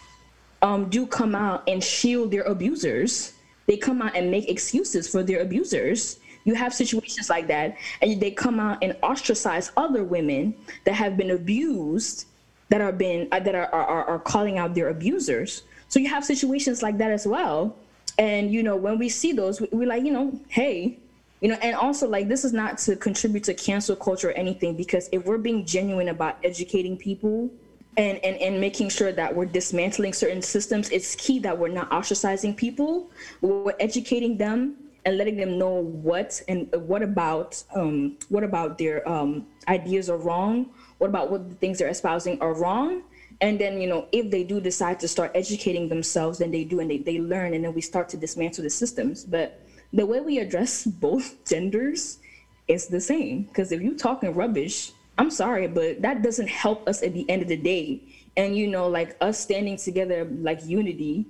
um, 0.66 0.90
do 0.90 1.06
come 1.06 1.36
out 1.36 1.62
and 1.68 1.84
shield 1.84 2.32
their 2.32 2.42
abusers. 2.42 3.34
They 3.68 3.78
come 3.78 4.02
out 4.02 4.16
and 4.16 4.32
make 4.32 4.50
excuses 4.50 5.08
for 5.08 5.22
their 5.22 5.42
abusers. 5.42 6.20
You 6.44 6.56
have 6.56 6.74
situations 6.74 7.30
like 7.30 7.48
that, 7.48 7.78
and 8.02 8.20
they 8.20 8.32
come 8.32 8.60
out 8.60 8.80
and 8.84 8.98
ostracize 9.04 9.72
other 9.78 10.04
women 10.04 10.56
that 10.86 10.96
have 10.96 11.18
been 11.18 11.32
abused, 11.32 12.26
that 12.70 12.82
are 12.82 12.92
been 12.92 13.28
uh, 13.32 13.40
that 13.40 13.56
are, 13.56 13.70
are 13.74 14.06
are 14.06 14.20
calling 14.20 14.58
out 14.58 14.74
their 14.74 14.90
abusers. 14.90 15.64
So 15.88 16.00
you 16.00 16.10
have 16.10 16.26
situations 16.26 16.82
like 16.82 16.98
that 16.98 17.12
as 17.12 17.28
well. 17.28 17.78
And 18.18 18.52
you 18.52 18.64
know, 18.64 18.76
when 18.76 18.98
we 18.98 19.10
see 19.10 19.34
those, 19.34 19.62
we're 19.62 19.88
like, 19.88 20.04
you 20.04 20.12
know, 20.12 20.40
hey, 20.48 20.98
you 21.42 21.50
know, 21.50 21.58
and 21.62 21.76
also 21.76 22.08
like 22.08 22.28
this 22.28 22.44
is 22.44 22.54
not 22.54 22.80
to 22.86 22.96
contribute 22.96 23.44
to 23.46 23.54
cancel 23.54 23.96
culture 23.96 24.30
or 24.30 24.34
anything, 24.34 24.76
because 24.76 25.10
if 25.12 25.26
we're 25.26 25.38
being 25.50 25.66
genuine 25.66 26.10
about 26.10 26.38
educating 26.44 26.98
people 26.98 27.52
and, 27.98 28.18
and, 28.24 28.38
and 28.38 28.60
making 28.60 28.90
sure 28.90 29.12
that 29.12 29.36
we're 29.36 29.46
dismantling 29.46 30.14
certain 30.14 30.42
systems, 30.42 30.90
it's 30.90 31.16
key 31.16 31.40
that 31.40 31.58
we're 31.58 31.70
not 31.70 31.90
ostracizing 31.92 32.56
people. 32.56 33.12
We're 33.42 33.74
educating 33.80 34.38
them 34.38 34.78
and 35.06 35.18
letting 35.18 35.38
them 35.38 35.58
know 35.58 35.84
what 35.84 36.42
and 36.48 36.68
what 36.88 37.04
about 37.04 37.64
um, 37.76 38.18
what 38.30 38.44
about 38.44 38.78
their 38.78 39.08
um, 39.08 39.46
ideas 39.68 40.10
are 40.10 40.18
wrong. 40.18 40.72
What 40.98 41.10
about 41.10 41.30
what 41.30 41.50
the 41.50 41.56
things 41.56 41.78
they're 41.78 41.90
espousing 41.90 42.42
are 42.42 42.54
wrong. 42.54 43.04
And 43.42 43.60
then, 43.60 43.82
you 43.82 43.88
know, 43.88 44.08
if 44.12 44.32
they 44.32 44.44
do 44.44 44.62
decide 44.62 45.00
to 45.02 45.08
start 45.08 45.32
educating 45.36 45.90
themselves, 45.90 46.40
then 46.40 46.52
they 46.52 46.64
do 46.64 46.80
and 46.80 46.90
they, 46.90 47.00
they 47.00 47.20
learn 47.20 47.54
and 47.54 47.64
then 47.64 47.74
we 47.74 47.82
start 47.82 48.08
to 48.10 48.18
dismantle 48.18 48.64
the 48.64 48.70
systems. 48.70 49.26
But 49.26 49.62
the 49.92 50.06
way 50.06 50.22
we 50.22 50.40
address 50.40 50.86
both 50.86 51.44
genders 51.50 52.20
is 52.68 52.88
the 52.88 53.02
same. 53.02 53.44
Because 53.44 53.72
if 53.72 53.82
you're 53.82 53.96
talking 53.96 54.34
rubbish, 54.34 54.92
I'm 55.18 55.30
sorry, 55.30 55.68
but 55.68 56.02
that 56.02 56.22
doesn't 56.22 56.50
help 56.50 56.88
us 56.88 57.02
at 57.02 57.14
the 57.14 57.30
end 57.30 57.42
of 57.42 57.48
the 57.48 57.58
day. 57.58 58.02
And 58.38 58.56
you 58.58 58.68
know, 58.68 58.88
like 58.88 59.16
us 59.22 59.40
standing 59.40 59.78
together, 59.78 60.26
like 60.42 60.66
unity, 60.66 61.26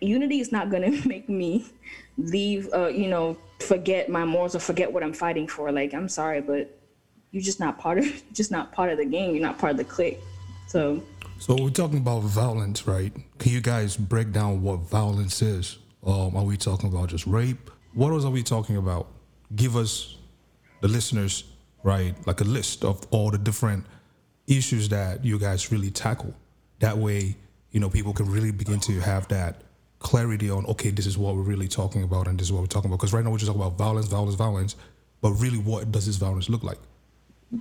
unity 0.00 0.40
is 0.40 0.52
not 0.52 0.70
gonna 0.70 0.90
make 1.06 1.28
me 1.28 1.66
leave. 2.18 2.68
Uh, 2.72 2.88
you 2.88 3.08
know, 3.08 3.36
forget 3.60 4.08
my 4.08 4.24
morals 4.24 4.54
or 4.54 4.58
forget 4.58 4.92
what 4.92 5.02
I'm 5.02 5.14
fighting 5.14 5.48
for. 5.48 5.72
Like, 5.72 5.94
I'm 5.94 6.08
sorry, 6.08 6.40
but 6.40 6.78
you're 7.30 7.42
just 7.42 7.60
not 7.60 7.78
part 7.78 7.98
of 7.98 8.22
just 8.32 8.50
not 8.50 8.72
part 8.72 8.90
of 8.90 8.98
the 8.98 9.06
game. 9.06 9.34
You're 9.34 9.42
not 9.42 9.58
part 9.58 9.72
of 9.72 9.78
the 9.78 9.84
clique. 9.84 10.20
So. 10.66 11.02
So 11.38 11.56
we're 11.60 11.70
talking 11.70 11.98
about 11.98 12.20
violence, 12.22 12.86
right? 12.86 13.12
Can 13.38 13.52
you 13.52 13.60
guys 13.60 13.96
break 13.96 14.30
down 14.30 14.62
what 14.62 14.80
violence 14.80 15.42
is? 15.42 15.78
Um, 16.06 16.36
are 16.36 16.44
we 16.44 16.56
talking 16.56 16.88
about 16.88 17.08
just 17.08 17.26
rape? 17.26 17.70
What 17.92 18.12
else 18.12 18.24
are 18.24 18.30
we 18.30 18.44
talking 18.44 18.76
about? 18.76 19.08
Give 19.56 19.76
us, 19.76 20.16
the 20.80 20.86
listeners, 20.88 21.44
right? 21.84 22.14
Like 22.26 22.40
a 22.40 22.44
list 22.44 22.84
of 22.84 23.06
all 23.12 23.30
the 23.30 23.38
different 23.38 23.86
issues 24.48 24.88
that 24.88 25.24
you 25.24 25.38
guys 25.38 25.70
really 25.70 25.90
tackle. 25.90 26.34
That 26.80 26.98
way, 26.98 27.36
you 27.70 27.78
know, 27.78 27.88
people 27.88 28.12
can 28.12 28.28
really 28.28 28.50
begin 28.50 28.80
to 28.80 28.98
have 29.00 29.28
that 29.28 29.62
clarity 30.00 30.50
on, 30.50 30.66
okay, 30.66 30.90
this 30.90 31.06
is 31.06 31.16
what 31.16 31.36
we're 31.36 31.42
really 31.42 31.68
talking 31.68 32.02
about 32.02 32.26
and 32.26 32.38
this 32.38 32.48
is 32.48 32.52
what 32.52 32.60
we're 32.60 32.66
talking 32.66 32.90
about. 32.90 32.98
Because 32.98 33.12
right 33.12 33.22
now 33.22 33.30
we're 33.30 33.38
just 33.38 33.46
talking 33.46 33.62
about 33.62 33.78
violence, 33.78 34.08
violence, 34.08 34.34
violence. 34.34 34.76
But 35.20 35.32
really, 35.32 35.58
what 35.58 35.92
does 35.92 36.06
this 36.06 36.16
violence 36.16 36.48
look 36.48 36.64
like 36.64 36.78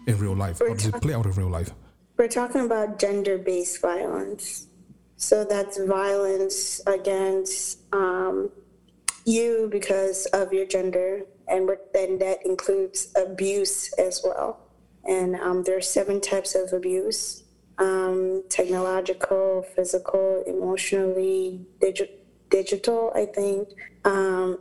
in 0.07 0.17
real 0.17 0.35
life? 0.35 0.59
How 0.59 0.73
does 0.73 0.87
it 0.87 1.01
play 1.01 1.13
out 1.13 1.25
in 1.25 1.31
real 1.33 1.49
life? 1.49 1.71
We're 2.17 2.27
talking 2.27 2.61
about 2.65 2.99
gender 2.99 3.37
based 3.37 3.81
violence. 3.81 4.67
So 5.15 5.45
that's 5.45 5.77
violence 5.83 6.81
against 6.85 7.79
um, 7.93 8.51
you 9.25 9.69
because 9.71 10.25
of 10.27 10.51
your 10.51 10.65
gender, 10.65 11.21
and 11.47 11.69
then 11.93 12.17
that 12.19 12.45
includes 12.45 13.11
abuse 13.15 13.93
as 13.93 14.21
well. 14.23 14.59
And 15.05 15.35
um, 15.35 15.63
there 15.63 15.77
are 15.77 15.81
seven 15.81 16.21
types 16.21 16.55
of 16.55 16.71
abuse 16.73 17.43
um, 17.77 18.43
technological, 18.49 19.65
physical, 19.75 20.43
emotionally, 20.45 21.65
digi- 21.79 22.11
digital, 22.49 23.11
I 23.15 23.25
think. 23.25 23.69
Um, 24.05 24.59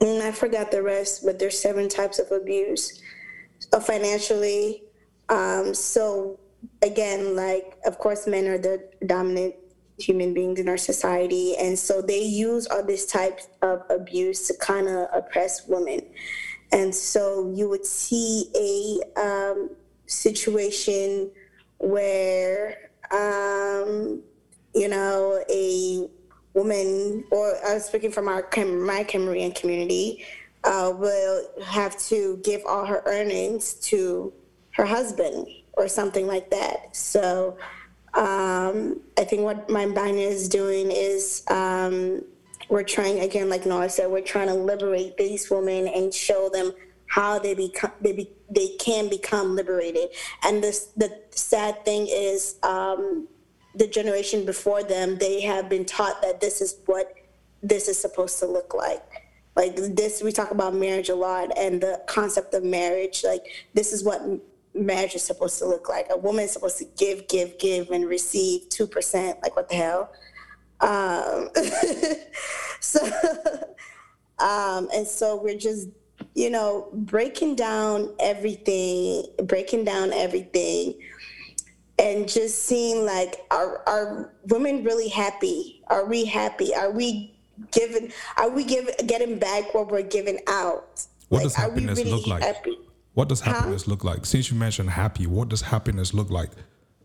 and 0.00 0.22
I 0.22 0.32
forgot 0.32 0.70
the 0.70 0.82
rest, 0.82 1.24
but 1.24 1.38
there's 1.38 1.58
seven 1.58 1.88
types 1.88 2.18
of 2.18 2.30
abuse 2.30 3.00
uh, 3.72 3.80
financially. 3.80 4.84
Um, 5.28 5.74
so, 5.74 6.38
again, 6.82 7.36
like, 7.36 7.78
of 7.86 7.98
course, 7.98 8.26
men 8.26 8.46
are 8.46 8.58
the 8.58 8.88
dominant 9.06 9.54
human 10.02 10.34
beings 10.34 10.58
in 10.58 10.68
our 10.68 10.76
society. 10.76 11.56
And 11.56 11.78
so 11.78 12.02
they 12.02 12.22
use 12.22 12.66
all 12.66 12.84
this 12.84 13.06
type 13.06 13.40
of 13.62 13.82
abuse 13.90 14.46
to 14.48 14.54
kind 14.54 14.88
of 14.88 15.08
oppress 15.12 15.66
women. 15.66 16.00
And 16.72 16.94
so 16.94 17.52
you 17.54 17.68
would 17.68 17.84
see 17.84 18.46
a 18.54 19.20
um, 19.20 19.70
situation 20.06 21.30
where, 21.78 22.90
um, 23.10 24.22
you 24.74 24.88
know, 24.88 25.42
a 25.50 26.08
woman, 26.54 27.24
or 27.30 27.56
I 27.66 27.74
was 27.74 27.84
speaking 27.84 28.12
from 28.12 28.28
our 28.28 28.42
my 28.42 29.04
Cameroonian 29.04 29.54
community, 29.54 30.24
uh, 30.64 30.92
will 30.96 31.44
have 31.64 31.98
to 32.08 32.40
give 32.44 32.62
all 32.66 32.84
her 32.84 33.02
earnings 33.06 33.74
to 33.74 34.32
her 34.72 34.84
husband 34.84 35.46
or 35.72 35.88
something 35.88 36.26
like 36.26 36.50
that. 36.50 36.94
So 36.94 37.56
Um, 38.14 39.00
I 39.16 39.24
think 39.24 39.42
what 39.42 39.70
Mind 39.70 39.94
Biner 39.94 40.28
is 40.28 40.48
doing 40.48 40.90
is 40.90 41.42
um, 41.48 42.22
we're 42.68 42.82
trying 42.82 43.20
again, 43.20 43.48
like 43.48 43.66
Nora 43.66 43.88
said, 43.88 44.10
we're 44.10 44.20
trying 44.20 44.48
to 44.48 44.54
liberate 44.54 45.16
these 45.16 45.50
women 45.50 45.88
and 45.88 46.12
show 46.12 46.48
them 46.48 46.72
how 47.06 47.38
they 47.38 47.54
become 47.54 47.90
they 48.00 48.12
be, 48.12 48.30
they 48.48 48.68
can 48.78 49.08
become 49.08 49.56
liberated. 49.56 50.08
And 50.44 50.62
the 50.62 51.20
sad 51.30 51.84
thing 51.84 52.06
is 52.08 52.56
um, 52.62 53.28
the 53.74 53.86
generation 53.86 54.44
before 54.44 54.82
them 54.82 55.18
they 55.18 55.40
have 55.42 55.68
been 55.68 55.84
taught 55.84 56.22
that 56.22 56.40
this 56.40 56.60
is 56.60 56.78
what 56.86 57.14
this 57.62 57.88
is 57.88 58.00
supposed 58.00 58.38
to 58.38 58.46
look 58.46 58.74
like. 58.74 59.02
Like 59.56 59.76
this, 59.76 60.22
we 60.22 60.32
talk 60.32 60.52
about 60.52 60.74
marriage 60.74 61.08
a 61.08 61.14
lot 61.14 61.56
and 61.58 61.80
the 61.80 62.00
concept 62.06 62.54
of 62.54 62.64
marriage. 62.64 63.24
Like 63.24 63.44
this 63.74 63.92
is 63.92 64.04
what 64.04 64.22
marriage 64.74 65.14
is 65.14 65.22
supposed 65.22 65.58
to 65.58 65.66
look 65.66 65.88
like. 65.88 66.06
A 66.10 66.16
woman 66.16 66.44
is 66.44 66.52
supposed 66.52 66.78
to 66.78 66.84
give, 66.96 67.28
give, 67.28 67.58
give, 67.58 67.90
and 67.90 68.06
receive 68.08 68.68
two 68.68 68.86
percent. 68.86 69.38
Like 69.42 69.56
what 69.56 69.68
the 69.68 69.74
hell? 69.76 70.12
Um, 70.80 71.50
so, 72.80 73.04
um, 74.38 74.88
and 74.94 75.06
so 75.06 75.36
we're 75.42 75.58
just, 75.58 75.88
you 76.34 76.50
know, 76.50 76.88
breaking 76.92 77.56
down 77.56 78.14
everything, 78.20 79.24
breaking 79.44 79.84
down 79.84 80.12
everything, 80.12 80.94
and 81.98 82.28
just 82.28 82.62
seeing 82.64 83.04
like, 83.04 83.44
are 83.50 83.82
are 83.86 84.32
women 84.48 84.84
really 84.84 85.08
happy? 85.08 85.82
Are 85.88 86.06
we 86.06 86.24
happy? 86.24 86.74
Are 86.74 86.90
we 86.90 87.38
giving? 87.72 88.12
Are 88.38 88.48
we 88.50 88.64
giving 88.64 88.94
getting 89.06 89.38
back 89.38 89.74
what 89.74 89.90
we're 89.90 90.02
giving 90.02 90.38
out? 90.46 91.04
What 91.28 91.38
Like, 91.38 91.42
does 91.44 91.54
happiness 91.54 91.98
really 91.98 92.10
look 92.10 92.26
like? 92.26 92.42
happy? 92.42 92.78
What 93.20 93.28
does 93.28 93.42
happiness 93.42 93.86
look 93.86 94.02
like? 94.02 94.24
Since 94.24 94.50
you 94.50 94.56
mentioned 94.56 94.88
happy, 94.88 95.26
what 95.26 95.50
does 95.50 95.60
happiness 95.60 96.14
look 96.14 96.30
like? 96.30 96.48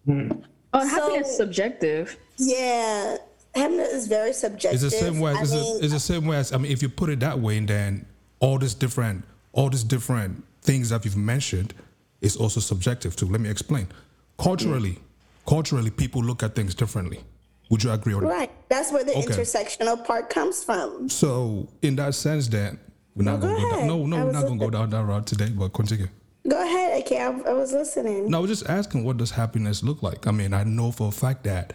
Oh, 0.07 0.87
happiness 0.87 1.27
is 1.27 1.35
subjective. 1.35 2.17
Yeah, 2.37 3.17
happiness 3.53 3.91
is 3.91 4.07
very 4.07 4.31
subjective. 4.31 4.81
It's 4.81 4.83
the 4.83 4.91
same 4.91 5.19
way. 5.19 5.33
It's, 5.33 5.51
mean, 5.51 5.59
the, 5.59 5.83
it's 5.83 5.93
the 5.93 5.99
same 5.99 6.25
way 6.25 6.37
as 6.37 6.53
I 6.53 6.57
mean, 6.57 6.71
if 6.71 6.81
you 6.81 6.87
put 6.87 7.09
it 7.09 7.19
that 7.19 7.37
way, 7.37 7.59
then 7.59 8.05
all 8.39 8.57
these 8.57 8.73
different, 8.73 9.25
all 9.51 9.69
these 9.69 9.83
different 9.83 10.41
things 10.61 10.87
that 10.91 11.03
you've 11.03 11.17
mentioned 11.17 11.73
is 12.21 12.37
also 12.37 12.61
subjective 12.61 13.17
too. 13.17 13.25
Let 13.25 13.41
me 13.41 13.49
explain. 13.49 13.89
Culturally, 14.37 14.99
culturally, 15.45 15.91
people 15.91 16.23
look 16.23 16.43
at 16.43 16.55
things 16.55 16.73
differently. 16.75 17.25
Would 17.69 17.83
you 17.83 17.91
agree 17.91 18.13
on 18.13 18.23
that? 18.23 18.29
right. 18.29 18.51
That's 18.69 18.89
where 18.89 19.03
the 19.03 19.11
Okay. 19.11 19.27
intersectional 19.27 20.05
part 20.05 20.29
comes 20.29 20.63
from. 20.63 21.09
So, 21.09 21.67
in 21.81 21.97
that 21.97 22.15
sense, 22.15 22.47
then 22.47 22.79
we're 23.15 23.23
not 23.23 23.39
No, 23.39 23.47
gonna 23.47 23.53
go 23.55 23.61
go 23.61 23.69
down. 23.69 23.73
ahead. 23.77 23.87
No, 23.87 24.05
no, 24.05 24.25
we're 24.25 24.31
not 24.31 24.43
gonna 24.43 24.57
go 24.59 24.69
down 24.69 24.89
that 24.89 25.03
route 25.05 25.25
today. 25.25 25.49
But 25.49 25.69
continue. 25.73 26.07
Go 26.47 26.61
ahead, 26.61 27.01
okay. 27.01 27.19
I, 27.21 27.27
I 27.29 27.53
was 27.53 27.71
listening. 27.71 28.29
No, 28.29 28.37
I 28.37 28.41
was 28.41 28.51
just 28.51 28.69
asking, 28.69 29.03
what 29.03 29.17
does 29.17 29.31
happiness 29.31 29.81
look 29.81 30.03
like? 30.03 30.27
I 30.27 30.31
mean, 30.31 30.53
I 30.53 30.63
know 30.63 30.91
for 30.91 31.07
a 31.07 31.11
fact 31.11 31.43
that 31.45 31.73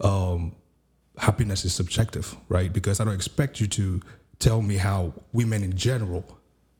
um, 0.00 0.54
happiness 1.18 1.64
is 1.66 1.74
subjective, 1.74 2.34
right? 2.48 2.72
Because 2.72 3.00
I 3.00 3.04
don't 3.04 3.14
expect 3.14 3.60
you 3.60 3.66
to 3.68 4.00
tell 4.38 4.62
me 4.62 4.76
how 4.76 5.12
women 5.34 5.62
in 5.62 5.76
general, 5.76 6.24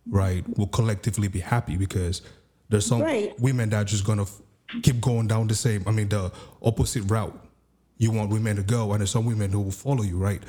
right, 0.08 0.44
will 0.56 0.68
collectively 0.68 1.28
be 1.28 1.40
happy 1.40 1.76
because 1.76 2.22
there's 2.70 2.86
some 2.86 3.02
Right. 3.02 3.38
women 3.38 3.68
that 3.70 3.76
are 3.82 3.84
just 3.84 4.04
gonna 4.06 4.22
f- 4.22 4.40
keep 4.82 5.00
going 5.02 5.26
down 5.26 5.46
the 5.46 5.54
same, 5.54 5.84
I 5.86 5.90
mean, 5.90 6.08
the 6.08 6.32
opposite 6.62 7.02
route 7.02 7.38
you 7.98 8.10
want 8.12 8.30
women 8.30 8.56
to 8.56 8.62
go, 8.62 8.92
and 8.92 9.00
there's 9.00 9.10
some 9.10 9.26
women 9.26 9.50
who 9.52 9.60
will 9.60 9.70
follow 9.72 10.02
you, 10.04 10.16
right? 10.16 10.42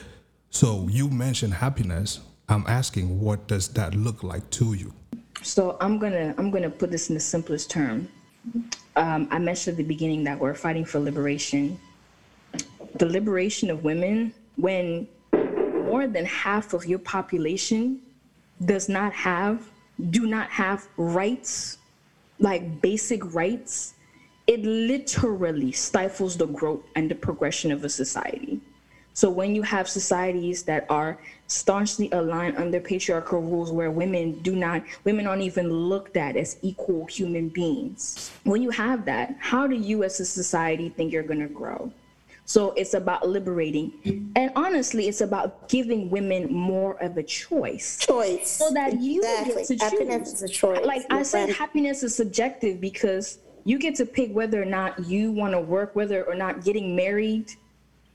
So 0.51 0.87
you 0.89 1.09
mentioned 1.09 1.53
happiness. 1.55 2.21
I'm 2.49 2.65
asking, 2.67 3.19
what 3.19 3.47
does 3.47 3.69
that 3.69 3.95
look 3.95 4.23
like 4.23 4.49
to 4.51 4.73
you? 4.73 4.93
So 5.41 5.77
I'm 5.81 5.97
gonna 5.97 6.35
I'm 6.37 6.51
gonna 6.51 6.69
put 6.69 6.91
this 6.91 7.09
in 7.09 7.15
the 7.15 7.21
simplest 7.21 7.71
term. 7.71 8.07
Um, 8.95 9.27
I 9.31 9.39
mentioned 9.39 9.75
at 9.75 9.77
the 9.77 9.83
beginning 9.83 10.23
that 10.25 10.37
we're 10.37 10.53
fighting 10.53 10.85
for 10.85 10.99
liberation. 10.99 11.79
The 12.95 13.05
liberation 13.05 13.69
of 13.69 13.83
women 13.83 14.33
when 14.57 15.07
more 15.85 16.07
than 16.07 16.25
half 16.25 16.73
of 16.73 16.85
your 16.85 16.99
population 16.99 18.01
does 18.65 18.87
not 18.89 19.13
have 19.13 19.69
do 20.09 20.27
not 20.27 20.49
have 20.49 20.87
rights 20.97 21.77
like 22.39 22.81
basic 22.81 23.33
rights 23.33 23.95
it 24.47 24.61
literally 24.63 25.71
stifles 25.71 26.37
the 26.37 26.47
growth 26.47 26.83
and 26.95 27.09
the 27.09 27.15
progression 27.15 27.71
of 27.71 27.83
a 27.83 27.89
society 27.89 28.59
so 29.13 29.29
when 29.29 29.53
you 29.53 29.61
have 29.61 29.87
societies 29.87 30.63
that 30.63 30.85
are 30.89 31.17
staunchly 31.51 32.09
aligned 32.13 32.57
under 32.57 32.79
patriarchal 32.79 33.41
rules 33.41 33.71
where 33.71 33.91
women 33.91 34.39
do 34.41 34.55
not 34.55 34.81
women 35.03 35.27
aren't 35.27 35.41
even 35.41 35.69
looked 35.69 36.15
at 36.15 36.37
as 36.37 36.57
equal 36.61 37.05
human 37.07 37.49
beings 37.49 38.31
when 38.45 38.61
you 38.61 38.69
have 38.69 39.03
that 39.03 39.35
how 39.39 39.67
do 39.67 39.75
you 39.75 40.03
as 40.03 40.19
a 40.21 40.25
society 40.25 40.87
think 40.87 41.11
you're 41.11 41.23
going 41.23 41.41
to 41.41 41.53
grow 41.53 41.91
so 42.45 42.71
it's 42.71 42.93
about 42.93 43.27
liberating 43.27 44.31
and 44.37 44.49
honestly 44.55 45.09
it's 45.09 45.19
about 45.19 45.67
giving 45.67 46.09
women 46.09 46.51
more 46.51 46.93
of 47.03 47.17
a 47.17 47.23
choice 47.23 47.97
Choice. 47.99 48.49
so 48.49 48.71
that 48.71 49.01
you 49.01 49.19
exactly. 49.19 49.53
get 49.53 49.67
to 49.67 49.75
choose. 49.75 49.81
Happiness 49.81 50.33
is 50.33 50.43
a 50.43 50.47
choice. 50.49 50.85
Like 50.85 51.05
I 51.09 51.23
said, 51.23 51.45
friend. 51.45 51.57
happiness 51.57 52.03
is 52.03 52.15
subjective 52.15 52.81
because 52.81 53.39
you 53.63 53.77
get 53.77 53.95
to 53.95 54.05
pick 54.05 54.33
whether 54.33 54.61
or 54.61 54.65
not 54.65 55.05
you 55.05 55.31
want 55.31 55.53
to 55.53 55.59
work, 55.59 55.95
whether 55.95 56.23
or 56.23 56.35
not 56.35 56.63
getting 56.63 56.95
married 56.95 57.53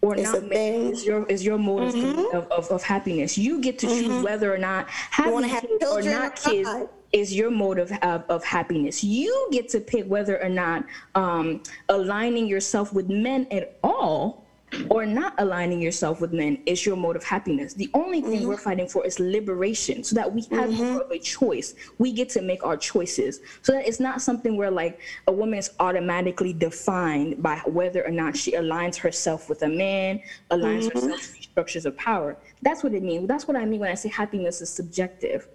or 0.07 0.17
It's 0.17 0.33
not 0.33 0.45
married. 0.45 0.53
Mm-hmm. 0.53 0.93
is 0.93 1.07
your 1.07 1.27
is 1.27 1.45
your 1.45 1.59
mode 1.59 1.95
of, 1.95 2.35
of, 2.35 2.51
of, 2.51 2.71
of 2.71 2.83
happiness. 2.83 3.37
You 3.37 3.61
get 3.61 3.79
to 3.81 3.87
choose 3.87 4.23
whether 4.23 4.53
or 4.53 4.59
not 4.59 4.89
having 4.89 5.43
kids 5.43 5.85
or 5.85 6.03
not 6.03 6.37
kids 6.37 6.69
is 7.13 7.35
your 7.35 7.51
mode 7.51 7.79
of, 7.79 7.93
of, 8.03 8.25
of 8.29 8.45
happiness. 8.45 9.03
You 9.03 9.49
get 9.53 9.69
to 9.71 9.81
pick 9.81 10.07
whether 10.07 10.43
or 10.43 10.49
not 10.49 10.85
um, 11.15 11.63
aligning 11.89 12.47
yourself 12.47 12.93
with 12.93 13.09
men 13.09 13.47
at 13.51 13.79
all 13.83 14.46
or 14.91 15.07
not 15.07 15.33
aligning 15.39 15.81
yourself 15.81 16.21
with 16.21 16.33
men 16.33 16.59
is 16.67 16.85
your 16.85 16.97
mode 16.97 17.15
of 17.17 17.23
happiness. 17.25 17.73
The 17.75 17.89
only 17.95 18.21
thing 18.21 18.41
Mm-hmm. 18.41 18.49
we're 18.49 18.57
fighting 18.57 18.89
for 18.89 19.07
is 19.07 19.19
liberation 19.21 20.03
so 20.03 20.15
that 20.17 20.33
we 20.35 20.43
have 20.51 20.71
more 20.73 21.03
of 21.03 21.11
a 21.11 21.19
choice. 21.19 21.75
We 21.99 22.13
get 22.13 22.29
to 22.31 22.43
make 22.43 22.65
our 22.65 22.77
choices. 22.77 23.41
So 23.63 23.73
that 23.73 23.87
it's 23.87 24.01
not 24.01 24.21
something 24.21 24.57
where 24.57 24.71
like 24.71 25.01
a 25.29 25.33
woman 25.33 25.59
is 25.59 25.71
automatically 25.79 26.53
defined 26.53 27.43
by 27.43 27.59
whether 27.67 28.05
or 28.05 28.11
not 28.11 28.37
she 28.37 28.53
aligns 28.53 28.97
herself 28.97 29.49
with 29.49 29.63
a 29.63 29.69
man, 29.69 30.21
aligns 30.51 30.87
Mm-hmm. 30.89 30.99
herself 31.09 31.21
to 31.37 31.43
structures 31.43 31.87
of 31.87 31.97
power. 31.97 32.37
That's 32.63 32.83
what 32.83 32.93
it 32.93 33.03
means. 33.05 33.29
That's 33.29 33.47
what 33.47 33.57
I 33.57 33.65
mean 33.65 33.81
when 33.81 33.91
I 33.91 33.95
say 33.95 34.09
happiness 34.09 34.61
is 34.61 34.69
subjective. 34.69 35.49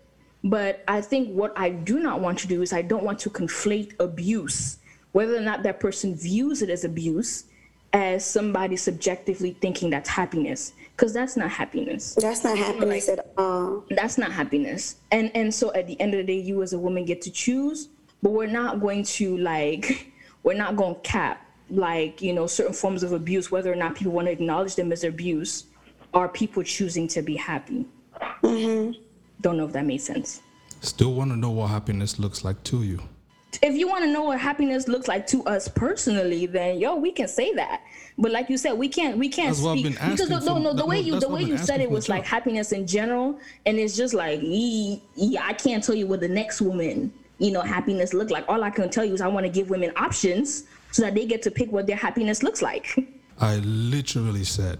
But 0.43 0.83
I 0.87 1.01
think 1.01 1.29
what 1.35 1.53
I 1.55 1.69
do 1.69 1.99
not 1.99 2.21
want 2.21 2.39
to 2.39 2.47
do 2.47 2.61
is 2.61 2.73
I 2.73 2.81
don't 2.81 3.03
want 3.03 3.19
to 3.19 3.29
conflate 3.29 3.93
abuse, 3.99 4.77
whether 5.11 5.35
or 5.35 5.41
not 5.41 5.61
that 5.63 5.79
person 5.79 6.15
views 6.15 6.61
it 6.61 6.69
as 6.69 6.83
abuse, 6.85 7.43
as 7.93 8.25
somebody 8.25 8.77
subjectively 8.77 9.55
thinking 9.59 9.89
that's 9.89 10.09
happiness, 10.09 10.73
because 10.95 11.13
that's 11.13 11.35
not 11.35 11.49
happiness. 11.49 12.15
That's 12.15 12.43
not 12.43 12.57
happiness 12.57 13.09
at 13.09 13.31
all. 13.37 13.83
That's 13.89 14.17
not 14.17 14.31
happiness. 14.31 14.97
And 15.11 15.31
and 15.35 15.53
so 15.53 15.73
at 15.73 15.87
the 15.87 15.99
end 15.99 16.13
of 16.13 16.19
the 16.19 16.23
day, 16.23 16.39
you 16.39 16.61
as 16.63 16.73
a 16.73 16.79
woman 16.79 17.05
get 17.05 17.21
to 17.23 17.31
choose, 17.31 17.89
but 18.21 18.31
we're 18.31 18.47
not 18.47 18.79
going 18.79 19.03
to 19.03 19.37
like, 19.37 20.11
we're 20.43 20.57
not 20.57 20.75
going 20.75 20.95
to 20.95 21.01
cap 21.01 21.45
like 21.69 22.21
you 22.21 22.33
know 22.33 22.47
certain 22.47 22.73
forms 22.73 23.03
of 23.03 23.13
abuse, 23.13 23.51
whether 23.51 23.71
or 23.71 23.75
not 23.75 23.95
people 23.95 24.11
want 24.11 24.27
to 24.27 24.31
acknowledge 24.31 24.75
them 24.75 24.91
as 24.91 25.03
abuse, 25.03 25.65
are 26.13 26.27
people 26.27 26.63
choosing 26.63 27.07
to 27.09 27.21
be 27.21 27.35
happy. 27.35 27.85
Mm-hmm. 28.43 29.01
Don't 29.41 29.57
know 29.57 29.65
if 29.65 29.73
that 29.73 29.85
made 29.85 30.01
sense. 30.01 30.41
Still 30.81 31.13
want 31.13 31.31
to 31.31 31.37
know 31.37 31.51
what 31.51 31.67
happiness 31.67 32.19
looks 32.19 32.43
like 32.43 32.61
to 32.63 32.83
you. 32.83 33.01
If 33.61 33.75
you 33.75 33.87
want 33.87 34.03
to 34.03 34.11
know 34.11 34.23
what 34.23 34.39
happiness 34.39 34.87
looks 34.87 35.07
like 35.07 35.27
to 35.27 35.43
us 35.45 35.67
personally, 35.67 36.45
then 36.45 36.79
yo, 36.79 36.95
we 36.95 37.11
can 37.11 37.27
say 37.27 37.53
that. 37.55 37.81
But 38.17 38.31
like 38.31 38.49
you 38.49 38.57
said, 38.57 38.73
we 38.73 38.87
can't 38.87 39.17
we 39.17 39.29
can't 39.29 39.49
That's 39.49 39.61
what 39.61 39.73
I've 39.73 39.79
speak 39.79 39.93
because 39.93 40.31
asking 40.31 40.45
no, 40.45 40.57
no, 40.59 40.73
the 40.73 40.85
way 40.85 40.99
you 40.99 41.19
the 41.19 41.29
way 41.29 41.43
you 41.43 41.57
said 41.57 41.81
it 41.81 41.89
was 41.89 42.09
like 42.09 42.25
happiness 42.25 42.71
in 42.71 42.85
general, 42.85 43.39
and 43.65 43.77
it's 43.77 43.95
just 43.95 44.13
like 44.13 44.39
ee, 44.41 45.01
I 45.39 45.53
can't 45.53 45.83
tell 45.83 45.95
you 45.95 46.07
what 46.07 46.19
the 46.19 46.27
next 46.27 46.61
woman 46.61 47.13
you 47.39 47.51
know 47.51 47.61
happiness 47.61 48.13
look 48.13 48.29
like. 48.29 48.45
All 48.47 48.63
I 48.63 48.69
can 48.69 48.89
tell 48.89 49.05
you 49.05 49.13
is 49.13 49.21
I 49.21 49.27
want 49.27 49.45
to 49.45 49.51
give 49.51 49.69
women 49.69 49.91
options 49.95 50.65
so 50.91 51.01
that 51.03 51.15
they 51.15 51.25
get 51.25 51.41
to 51.43 51.51
pick 51.51 51.71
what 51.71 51.87
their 51.87 51.95
happiness 51.95 52.43
looks 52.43 52.61
like. 52.61 52.95
I 53.39 53.55
literally 53.57 54.43
said, 54.43 54.77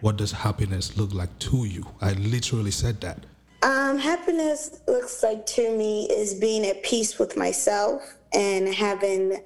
What 0.00 0.16
does 0.16 0.32
happiness 0.32 0.96
look 0.96 1.14
like 1.14 1.38
to 1.40 1.64
you? 1.64 1.86
I 2.00 2.14
literally 2.14 2.72
said 2.72 3.00
that. 3.02 3.18
Um, 3.62 3.98
happiness 3.98 4.80
looks 4.88 5.22
like 5.22 5.46
to 5.46 5.76
me 5.76 6.06
is 6.10 6.34
being 6.34 6.66
at 6.66 6.82
peace 6.82 7.18
with 7.18 7.36
myself 7.36 8.16
and 8.34 8.68
having 8.74 9.40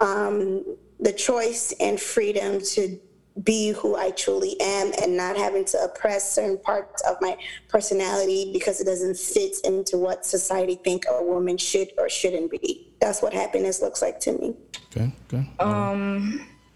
um, 0.00 0.64
the 0.98 1.12
choice 1.12 1.72
and 1.80 2.00
freedom 2.00 2.60
to 2.72 2.98
be 3.44 3.70
who 3.70 3.96
I 3.96 4.10
truly 4.10 4.60
am 4.60 4.92
and 5.00 5.16
not 5.16 5.36
having 5.36 5.64
to 5.66 5.82
oppress 5.84 6.32
certain 6.32 6.58
parts 6.58 7.02
of 7.02 7.16
my 7.20 7.36
personality 7.68 8.50
because 8.52 8.80
it 8.80 8.84
doesn't 8.84 9.16
fit 9.16 9.56
into 9.64 9.98
what 9.98 10.26
society 10.26 10.74
think 10.74 11.04
a 11.08 11.22
woman 11.22 11.56
should 11.56 11.88
or 11.96 12.08
shouldn't 12.08 12.50
be. 12.50 12.92
That's 13.00 13.22
what 13.22 13.32
happiness 13.32 13.80
looks 13.80 14.02
like 14.02 14.20
to 14.20 14.32
me. 14.32 14.56
Okay, 14.86 15.12
okay. 15.32 15.48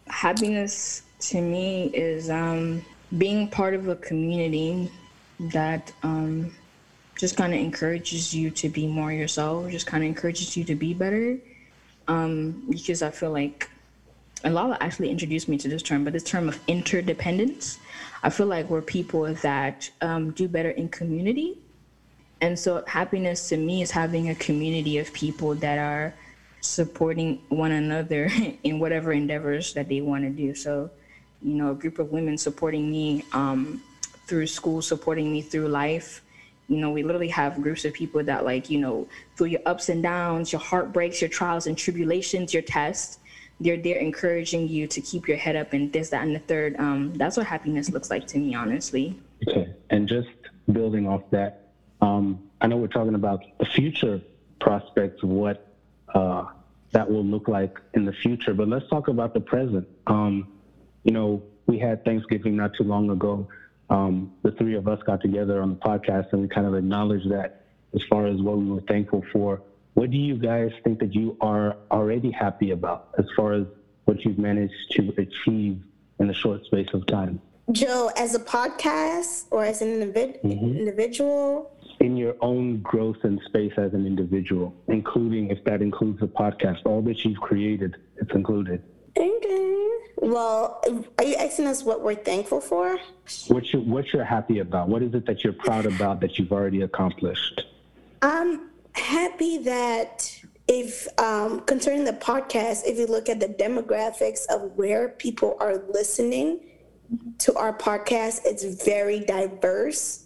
happiness 0.06 1.02
to 1.18 1.40
me 1.40 1.86
is 1.92 2.30
um, 2.30 2.84
being 3.18 3.48
part 3.48 3.74
of 3.74 3.88
a 3.88 3.96
community 3.96 4.90
that 5.52 5.92
um, 6.02 6.54
just 7.16 7.36
kind 7.36 7.54
of 7.54 7.60
encourages 7.60 8.34
you 8.34 8.50
to 8.50 8.68
be 8.68 8.86
more 8.86 9.12
yourself, 9.12 9.70
just 9.70 9.86
kind 9.86 10.02
of 10.02 10.08
encourages 10.08 10.56
you 10.56 10.64
to 10.64 10.74
be 10.74 10.94
better. 10.94 11.38
Um, 12.06 12.64
because 12.68 13.02
I 13.02 13.10
feel 13.10 13.30
like 13.30 13.70
and 14.44 14.54
Lala 14.54 14.76
actually 14.80 15.10
introduced 15.10 15.48
me 15.48 15.56
to 15.56 15.68
this 15.68 15.82
term, 15.82 16.04
but 16.04 16.12
this 16.12 16.22
term 16.22 16.48
of 16.48 16.60
interdependence. 16.68 17.78
I 18.22 18.28
feel 18.28 18.46
like 18.46 18.68
we're 18.68 18.82
people 18.82 19.32
that 19.36 19.90
um, 20.02 20.32
do 20.32 20.48
better 20.48 20.70
in 20.70 20.90
community. 20.90 21.58
And 22.42 22.58
so 22.58 22.84
happiness 22.86 23.48
to 23.48 23.56
me 23.56 23.80
is 23.80 23.90
having 23.90 24.28
a 24.28 24.34
community 24.34 24.98
of 24.98 25.10
people 25.14 25.54
that 25.56 25.78
are 25.78 26.14
supporting 26.60 27.40
one 27.48 27.72
another 27.72 28.30
in 28.62 28.78
whatever 28.78 29.12
endeavors 29.12 29.72
that 29.74 29.88
they 29.88 30.02
want 30.02 30.24
to 30.24 30.30
do. 30.30 30.54
So, 30.54 30.90
you 31.42 31.54
know, 31.54 31.70
a 31.70 31.74
group 31.74 31.98
of 31.98 32.12
women 32.12 32.36
supporting 32.36 32.90
me 32.90 33.24
um, 33.32 33.82
through 34.26 34.46
school, 34.46 34.82
supporting 34.82 35.32
me 35.32 35.40
through 35.40 35.68
life. 35.68 36.22
You 36.68 36.78
know, 36.78 36.90
we 36.90 37.02
literally 37.02 37.28
have 37.28 37.60
groups 37.60 37.84
of 37.84 37.92
people 37.92 38.24
that, 38.24 38.44
like, 38.44 38.70
you 38.70 38.78
know, 38.78 39.06
through 39.36 39.48
your 39.48 39.60
ups 39.66 39.88
and 39.88 40.02
downs, 40.02 40.52
your 40.52 40.60
heartbreaks, 40.60 41.20
your 41.20 41.28
trials 41.28 41.66
and 41.66 41.76
tribulations, 41.76 42.54
your 42.54 42.62
tests, 42.62 43.18
they're 43.60 43.76
there 43.76 43.98
encouraging 43.98 44.68
you 44.68 44.86
to 44.86 45.00
keep 45.00 45.28
your 45.28 45.36
head 45.36 45.56
up 45.56 45.72
and 45.72 45.92
this, 45.92 46.10
that, 46.10 46.22
and 46.22 46.34
the 46.34 46.40
third. 46.40 46.76
Um, 46.78 47.14
that's 47.14 47.36
what 47.36 47.46
happiness 47.46 47.90
looks 47.90 48.10
like 48.10 48.26
to 48.28 48.38
me, 48.38 48.54
honestly. 48.54 49.18
Okay. 49.46 49.72
And 49.90 50.08
just 50.08 50.28
building 50.72 51.06
off 51.06 51.22
that, 51.30 51.68
um, 52.00 52.42
I 52.60 52.66
know 52.66 52.76
we're 52.76 52.88
talking 52.88 53.14
about 53.14 53.44
the 53.58 53.66
future 53.66 54.20
prospects 54.60 55.22
what 55.22 55.66
uh, 56.14 56.46
that 56.92 57.10
will 57.10 57.24
look 57.24 57.48
like 57.48 57.78
in 57.94 58.04
the 58.04 58.12
future, 58.12 58.54
but 58.54 58.68
let's 58.68 58.88
talk 58.88 59.08
about 59.08 59.34
the 59.34 59.40
present. 59.40 59.86
Um, 60.06 60.48
you 61.02 61.12
know, 61.12 61.42
we 61.66 61.78
had 61.78 62.04
Thanksgiving 62.04 62.56
not 62.56 62.74
too 62.74 62.84
long 62.84 63.10
ago. 63.10 63.46
Um, 63.90 64.32
the 64.42 64.52
three 64.52 64.76
of 64.76 64.88
us 64.88 65.00
got 65.04 65.20
together 65.20 65.60
on 65.62 65.70
the 65.70 65.76
podcast 65.76 66.32
and 66.32 66.42
we 66.42 66.48
kind 66.48 66.66
of 66.66 66.74
acknowledged 66.74 67.30
that 67.30 67.64
as 67.94 68.02
far 68.04 68.26
as 68.26 68.40
what 68.40 68.58
we 68.58 68.70
were 68.70 68.80
thankful 68.82 69.24
for. 69.32 69.62
What 69.94 70.10
do 70.10 70.16
you 70.16 70.36
guys 70.36 70.72
think 70.82 70.98
that 71.00 71.14
you 71.14 71.36
are 71.40 71.76
already 71.90 72.30
happy 72.30 72.72
about 72.72 73.10
as 73.18 73.26
far 73.36 73.52
as 73.52 73.66
what 74.06 74.24
you've 74.24 74.38
managed 74.38 74.74
to 74.92 75.14
achieve 75.18 75.80
in 76.18 76.30
a 76.30 76.34
short 76.34 76.64
space 76.64 76.88
of 76.92 77.06
time? 77.06 77.40
Joe, 77.72 78.10
as 78.16 78.34
a 78.34 78.40
podcast 78.40 79.46
or 79.50 79.64
as 79.64 79.80
an 79.80 79.88
individ- 79.88 80.42
mm-hmm. 80.42 80.76
individual? 80.78 81.70
In 82.00 82.16
your 82.16 82.34
own 82.40 82.80
growth 82.80 83.18
and 83.22 83.40
space 83.46 83.72
as 83.76 83.94
an 83.94 84.06
individual, 84.06 84.74
including 84.88 85.50
if 85.50 85.62
that 85.64 85.80
includes 85.80 86.20
the 86.20 86.26
podcast, 86.26 86.84
all 86.84 87.00
that 87.02 87.24
you've 87.24 87.40
created, 87.40 87.96
it's 88.16 88.32
included. 88.32 88.82
Okay. 89.16 89.88
Well, 90.16 90.82
are 91.18 91.24
you 91.24 91.34
asking 91.34 91.66
us 91.66 91.82
what 91.82 92.02
we're 92.02 92.14
thankful 92.14 92.60
for? 92.60 92.98
What 93.48 93.72
you 93.72 93.80
what 93.80 94.12
you're 94.12 94.24
happy 94.24 94.60
about? 94.60 94.88
What 94.88 95.02
is 95.02 95.14
it 95.14 95.26
that 95.26 95.44
you're 95.44 95.52
proud 95.52 95.86
about 95.86 96.20
that 96.20 96.38
you've 96.38 96.52
already 96.52 96.82
accomplished? 96.82 97.66
I'm 98.22 98.70
happy 98.92 99.58
that 99.58 100.40
if 100.68 101.06
um, 101.18 101.60
concerning 101.60 102.04
the 102.04 102.12
podcast, 102.12 102.86
if 102.86 102.98
you 102.98 103.06
look 103.06 103.28
at 103.28 103.40
the 103.40 103.48
demographics 103.48 104.46
of 104.48 104.72
where 104.76 105.10
people 105.10 105.56
are 105.60 105.82
listening 105.90 106.60
to 107.38 107.54
our 107.54 107.76
podcast, 107.76 108.40
it's 108.44 108.64
very 108.84 109.20
diverse. 109.20 110.20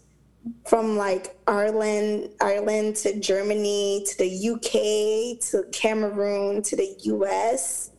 From 0.66 0.97
like 0.97 1.36
Ireland, 1.47 2.30
Ireland 2.41 2.97
to 2.97 3.18
Germany 3.18 4.07
to 4.07 4.18
the 4.18 4.51
UK 4.51 5.41
to 5.51 5.64
Cameroon 5.72 6.62
to 6.62 6.76
the 6.76 6.95
US 7.03 7.91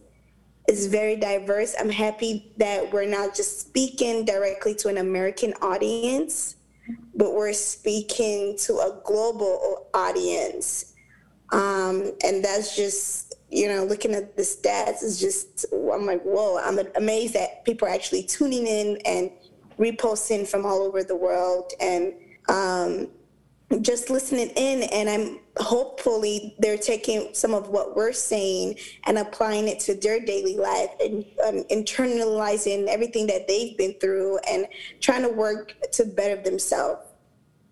is 0.70 0.86
very 0.86 1.16
diverse. 1.16 1.76
I'm 1.80 1.90
happy 1.90 2.54
that 2.58 2.94
we're 2.94 3.10
not 3.10 3.36
just 3.36 3.60
speaking 3.60 4.24
directly 4.24 4.76
to 4.76 4.88
an 4.88 4.98
American 4.98 5.54
audience, 5.62 6.58
but 7.16 7.34
we're 7.34 7.54
speaking 7.54 8.56
to 8.60 8.74
a 8.76 9.02
global 9.04 9.88
audience. 9.94 10.94
Um, 11.52 12.12
and 12.24 12.46
that's 12.46 12.76
just, 12.76 13.34
you 13.50 13.68
know, 13.68 13.84
looking 13.84 14.14
at 14.14 14.38
the 14.38 14.44
stats 14.44 15.02
is 15.02 15.20
just, 15.20 15.66
I'm 15.74 16.06
like, 16.06 16.22
whoa, 16.22 16.60
I'm 16.60 16.80
amazed 16.96 17.34
that 17.34 17.66
people 17.66 17.88
are 17.88 17.92
actually 17.92 18.24
tuning 18.24 18.68
in 18.68 18.98
and 19.06 19.32
reposting 19.80 20.48
from 20.48 20.68
all 20.68 20.84
over 20.84 21.04
the 21.04 21.16
world. 21.16 21.72
And 21.80 22.14
um, 22.48 23.08
just 23.82 24.10
listening 24.10 24.50
in 24.56 24.84
and 24.92 25.08
i'm 25.08 25.40
hopefully 25.58 26.56
they're 26.60 26.78
taking 26.78 27.30
some 27.34 27.54
of 27.54 27.70
what 27.70 27.96
we're 27.96 28.12
saying 28.12 28.76
and 29.06 29.18
applying 29.18 29.68
it 29.68 29.80
to 29.80 29.94
their 29.94 30.20
daily 30.20 30.58
life 30.58 30.90
and 31.00 31.24
um, 31.48 31.64
internalizing 31.70 32.88
everything 32.88 33.28
that 33.28 33.48
they've 33.48 33.78
been 33.78 33.94
through 34.00 34.40
and 34.50 34.68
trying 35.02 35.22
to 35.22 35.30
work 35.30 35.76
to 35.92 36.06
better 36.06 36.42
themselves. 36.42 37.06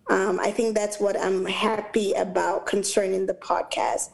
Um, 0.09 0.39
i 0.39 0.51
think 0.51 0.75
that's 0.75 0.99
what 0.99 1.19
i'm 1.19 1.45
happy 1.45 2.13
about 2.13 2.65
concerning 2.65 3.25
the 3.25 3.33
podcast. 3.33 4.11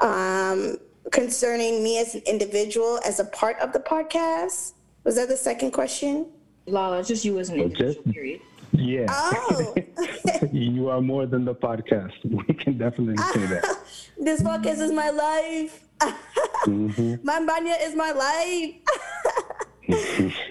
Um, 0.00 0.78
concerning 1.10 1.82
me 1.82 1.98
as 1.98 2.14
an 2.14 2.22
individual 2.26 3.00
as 3.04 3.18
a 3.18 3.24
part 3.24 3.58
of 3.58 3.72
the 3.72 3.80
podcast. 3.80 4.74
Was 5.04 5.16
that 5.16 5.28
the 5.28 5.36
second 5.36 5.72
question? 5.72 6.26
Lala 6.66 7.02
just 7.02 7.24
you 7.24 7.38
as 7.38 7.48
an 7.48 7.60
individual 7.60 8.12
period 8.12 8.40
yeah. 8.72 9.06
Oh. 9.10 9.74
you 10.52 10.88
are 10.88 11.00
more 11.00 11.26
than 11.26 11.44
the 11.44 11.54
podcast. 11.54 12.12
We 12.24 12.54
can 12.54 12.78
definitely 12.78 13.16
say 13.32 13.46
that. 13.46 13.78
this 14.18 14.42
podcast 14.42 14.80
is 14.80 14.92
my 14.92 15.10
life. 15.10 15.84
mm-hmm. 16.00 17.14
My 17.24 17.44
banya 17.44 17.76
is 17.80 17.94
my 17.94 18.12
life. 18.12 18.74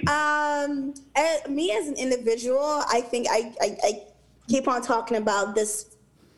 um, 0.08 0.94
me 1.50 1.72
as 1.72 1.88
an 1.88 1.96
individual, 1.96 2.84
I 2.90 3.02
think 3.02 3.28
I, 3.30 3.54
I, 3.62 3.78
I 3.84 4.04
keep 4.48 4.68
on 4.68 4.82
talking 4.82 5.18
about 5.18 5.56
this 5.56 5.96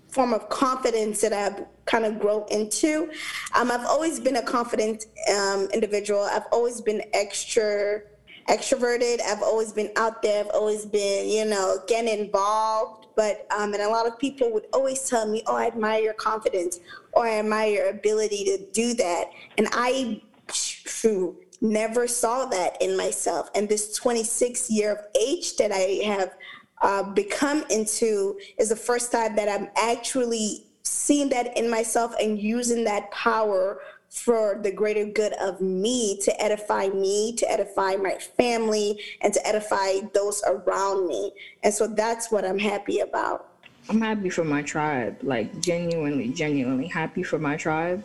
form 0.09 0.33
of 0.33 0.49
confidence 0.49 1.21
that 1.21 1.33
I've 1.33 1.65
kind 1.85 2.05
of 2.05 2.19
grown 2.19 2.45
into. 2.51 3.09
Um, 3.55 3.71
I've 3.71 3.85
always 3.85 4.19
been 4.19 4.37
a 4.37 4.41
confident 4.41 5.05
um, 5.33 5.67
individual. 5.73 6.21
I've 6.21 6.47
always 6.51 6.81
been 6.81 7.03
extra 7.13 8.01
extroverted. 8.49 9.21
I've 9.21 9.43
always 9.43 9.71
been 9.71 9.91
out 9.95 10.21
there. 10.21 10.43
I've 10.43 10.51
always 10.51 10.85
been, 10.85 11.29
you 11.29 11.45
know, 11.45 11.77
getting 11.87 12.19
involved. 12.19 13.07
But 13.15 13.47
um, 13.51 13.73
and 13.73 13.83
a 13.83 13.89
lot 13.89 14.07
of 14.07 14.17
people 14.17 14.51
would 14.53 14.67
always 14.73 15.07
tell 15.07 15.27
me, 15.27 15.43
"Oh, 15.45 15.55
I 15.55 15.67
admire 15.67 16.01
your 16.01 16.13
confidence," 16.13 16.79
or 17.13 17.27
"I 17.27 17.39
admire 17.39 17.69
your 17.69 17.89
ability 17.89 18.45
to 18.45 18.57
do 18.71 18.93
that." 18.95 19.25
And 19.57 19.67
I 19.71 20.21
phew, 20.47 21.37
never 21.61 22.07
saw 22.07 22.45
that 22.45 22.81
in 22.81 22.95
myself. 22.97 23.49
And 23.55 23.67
this 23.69 23.95
26 23.95 24.69
year 24.69 24.93
of 24.93 24.99
age 25.19 25.57
that 25.57 25.71
I 25.71 26.01
have 26.05 26.35
uh, 26.81 27.03
become 27.03 27.65
into 27.69 28.39
is 28.57 28.69
the 28.69 28.75
first 28.75 29.11
time 29.11 29.35
that 29.35 29.49
I'm 29.49 29.69
actually 29.75 30.65
seeing 30.83 31.29
that 31.29 31.57
in 31.57 31.69
myself 31.69 32.15
and 32.19 32.39
using 32.39 32.83
that 32.85 33.11
power 33.11 33.79
for 34.09 34.59
the 34.63 34.71
greater 34.71 35.05
good 35.05 35.33
of 35.33 35.61
me 35.61 36.19
to 36.23 36.41
edify 36.41 36.87
me, 36.87 37.33
to 37.35 37.49
edify 37.49 37.95
my 37.95 38.15
family, 38.15 38.99
and 39.21 39.33
to 39.33 39.47
edify 39.47 39.99
those 40.13 40.41
around 40.47 41.07
me. 41.07 41.31
And 41.63 41.73
so 41.73 41.87
that's 41.87 42.31
what 42.31 42.43
I'm 42.43 42.59
happy 42.59 42.99
about. 42.99 43.47
I'm 43.87 44.01
happy 44.01 44.29
for 44.29 44.43
my 44.43 44.61
tribe, 44.61 45.17
like 45.21 45.61
genuinely, 45.61 46.29
genuinely 46.29 46.87
happy 46.87 47.23
for 47.23 47.39
my 47.39 47.55
tribe. 47.55 48.03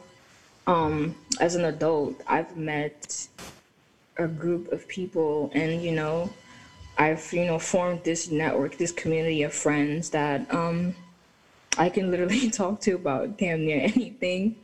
Um, 0.67 1.15
as 1.41 1.57
an 1.57 1.65
adult, 1.65 2.21
I've 2.27 2.57
met 2.57 3.27
a 4.17 4.27
group 4.27 4.73
of 4.73 4.87
people, 4.89 5.51
and 5.55 5.83
you 5.83 5.93
know, 5.93 6.31
I've 6.97 7.31
you 7.33 7.45
know 7.45 7.59
formed 7.59 8.03
this 8.05 8.31
network, 8.31 8.79
this 8.79 8.93
community 8.93 9.43
of 9.43 9.53
friends 9.53 10.11
that 10.11 10.53
um, 10.55 10.95
I 11.77 11.91
can 11.91 12.11
literally 12.11 12.51
talk 12.63 12.81
to 12.83 12.93
about 12.93 13.37
damn 13.37 13.67
near 13.67 13.83
anything 13.83 14.57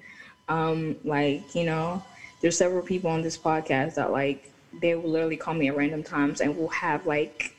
um, 0.51 0.96
like, 1.05 1.55
you 1.55 1.64
know, 1.64 2.03
there's 2.40 2.57
several 2.57 2.82
people 2.82 3.09
on 3.11 3.22
this 3.22 3.38
podcast 3.38 3.94
that 3.94 4.11
like 4.11 4.51
they 4.82 4.94
will 4.94 5.09
literally 5.09 5.36
call 5.36 5.55
me 5.55 5.68
at 5.68 5.76
random 5.76 6.03
times 6.03 6.40
and 6.40 6.57
we'll 6.57 6.68
have 6.68 7.07
like 7.07 7.55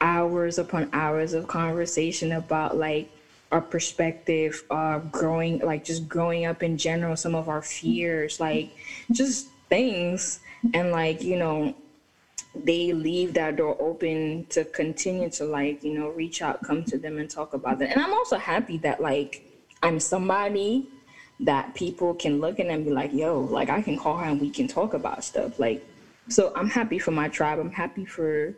hours 0.00 0.58
upon 0.58 0.88
hours 0.92 1.32
of 1.32 1.46
conversation 1.46 2.32
about 2.32 2.76
like 2.76 3.08
our 3.52 3.60
perspective, 3.60 4.64
uh, 4.70 4.98
growing 4.98 5.60
like 5.60 5.84
just 5.84 6.08
growing 6.08 6.44
up 6.44 6.64
in 6.64 6.76
general, 6.76 7.16
some 7.16 7.36
of 7.36 7.48
our 7.48 7.62
fears, 7.62 8.40
like 8.40 8.70
just 9.12 9.46
things. 9.68 10.40
And 10.74 10.90
like, 10.90 11.22
you 11.22 11.36
know, 11.36 11.76
they 12.56 12.92
leave 12.92 13.34
that 13.34 13.54
door 13.54 13.76
open 13.78 14.46
to 14.48 14.64
continue 14.64 15.30
to 15.30 15.44
like, 15.44 15.84
you 15.84 15.94
know, 15.94 16.08
reach 16.08 16.42
out, 16.42 16.60
come 16.64 16.82
to 16.86 16.98
them 16.98 17.18
and 17.18 17.30
talk 17.30 17.54
about 17.54 17.78
that. 17.78 17.90
And 17.90 18.00
I'm 18.00 18.12
also 18.12 18.36
happy 18.36 18.78
that 18.78 19.00
like 19.00 19.42
I'm 19.80 20.00
somebody 20.00 20.88
that 21.40 21.74
people 21.74 22.14
can 22.14 22.40
look 22.40 22.58
at 22.58 22.66
and 22.66 22.84
be 22.84 22.90
like, 22.90 23.12
yo, 23.12 23.40
like 23.40 23.68
I 23.68 23.82
can 23.82 23.98
call 23.98 24.16
her 24.16 24.26
and 24.26 24.40
we 24.40 24.50
can 24.50 24.68
talk 24.68 24.94
about 24.94 25.22
stuff. 25.22 25.58
Like, 25.58 25.84
so 26.28 26.52
I'm 26.54 26.68
happy 26.68 26.98
for 26.98 27.10
my 27.10 27.28
tribe. 27.28 27.58
I'm 27.58 27.70
happy 27.70 28.04
for 28.04 28.54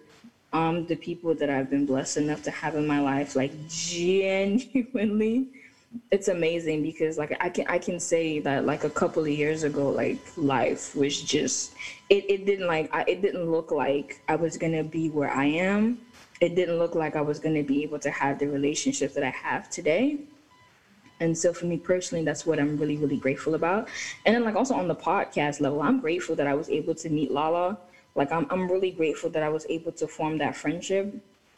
um 0.52 0.86
the 0.86 0.96
people 0.96 1.34
that 1.34 1.50
I've 1.50 1.68
been 1.68 1.84
blessed 1.84 2.16
enough 2.16 2.42
to 2.44 2.50
have 2.50 2.74
in 2.74 2.86
my 2.86 3.00
life. 3.00 3.34
Like 3.34 3.52
genuinely, 3.68 5.46
it's 6.10 6.28
amazing 6.28 6.82
because 6.82 7.18
like 7.18 7.36
I 7.40 7.48
can 7.48 7.66
I 7.68 7.78
can 7.78 7.98
say 7.98 8.38
that 8.40 8.64
like 8.64 8.84
a 8.84 8.90
couple 8.90 9.22
of 9.22 9.28
years 9.28 9.64
ago, 9.64 9.90
like 9.90 10.18
life 10.36 10.94
was 10.94 11.20
just 11.20 11.72
it, 12.08 12.24
it 12.28 12.46
didn't 12.46 12.68
like 12.68 12.88
I, 12.94 13.04
it 13.08 13.20
didn't 13.20 13.50
look 13.50 13.72
like 13.72 14.20
I 14.28 14.36
was 14.36 14.56
gonna 14.56 14.84
be 14.84 15.10
where 15.10 15.30
I 15.30 15.46
am. 15.46 15.98
It 16.40 16.54
didn't 16.54 16.78
look 16.78 16.94
like 16.94 17.16
I 17.16 17.20
was 17.20 17.40
gonna 17.40 17.64
be 17.64 17.82
able 17.82 17.98
to 17.98 18.10
have 18.10 18.38
the 18.38 18.46
relationship 18.46 19.14
that 19.14 19.24
I 19.24 19.30
have 19.30 19.68
today 19.68 20.18
And 21.20 21.36
so 21.36 21.52
for 21.52 21.66
me 21.66 21.76
personally, 21.78 22.24
that's 22.24 22.46
what 22.46 22.58
I'm 22.60 22.76
really, 22.76 22.96
really 22.96 23.16
grateful 23.16 23.54
about. 23.54 23.88
And 24.24 24.34
then 24.34 24.44
like 24.44 24.54
also 24.54 24.74
on 24.74 24.88
the 24.88 24.94
podcast 24.94 25.60
level, 25.60 25.82
I'm 25.82 26.00
grateful 26.00 26.36
that 26.36 26.46
I 26.46 26.54
was 26.54 26.68
able 26.68 26.94
to 26.96 27.08
meet 27.08 27.30
Lala. 27.30 27.78
Like 28.14 28.32
I'm 28.32 28.46
I'm 28.50 28.70
really 28.70 28.90
grateful 28.90 29.30
that 29.30 29.42
I 29.42 29.48
was 29.48 29.66
able 29.68 29.92
to 29.92 30.06
form 30.06 30.38
that 30.38 30.56
friendship 30.56 31.12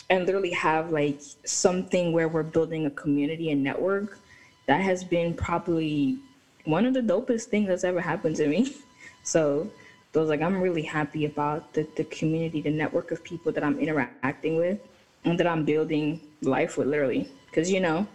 and 0.08 0.26
literally 0.26 0.52
have 0.52 0.90
like 0.90 1.20
something 1.44 2.12
where 2.12 2.28
we're 2.28 2.42
building 2.42 2.86
a 2.86 2.90
community 2.90 3.50
and 3.50 3.62
network. 3.62 4.18
That 4.66 4.80
has 4.80 5.04
been 5.04 5.34
probably 5.34 6.18
one 6.64 6.84
of 6.84 6.94
the 6.94 7.00
dopest 7.00 7.44
things 7.44 7.68
that's 7.68 7.84
ever 7.84 8.00
happened 8.00 8.36
to 8.36 8.46
me. 8.46 8.76
So 9.22 9.70
those 10.12 10.30
like 10.30 10.40
I'm 10.40 10.60
really 10.60 10.82
happy 10.82 11.26
about 11.26 11.74
the, 11.74 11.86
the 11.96 12.04
community, 12.04 12.62
the 12.62 12.70
network 12.70 13.10
of 13.10 13.22
people 13.22 13.52
that 13.52 13.62
I'm 13.62 13.78
interacting 13.78 14.56
with 14.56 14.78
and 15.24 15.38
that 15.38 15.46
I'm 15.46 15.64
building 15.64 16.20
life 16.40 16.78
with 16.78 16.88
literally. 16.88 17.28
Cause 17.52 17.70
you 17.70 17.80
know, 17.80 18.06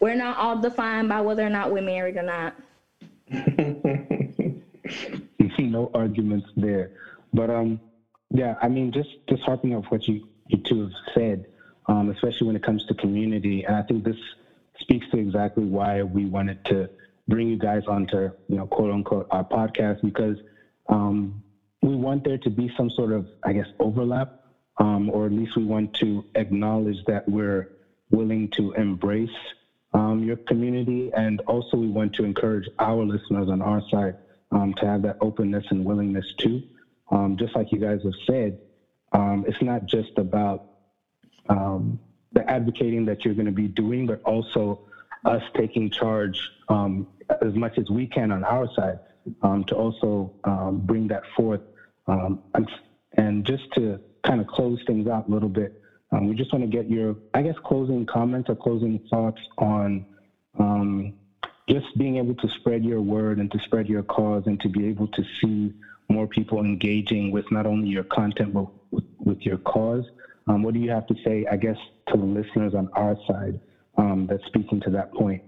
we're 0.00 0.14
not 0.14 0.36
all 0.36 0.58
defined 0.58 1.08
by 1.08 1.20
whether 1.20 1.44
or 1.44 1.50
not 1.50 1.72
we're 1.72 1.82
married 1.82 2.16
or 2.16 2.22
not. 2.22 2.54
You 3.30 4.62
see 5.56 5.66
no 5.66 5.90
arguments 5.94 6.48
there. 6.56 6.92
But 7.32 7.50
um 7.50 7.80
yeah, 8.30 8.56
I 8.60 8.68
mean 8.68 8.92
just 8.92 9.10
just 9.28 9.42
harping 9.42 9.74
off 9.74 9.84
what 9.88 10.06
you, 10.06 10.28
you 10.48 10.58
two 10.58 10.82
have 10.82 10.92
said, 11.14 11.46
um, 11.86 12.10
especially 12.10 12.46
when 12.46 12.56
it 12.56 12.62
comes 12.62 12.84
to 12.86 12.94
community, 12.94 13.64
and 13.64 13.76
I 13.76 13.82
think 13.82 14.04
this 14.04 14.16
speaks 14.80 15.06
to 15.10 15.18
exactly 15.18 15.64
why 15.64 16.02
we 16.02 16.26
wanted 16.26 16.64
to 16.66 16.88
bring 17.26 17.48
you 17.48 17.58
guys 17.58 17.82
onto, 17.86 18.30
you 18.48 18.56
know, 18.56 18.66
quote 18.66 18.90
unquote 18.90 19.26
our 19.30 19.44
podcast 19.44 20.02
because 20.02 20.38
um, 20.88 21.42
we 21.82 21.94
want 21.94 22.24
there 22.24 22.38
to 22.38 22.50
be 22.50 22.72
some 22.76 22.90
sort 22.90 23.12
of, 23.12 23.26
I 23.44 23.52
guess, 23.52 23.66
overlap, 23.78 24.44
um, 24.78 25.10
or 25.10 25.26
at 25.26 25.32
least 25.32 25.56
we 25.56 25.64
want 25.64 25.94
to 25.94 26.24
acknowledge 26.34 27.04
that 27.06 27.28
we're 27.28 27.70
willing 28.10 28.48
to 28.56 28.72
embrace 28.72 29.28
um, 29.92 30.22
your 30.22 30.36
community, 30.36 31.10
and 31.16 31.40
also 31.42 31.76
we 31.76 31.88
want 31.88 32.14
to 32.14 32.24
encourage 32.24 32.68
our 32.78 33.04
listeners 33.04 33.48
on 33.48 33.62
our 33.62 33.82
side 33.90 34.16
um, 34.50 34.74
to 34.74 34.86
have 34.86 35.02
that 35.02 35.16
openness 35.20 35.64
and 35.70 35.84
willingness 35.84 36.26
too. 36.38 36.62
Um, 37.10 37.36
just 37.38 37.54
like 37.56 37.72
you 37.72 37.78
guys 37.78 38.00
have 38.04 38.12
said, 38.26 38.58
um, 39.12 39.44
it's 39.48 39.62
not 39.62 39.86
just 39.86 40.18
about 40.18 40.64
the 42.32 42.50
advocating 42.50 43.06
that 43.06 43.24
you're 43.24 43.34
going 43.34 43.46
to 43.46 43.52
be 43.52 43.68
doing, 43.68 44.06
but 44.06 44.20
also 44.22 44.80
us 45.24 45.42
taking 45.56 45.90
charge 45.90 46.38
as 46.70 47.54
much 47.54 47.78
as 47.78 47.90
we 47.90 48.06
can 48.06 48.30
on 48.30 48.44
our 48.44 48.68
side 48.74 48.98
um, 49.42 49.64
to 49.64 49.74
also 49.74 50.32
um, 50.44 50.78
bring 50.78 51.08
that 51.08 51.22
forth. 51.36 51.60
Um, 52.06 52.40
and 53.16 53.44
just 53.44 53.64
to 53.74 54.00
kind 54.22 54.40
of 54.40 54.46
close 54.46 54.78
things 54.86 55.08
out 55.08 55.28
a 55.28 55.30
little 55.30 55.48
bit, 55.48 55.80
um, 56.12 56.28
we 56.28 56.34
just 56.34 56.52
want 56.52 56.64
to 56.64 56.70
get 56.70 56.90
your, 56.90 57.16
I 57.34 57.42
guess, 57.42 57.56
closing 57.64 58.06
comments 58.06 58.48
or 58.48 58.56
closing 58.56 59.00
thoughts 59.10 59.40
on 59.58 60.06
um, 60.58 61.14
just 61.68 61.86
being 61.98 62.16
able 62.16 62.34
to 62.34 62.48
spread 62.60 62.84
your 62.84 63.00
word 63.00 63.38
and 63.38 63.50
to 63.52 63.58
spread 63.60 63.88
your 63.88 64.02
cause 64.02 64.44
and 64.46 64.58
to 64.60 64.68
be 64.68 64.86
able 64.86 65.08
to 65.08 65.22
see 65.40 65.72
more 66.08 66.26
people 66.26 66.60
engaging 66.60 67.30
with 67.30 67.44
not 67.52 67.66
only 67.66 67.88
your 67.88 68.04
content 68.04 68.54
but 68.54 68.66
with, 68.90 69.04
with 69.18 69.40
your 69.42 69.58
cause. 69.58 70.04
Um, 70.46 70.62
what 70.62 70.72
do 70.72 70.80
you 70.80 70.90
have 70.90 71.06
to 71.08 71.14
say, 71.24 71.44
I 71.50 71.56
guess, 71.56 71.76
to 72.08 72.16
the 72.16 72.24
listeners 72.24 72.74
on 72.74 72.88
our 72.94 73.16
side 73.28 73.60
that's 74.28 74.44
speaking 74.46 74.80
to 74.82 74.90
that 74.90 75.12
point? 75.12 75.42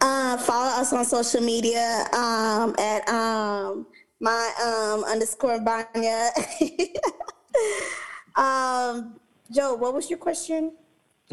Uh, 0.00 0.36
follow 0.38 0.80
us 0.80 0.92
on 0.92 1.04
social 1.04 1.40
media 1.40 2.06
um, 2.12 2.74
at 2.78 3.08
um, 3.08 3.86
my 4.20 4.52
um, 4.62 5.04
underscore 5.04 5.60
Banya. 5.60 6.30
Joe, 9.50 9.74
what 9.74 9.94
was 9.94 10.10
your 10.10 10.18
question? 10.18 10.72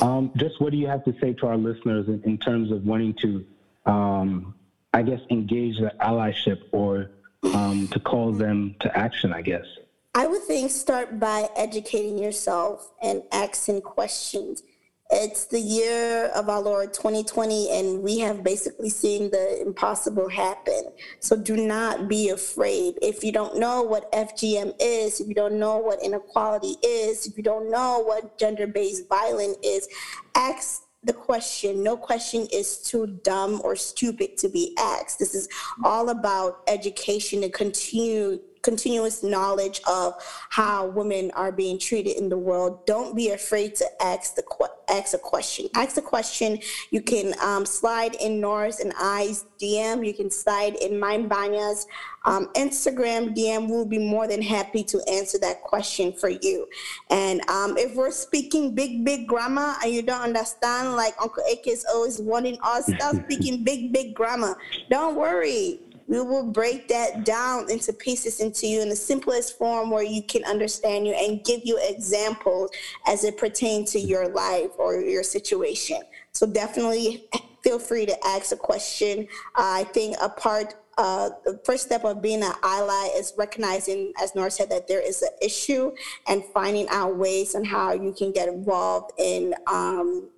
um, 0.00 0.30
just 0.36 0.60
what 0.60 0.70
do 0.70 0.76
you 0.76 0.86
have 0.86 1.04
to 1.04 1.14
say 1.20 1.32
to 1.34 1.46
our 1.46 1.56
listeners 1.56 2.08
in, 2.08 2.22
in 2.24 2.38
terms 2.38 2.70
of 2.70 2.84
wanting 2.84 3.14
to, 3.22 3.46
um, 3.86 4.54
I 4.92 5.02
guess, 5.02 5.20
engage 5.30 5.78
the 5.78 5.92
allyship 6.00 6.62
or 6.72 7.10
um, 7.42 7.88
to 7.88 8.00
call 8.00 8.32
them 8.32 8.76
to 8.80 8.96
action, 8.96 9.32
I 9.32 9.42
guess? 9.42 9.66
I 10.14 10.26
would 10.26 10.42
think 10.42 10.70
start 10.70 11.20
by 11.20 11.48
educating 11.56 12.18
yourself 12.18 12.90
and 13.02 13.22
asking 13.32 13.82
questions 13.82 14.62
it's 15.10 15.46
the 15.46 15.60
year 15.60 16.26
of 16.34 16.48
our 16.48 16.60
Lord 16.60 16.92
2020, 16.92 17.70
and 17.70 18.02
we 18.02 18.18
have 18.18 18.42
basically 18.42 18.90
seen 18.90 19.30
the 19.30 19.62
impossible 19.62 20.28
happen. 20.28 20.92
So 21.20 21.36
do 21.36 21.56
not 21.56 22.08
be 22.08 22.30
afraid. 22.30 22.98
If 23.00 23.22
you 23.22 23.30
don't 23.32 23.58
know 23.58 23.82
what 23.82 24.10
FGM 24.12 24.74
is, 24.80 25.20
if 25.20 25.28
you 25.28 25.34
don't 25.34 25.58
know 25.60 25.78
what 25.78 26.02
inequality 26.02 26.76
is, 26.84 27.26
if 27.26 27.36
you 27.36 27.44
don't 27.44 27.70
know 27.70 28.00
what 28.00 28.36
gender 28.38 28.66
based 28.66 29.08
violence 29.08 29.56
is, 29.62 29.88
ask 30.34 30.82
the 31.04 31.12
question. 31.12 31.84
No 31.84 31.96
question 31.96 32.48
is 32.52 32.78
too 32.78 33.06
dumb 33.22 33.60
or 33.62 33.76
stupid 33.76 34.36
to 34.38 34.48
be 34.48 34.74
asked. 34.76 35.20
This 35.20 35.36
is 35.36 35.48
all 35.84 36.08
about 36.08 36.62
education 36.66 37.44
and 37.44 37.52
continue 37.52 38.40
continuous 38.66 39.22
knowledge 39.22 39.80
of 39.88 40.12
how 40.50 40.86
women 40.88 41.30
are 41.34 41.52
being 41.52 41.78
treated 41.78 42.16
in 42.16 42.28
the 42.28 42.36
world. 42.36 42.84
Don't 42.84 43.14
be 43.14 43.30
afraid 43.30 43.76
to 43.76 43.86
ask 44.02 44.34
the 44.34 44.42
ask 44.88 45.14
a 45.14 45.18
question. 45.18 45.68
Ask 45.74 45.96
a 45.96 46.02
question. 46.02 46.58
You 46.90 47.00
can 47.00 47.34
um, 47.40 47.64
slide 47.64 48.16
in 48.16 48.40
Nora's 48.40 48.80
and 48.80 48.92
I's 48.98 49.44
DM. 49.60 50.04
You 50.04 50.14
can 50.14 50.30
slide 50.30 50.74
in 50.76 50.98
Mind 50.98 51.28
Banya's 51.28 51.86
um, 52.24 52.48
Instagram 52.54 53.36
DM. 53.36 53.68
We'll 53.68 53.86
be 53.86 53.98
more 53.98 54.26
than 54.26 54.42
happy 54.42 54.82
to 54.84 55.00
answer 55.08 55.38
that 55.38 55.62
question 55.62 56.12
for 56.12 56.28
you. 56.28 56.66
And 57.10 57.48
um, 57.48 57.78
if 57.78 57.94
we're 57.94 58.10
speaking 58.10 58.74
big, 58.74 59.04
big 59.04 59.28
grammar 59.28 59.74
and 59.82 59.92
you 59.92 60.02
don't 60.02 60.22
understand, 60.22 60.96
like 60.96 61.14
Uncle 61.22 61.44
AK 61.52 61.68
is 61.68 61.86
always 61.92 62.20
wanting 62.20 62.58
us, 62.62 62.86
stop 62.86 63.14
speaking 63.24 63.62
big, 63.62 63.92
big 63.92 64.14
grammar. 64.14 64.56
Don't 64.90 65.14
worry 65.14 65.80
we 66.08 66.20
will 66.20 66.44
break 66.44 66.88
that 66.88 67.24
down 67.24 67.70
into 67.70 67.92
pieces 67.92 68.40
into 68.40 68.66
you 68.66 68.80
in 68.80 68.88
the 68.88 68.96
simplest 68.96 69.58
form 69.58 69.90
where 69.90 70.02
you 70.02 70.22
can 70.22 70.44
understand 70.44 71.06
you 71.06 71.14
and 71.14 71.44
give 71.44 71.60
you 71.64 71.78
examples 71.82 72.70
as 73.06 73.24
it 73.24 73.36
pertains 73.36 73.92
to 73.92 73.98
your 73.98 74.28
life 74.28 74.70
or 74.78 75.00
your 75.00 75.22
situation. 75.22 76.00
So 76.32 76.46
definitely 76.46 77.28
feel 77.62 77.78
free 77.78 78.06
to 78.06 78.26
ask 78.26 78.52
a 78.52 78.56
question. 78.56 79.26
Uh, 79.56 79.82
I 79.82 79.84
think 79.84 80.16
a 80.20 80.28
part 80.28 80.74
uh, 80.98 81.28
the 81.44 81.60
first 81.64 81.84
step 81.84 82.04
of 82.04 82.22
being 82.22 82.42
an 82.42 82.52
ally 82.62 83.10
is 83.16 83.34
recognizing, 83.36 84.14
as 84.18 84.34
Nora 84.34 84.50
said, 84.50 84.70
that 84.70 84.88
there 84.88 85.00
is 85.00 85.20
an 85.20 85.28
issue 85.42 85.92
and 86.26 86.42
finding 86.54 86.88
out 86.88 87.16
ways 87.16 87.54
on 87.54 87.64
how 87.64 87.92
you 87.92 88.12
can 88.12 88.32
get 88.32 88.48
involved 88.48 89.12
in, 89.18 89.54
um, 89.66 90.30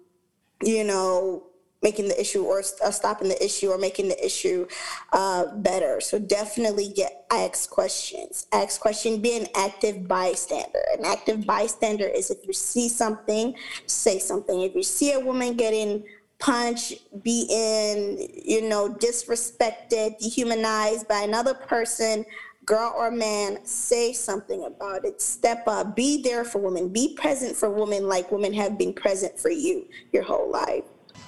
you 0.63 0.83
know, 0.83 1.45
making 1.83 2.09
the 2.09 2.21
issue 2.21 2.43
or 2.43 2.61
uh, 2.61 2.91
stopping 2.91 3.29
the 3.29 3.45
issue 3.45 3.69
or 3.69 3.79
making 3.79 4.09
the 4.09 4.25
issue 4.25 4.67
uh, 5.13 5.47
better. 5.57 6.01
So 6.01 6.19
definitely 6.19 6.89
get 6.89 7.27
ask 7.31 7.71
questions. 7.71 8.47
Ask 8.53 8.81
question. 8.81 9.21
Be 9.21 9.37
an 9.37 9.47
active 9.55 10.09
bystander. 10.09 10.83
An 10.97 11.05
active 11.05 11.47
bystander 11.47 12.07
is 12.07 12.31
if 12.31 12.47
you 12.47 12.53
see 12.53 12.89
something, 12.89 13.55
say 13.87 14.19
something. 14.19 14.63
If 14.63 14.75
you 14.75 14.83
see 14.83 15.13
a 15.13 15.21
woman 15.21 15.57
getting 15.57 16.05
punched, 16.39 16.95
beaten, 17.23 18.29
you 18.45 18.69
know, 18.69 18.89
disrespected, 18.89 20.19
dehumanized 20.19 21.09
by 21.09 21.23
another 21.23 21.55
person, 21.55 22.25
girl 22.65 22.95
or 22.97 23.11
man, 23.11 23.65
say 23.65 24.13
something 24.13 24.65
about 24.65 25.05
it. 25.05 25.21
Step 25.23 25.67
up. 25.67 25.97
Be 25.97 26.23
there 26.23 26.45
for 26.45 26.59
women. 26.59 26.91
Be 26.91 27.15
present 27.15 27.57
for 27.57 27.71
women 27.71 28.07
like 28.07 28.31
women 28.31 28.53
have 28.53 28.77
been 28.77 28.93
present 28.93 29.39
for 29.39 29.51
you 29.51 29.87
your 30.13 30.23
whole 30.23 30.51
life. 30.51 30.85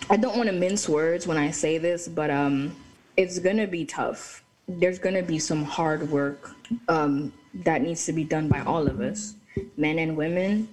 I 0.09 0.17
don't 0.17 0.37
want 0.37 0.49
to 0.49 0.55
mince 0.55 0.89
words 0.89 1.27
when 1.27 1.37
I 1.37 1.51
say 1.51 1.79
this, 1.79 2.09
but 2.09 2.31
um, 2.31 2.75
it's 3.17 3.39
gonna 3.39 3.67
be 3.67 3.85
tough. 3.85 4.43
There's 4.69 4.99
gonna 4.99 5.23
be 5.23 5.39
some 5.39 5.65
hard 5.65 6.11
work 6.11 6.51
um, 6.89 7.33
that 7.55 7.83
needs 7.83 8.07
to 8.07 8.13
be 8.13 8.25
done 8.25 8.49
by 8.49 8.61
all 8.61 8.87
of 8.87 9.01
us, 9.01 9.35
men 9.77 9.99
and 9.99 10.17
women, 10.17 10.69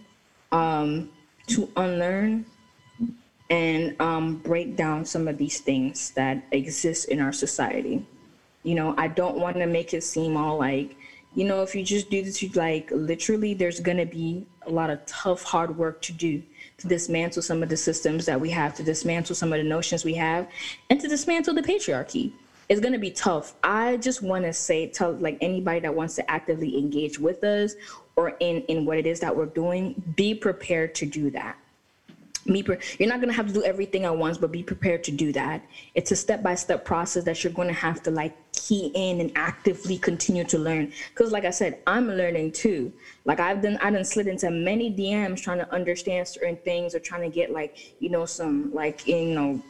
um, 0.52 1.10
to 1.48 1.70
unlearn 1.76 2.46
and 3.50 4.00
um, 4.02 4.38
break 4.38 4.76
down 4.76 5.06
some 5.06 5.28
of 5.28 5.38
these 5.38 5.60
things 5.60 6.12
that 6.12 6.44
exist 6.52 7.10
in 7.10 7.20
our 7.20 7.34
society. 7.34 8.06
You 8.64 8.76
know, 8.76 8.94
I 8.98 9.08
don't 9.08 9.38
want 9.38 9.58
to 9.58 9.66
make 9.66 9.94
it 9.94 10.04
seem 10.04 10.36
all 10.36 10.58
like, 10.58 10.96
you 11.34 11.46
know, 11.46 11.62
if 11.62 11.76
you 11.76 11.84
just 11.84 12.10
do 12.10 12.24
this, 12.24 12.42
you 12.42 12.50
like 12.50 12.90
literally, 12.92 13.54
there's 13.54 13.80
gonna 13.80 14.06
be 14.06 14.46
a 14.64 14.70
lot 14.70 14.90
of 14.90 15.06
tough, 15.06 15.44
hard 15.44 15.78
work 15.78 16.02
to 16.04 16.14
do 16.14 16.42
to 16.78 16.88
dismantle 16.88 17.42
some 17.42 17.64
of 17.64 17.70
the 17.70 17.78
systems 17.78 18.26
that 18.26 18.40
we 18.40 18.50
have, 18.52 18.76
to 18.76 18.84
dismantle 18.84 19.36
some 19.36 19.52
of 19.52 19.58
the 19.58 19.64
notions 19.64 20.06
we 20.06 20.14
have, 20.14 20.48
and 20.90 21.00
to 21.02 21.08
dismantle 21.08 21.54
the 21.54 21.62
patriarchy. 21.62 22.32
It's 22.70 22.82
going 22.82 22.94
to 22.94 23.00
be 23.00 23.12
tough. 23.12 23.56
I 23.64 23.98
just 23.98 24.22
want 24.22 24.44
to 24.44 24.54
say, 24.54 24.88
tell 24.88 25.14
like 25.14 25.38
anybody 25.42 25.80
that 25.82 25.96
wants 25.96 26.16
to 26.16 26.30
actively 26.30 26.78
engage 26.78 27.18
with 27.18 27.44
us 27.44 27.76
or 28.16 28.36
in 28.40 28.62
in 28.64 28.86
what 28.86 28.98
it 28.98 29.08
is 29.08 29.20
that 29.22 29.36
we're 29.36 29.46
doing, 29.46 30.02
be 30.16 30.36
prepared 30.36 30.94
to 30.96 31.06
do 31.06 31.30
that 31.32 31.58
me 32.48 32.64
you're 33.00 33.10
not 33.10 33.20
going 33.20 33.30
to 33.30 33.36
have 33.36 33.48
to 33.48 33.54
do 33.54 33.64
everything 33.64 34.06
at 34.06 34.16
once 34.16 34.38
but 34.38 34.52
be 34.52 34.64
prepared 34.64 35.04
to 35.04 35.12
do 35.12 35.32
that 35.32 35.64
it's 35.96 36.12
a 36.12 36.16
step-by-step 36.16 36.86
process 36.86 37.24
that 37.24 37.44
you're 37.44 37.54
going 37.54 37.68
to 37.68 37.74
have 37.74 38.02
to 38.02 38.12
like 38.12 38.36
key 38.52 38.92
in 38.96 39.22
and 39.22 39.32
actively 39.36 39.98
continue 39.98 40.44
to 40.44 40.58
learn 40.58 40.92
because 41.14 41.32
like 41.32 41.46
i 41.46 41.50
said 41.50 41.80
i'm 41.88 42.08
learning 42.08 42.52
too 42.52 42.92
like 43.26 43.40
i've 43.40 43.62
done 43.62 43.78
I've 43.78 43.94
done 43.94 44.06
slid 44.06 44.28
into 44.28 44.50
many 44.50 44.92
dms 44.94 45.42
trying 45.42 45.60
to 45.60 45.72
understand 45.74 46.28
certain 46.28 46.58
things 46.58 46.96
or 46.96 47.00
trying 47.00 47.22
to 47.22 47.34
get 47.34 47.52
like 47.52 47.96
you 48.00 48.10
know 48.10 48.26
some 48.26 48.74
like 48.74 49.08
you 49.08 49.34
know 49.34 49.62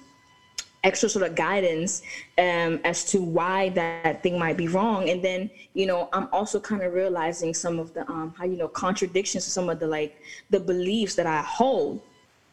extra 0.87 1.09
sort 1.09 1.25
of 1.25 1.35
guidance 1.35 2.01
um, 2.37 2.79
as 2.83 3.03
to 3.03 3.21
why 3.21 3.69
that 3.69 4.23
thing 4.23 4.39
might 4.39 4.57
be 4.57 4.67
wrong. 4.67 5.09
And 5.09 5.23
then, 5.23 5.49
you 5.73 5.85
know, 5.85 6.09
I'm 6.13 6.29
also 6.31 6.59
kind 6.59 6.81
of 6.81 6.93
realizing 6.93 7.53
some 7.53 7.77
of 7.77 7.93
the 7.93 8.09
um, 8.09 8.33
how 8.37 8.45
you 8.45 8.57
know 8.57 8.69
contradictions 8.69 9.43
to 9.45 9.51
some 9.51 9.69
of 9.69 9.79
the 9.79 9.87
like 9.87 10.21
the 10.49 10.59
beliefs 10.59 11.15
that 11.15 11.27
I 11.27 11.41
hold. 11.41 12.01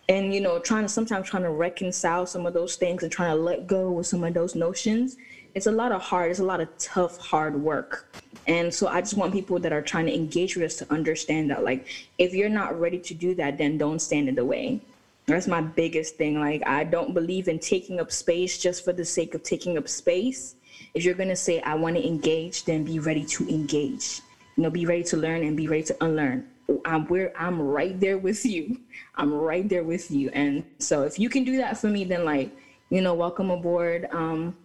And 0.08 0.34
you 0.34 0.40
know, 0.40 0.58
trying 0.58 0.84
to 0.84 0.88
sometimes 0.88 1.28
trying 1.28 1.44
to 1.44 1.50
reconcile 1.50 2.26
some 2.26 2.44
of 2.46 2.52
those 2.52 2.76
things 2.76 3.02
and 3.02 3.10
trying 3.10 3.34
to 3.34 3.42
let 3.42 3.66
go 3.66 3.90
with 3.90 4.06
some 4.06 4.22
of 4.22 4.34
those 4.34 4.54
notions. 4.54 5.16
It's 5.54 5.66
a 5.66 5.72
lot 5.72 5.92
of 5.92 6.02
hard, 6.02 6.30
it's 6.30 6.40
a 6.40 6.44
lot 6.44 6.60
of 6.60 6.68
tough, 6.78 7.16
hard 7.18 7.54
work. 7.54 8.12
And 8.46 8.74
so 8.74 8.88
I 8.88 9.00
just 9.00 9.16
want 9.16 9.32
people 9.32 9.58
that 9.60 9.72
are 9.72 9.80
trying 9.80 10.06
to 10.06 10.14
engage 10.14 10.56
with 10.56 10.64
us 10.66 10.76
to 10.76 10.92
understand 10.92 11.50
that, 11.50 11.64
like, 11.64 11.86
if 12.18 12.34
you're 12.34 12.48
not 12.48 12.78
ready 12.78 12.98
to 12.98 13.14
do 13.14 13.34
that, 13.36 13.56
then 13.56 13.78
don't 13.78 14.00
stand 14.00 14.28
in 14.28 14.34
the 14.34 14.44
way. 14.44 14.80
That's 15.26 15.46
my 15.46 15.62
biggest 15.62 16.16
thing. 16.16 16.38
Like, 16.38 16.66
I 16.66 16.84
don't 16.84 17.14
believe 17.14 17.48
in 17.48 17.58
taking 17.58 18.00
up 18.00 18.12
space 18.12 18.58
just 18.58 18.84
for 18.84 18.92
the 18.92 19.04
sake 19.04 19.34
of 19.34 19.42
taking 19.42 19.78
up 19.78 19.88
space. 19.88 20.56
If 20.92 21.04
you're 21.04 21.14
gonna 21.14 21.36
say 21.36 21.60
I 21.60 21.74
want 21.74 21.96
to 21.96 22.06
engage, 22.06 22.64
then 22.64 22.84
be 22.84 22.98
ready 22.98 23.24
to 23.24 23.48
engage. 23.48 24.20
You 24.56 24.64
know, 24.64 24.70
be 24.70 24.86
ready 24.86 25.04
to 25.04 25.16
learn 25.16 25.42
and 25.42 25.56
be 25.56 25.66
ready 25.66 25.84
to 25.84 26.04
unlearn. 26.04 26.48
I'm 26.84 27.06
where 27.06 27.32
I'm 27.36 27.60
right 27.60 27.98
there 27.98 28.18
with 28.18 28.44
you. 28.44 28.78
I'm 29.16 29.32
right 29.32 29.68
there 29.68 29.84
with 29.84 30.10
you. 30.10 30.30
And 30.30 30.64
so 30.78 31.02
if 31.02 31.18
you 31.18 31.28
can 31.28 31.44
do 31.44 31.56
that 31.58 31.78
for 31.78 31.88
me, 31.88 32.04
then 32.04 32.24
like, 32.24 32.50
you 32.90 33.00
know, 33.00 33.14
welcome 33.14 33.50
aboard. 33.50 34.08
Um, 34.12 34.56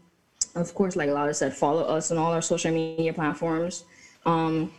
of 0.55 0.73
course, 0.73 0.95
like 0.95 1.09
Lala 1.09 1.33
said, 1.33 1.55
follow 1.55 1.83
us 1.83 2.11
on 2.11 2.17
all 2.17 2.31
our 2.31 2.41
social 2.41 2.71
media 2.71 3.13
platforms. 3.13 3.83
Um, 4.25 4.71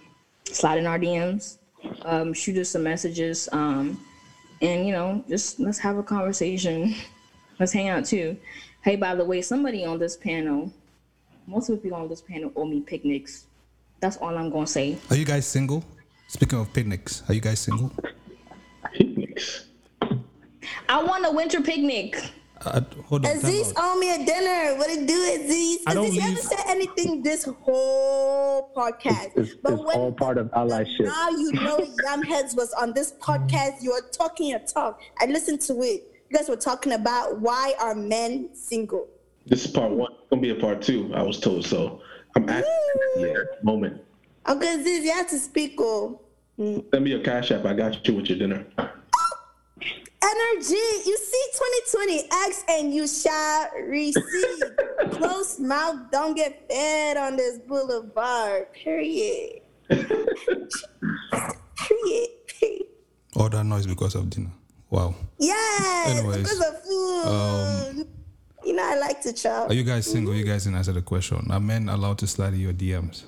slide 0.44 0.78
in 0.78 0.86
our 0.86 0.98
DMs, 0.98 1.58
um, 2.02 2.32
shoot 2.32 2.56
us 2.58 2.70
some 2.70 2.82
messages, 2.82 3.48
um, 3.52 4.04
and 4.60 4.86
you 4.86 4.92
know, 4.92 5.24
just 5.28 5.60
let's 5.60 5.78
have 5.78 5.96
a 5.96 6.02
conversation. 6.02 6.94
Let's 7.58 7.72
hang 7.72 7.88
out 7.88 8.06
too. 8.06 8.38
Hey, 8.82 8.96
by 8.96 9.14
the 9.14 9.22
way, 9.22 9.42
somebody 9.42 9.84
on 9.84 9.98
this 9.98 10.16
panel, 10.16 10.72
most 11.46 11.68
of 11.68 11.76
the 11.76 11.82
people 11.82 11.98
on 11.98 12.08
this 12.08 12.22
panel 12.22 12.50
owe 12.56 12.64
me 12.64 12.80
picnics. 12.80 13.48
That's 14.00 14.16
all 14.16 14.34
I'm 14.34 14.48
gonna 14.48 14.66
say. 14.66 14.96
Are 15.10 15.16
you 15.16 15.26
guys 15.26 15.46
single? 15.46 15.84
Speaking 16.30 16.60
of 16.60 16.72
picnics, 16.72 17.24
are 17.28 17.34
you 17.34 17.40
guys 17.40 17.58
single? 17.58 17.92
Picnics. 18.94 19.66
I 20.88 21.02
want 21.02 21.26
a 21.26 21.32
winter 21.32 21.60
picnic. 21.60 22.22
Uh, 22.64 22.82
hold 23.06 23.26
on. 23.26 23.32
Aziz 23.32 23.72
owe 23.76 23.98
me 23.98 24.14
a 24.14 24.24
dinner. 24.24 24.78
What 24.78 24.90
it 24.90 25.08
do, 25.08 25.12
Aziz? 25.12 25.80
I 25.88 25.94
don't 25.94 26.04
Aziz, 26.04 26.14
you 26.14 26.20
haven't 26.20 26.42
said 26.42 26.64
anything 26.68 27.24
this 27.24 27.46
whole 27.46 28.70
podcast. 28.76 29.32
It's, 29.34 29.54
but 29.54 29.72
it's 29.72 29.82
when 29.82 29.96
all 29.96 30.12
part 30.12 30.38
of 30.38 30.46
allyship. 30.52 31.06
now 31.06 31.30
you 31.30 31.50
know 31.50 31.84
Yam 32.04 32.22
Heads 32.22 32.54
was 32.54 32.72
on 32.74 32.92
this 32.92 33.12
podcast, 33.20 33.82
you 33.82 33.90
were 33.90 34.08
talking 34.12 34.50
your 34.50 34.60
talk. 34.60 35.00
I 35.18 35.26
listened 35.26 35.60
to 35.62 35.82
it. 35.82 36.14
You 36.30 36.36
guys 36.36 36.48
were 36.48 36.54
talking 36.54 36.92
about 36.92 37.40
why 37.40 37.74
are 37.80 37.96
men 37.96 38.50
single. 38.54 39.08
This 39.46 39.64
is 39.64 39.72
part 39.72 39.90
one. 39.90 40.12
It's 40.12 40.30
gonna 40.30 40.42
be 40.42 40.50
a 40.50 40.54
part 40.54 40.80
two. 40.80 41.12
I 41.12 41.22
was 41.24 41.40
told 41.40 41.66
so. 41.66 42.02
I'm 42.36 42.48
asking 42.48 42.70
Woo! 43.16 43.24
at 43.24 43.58
the 43.58 43.64
moment. 43.64 44.00
Uncle 44.46 44.68
Aziz, 44.68 45.04
you 45.04 45.12
have 45.12 45.28
to 45.28 45.38
speak. 45.38 45.74
Oh. 45.78 46.20
Mm. 46.58 46.84
Send 46.90 47.04
me 47.04 47.10
your 47.10 47.20
cash 47.20 47.50
app. 47.50 47.64
I 47.64 47.72
got 47.74 48.06
you 48.06 48.14
with 48.14 48.28
your 48.28 48.38
dinner. 48.38 48.66
Energy, 50.22 50.74
you 50.74 51.16
see 51.16 51.44
2020 51.92 52.28
X 52.46 52.64
and 52.68 52.94
you 52.94 53.08
shall 53.08 53.70
receive. 53.86 54.62
Close 55.12 55.58
mouth, 55.58 56.10
don't 56.12 56.34
get 56.34 56.68
fed 56.70 57.16
on 57.16 57.36
this 57.36 57.58
boulevard. 57.58 58.70
Period. 58.74 59.62
Period. 59.88 60.28
Period. 61.78 62.86
All 63.36 63.48
that 63.48 63.64
noise 63.64 63.86
because 63.86 64.14
of 64.14 64.28
dinner. 64.28 64.50
Wow. 64.90 65.14
Yes, 65.38 66.18
Anyways, 66.18 66.36
because 66.38 66.60
of 66.60 66.74
um, 67.24 67.94
food. 67.94 68.08
you 68.64 68.74
know, 68.74 68.82
I 68.84 68.98
like 68.98 69.22
to 69.22 69.32
chop. 69.32 69.70
Are 69.70 69.74
you 69.74 69.84
guys 69.84 70.04
single? 70.06 70.34
You 70.34 70.44
guys 70.44 70.64
didn't 70.64 70.76
answer 70.76 70.92
the 70.92 71.00
question. 71.00 71.46
Are 71.50 71.60
men 71.60 71.88
allowed 71.88 72.18
to 72.18 72.26
slide 72.26 72.52
in 72.52 72.60
your 72.60 72.72
DMs? 72.74 73.22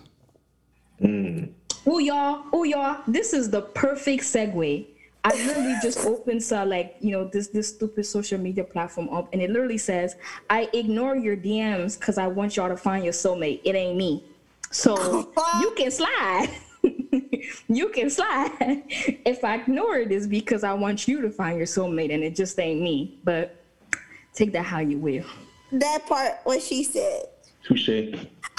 Mm. 1.03 1.51
Oh 1.87 1.99
y'all, 1.99 2.45
oh 2.53 2.65
y'all, 2.65 3.03
this 3.07 3.33
is 3.33 3.51
the 3.51 3.63
perfect 3.63 4.23
segue. 4.23 4.87
I 5.25 5.47
literally 5.47 5.77
just 5.83 5.99
opened 6.07 6.43
so 6.43 6.65
like 6.65 6.97
you 7.01 7.11
know 7.11 7.25
this 7.25 7.49
this 7.49 7.69
stupid 7.69 8.05
social 8.07 8.39
media 8.39 8.65
platform 8.65 9.09
up, 9.11 9.29
and 9.33 9.43
it 9.43 9.51
literally 9.51 9.79
says, 9.79 10.17
"I 10.49 10.69
ignore 10.73 11.17
your 11.17 11.37
DMs 11.37 11.99
because 11.99 12.19
I 12.19 12.27
want 12.29 12.57
y'all 12.57 12.69
to 12.69 12.77
find 12.77 13.05
your 13.05 13.13
soulmate. 13.13 13.61
It 13.65 13.75
ain't 13.75 13.97
me, 13.97 14.25
so 14.71 15.33
you 15.61 15.73
can 15.77 15.91
slide. 15.91 16.49
you 17.69 17.89
can 17.91 18.11
slide. 18.11 18.83
If 19.25 19.45
I 19.45 19.57
ignore 19.57 19.97
it, 19.99 20.13
is 20.13 20.27
because 20.27 20.65
I 20.65 20.73
want 20.73 21.09
you 21.09 21.21
to 21.23 21.31
find 21.31 21.57
your 21.57 21.67
soulmate, 21.67 22.13
and 22.13 22.23
it 22.23 22.37
just 22.37 22.59
ain't 22.59 22.81
me. 22.81 23.19
But 23.25 23.57
take 24.35 24.53
that 24.53 24.65
how 24.65 24.81
you 24.81 24.99
will. 24.99 25.25
That 25.73 26.07
part, 26.07 26.41
what 26.45 26.63
she 26.63 26.85
said. 26.85 27.27
Touche. 27.65 28.15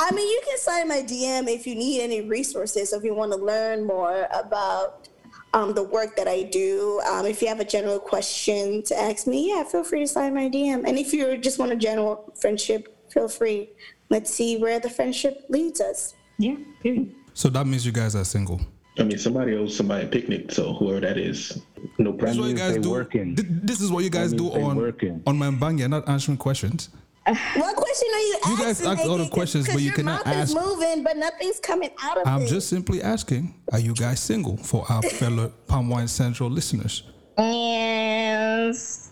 I 0.05 0.11
mean, 0.11 0.27
you 0.29 0.41
can 0.45 0.57
sign 0.57 0.87
my 0.89 1.01
DM 1.01 1.47
if 1.47 1.65
you 1.65 1.75
need 1.75 2.01
any 2.01 2.21
resources, 2.21 2.91
if 2.91 3.03
you 3.05 3.13
want 3.15 3.31
to 3.31 3.37
learn 3.37 3.85
more 3.87 4.27
about 4.33 5.07
um, 5.53 5.73
the 5.73 5.83
work 5.83 6.17
that 6.17 6.27
I 6.27 6.43
do. 6.43 6.99
Um, 7.09 7.25
if 7.25 7.41
you 7.41 7.47
have 7.47 7.61
a 7.61 7.65
general 7.65 7.99
question 7.99 8.83
to 8.83 8.99
ask 8.99 9.27
me, 9.27 9.49
yeah, 9.49 9.63
feel 9.63 9.83
free 9.83 10.01
to 10.01 10.07
sign 10.07 10.33
my 10.33 10.49
DM. 10.49 10.83
And 10.85 10.97
if 10.97 11.13
you 11.13 11.37
just 11.37 11.57
want 11.57 11.71
a 11.71 11.75
general 11.77 12.33
friendship, 12.39 12.81
feel 13.09 13.29
free. 13.29 13.69
Let's 14.09 14.29
see 14.33 14.57
where 14.57 14.79
the 14.79 14.89
friendship 14.89 15.45
leads 15.47 15.79
us. 15.79 16.15
Yeah. 16.37 16.55
Period. 16.81 17.13
So 17.33 17.49
that 17.49 17.65
means 17.65 17.85
you 17.85 17.91
guys 17.93 18.15
are 18.15 18.25
single. 18.25 18.59
I 18.99 19.03
mean, 19.03 19.17
somebody 19.17 19.53
owes 19.55 19.75
somebody 19.75 20.05
a 20.05 20.07
picnic, 20.07 20.51
so 20.51 20.73
whoever 20.73 20.99
that 20.99 21.17
is, 21.17 21.61
no 21.97 22.11
This 22.11 22.31
is 22.31 22.39
what 22.39 22.49
you 22.49 22.55
guys 22.55 22.77
do. 22.77 22.91
working. 22.91 23.35
Th- 23.35 23.47
This 23.49 23.81
is 23.81 23.91
what 23.91 24.03
you 24.03 24.09
guys 24.09 24.33
do 24.33 24.51
on 24.51 24.75
working. 24.75 25.23
on 25.25 25.37
my 25.37 25.49
bang. 25.49 25.77
not 25.89 26.07
answering 26.07 26.37
questions. 26.37 26.89
What 27.26 27.76
question 27.76 28.07
are 28.13 28.19
you 28.19 28.36
asking? 28.43 28.51
You 28.57 28.63
guys 28.63 28.82
ask 28.86 29.05
all 29.09 29.17
the 29.17 29.30
questions, 29.30 29.67
but 29.67 29.76
you 29.80 29.88
your 29.88 29.93
cannot 29.95 30.26
mouth 30.26 30.36
is 30.36 30.53
ask- 30.55 30.65
moving, 30.65 31.03
but 31.03 31.15
nothing's 31.17 31.59
coming 31.59 31.89
out 32.01 32.17
of 32.17 32.28
I'm 32.28 32.41
it. 32.41 32.47
just 32.49 32.67
simply 32.69 33.01
asking, 33.01 33.53
are 33.71 33.80
you 33.80 33.93
guys 33.93 34.19
single 34.19 34.57
for 34.57 34.86
our 34.91 35.01
fellow 35.21 35.53
Palm 35.67 35.89
Wine 35.89 36.07
Central 36.09 36.49
listeners? 36.49 37.03
Yes. 37.38 39.11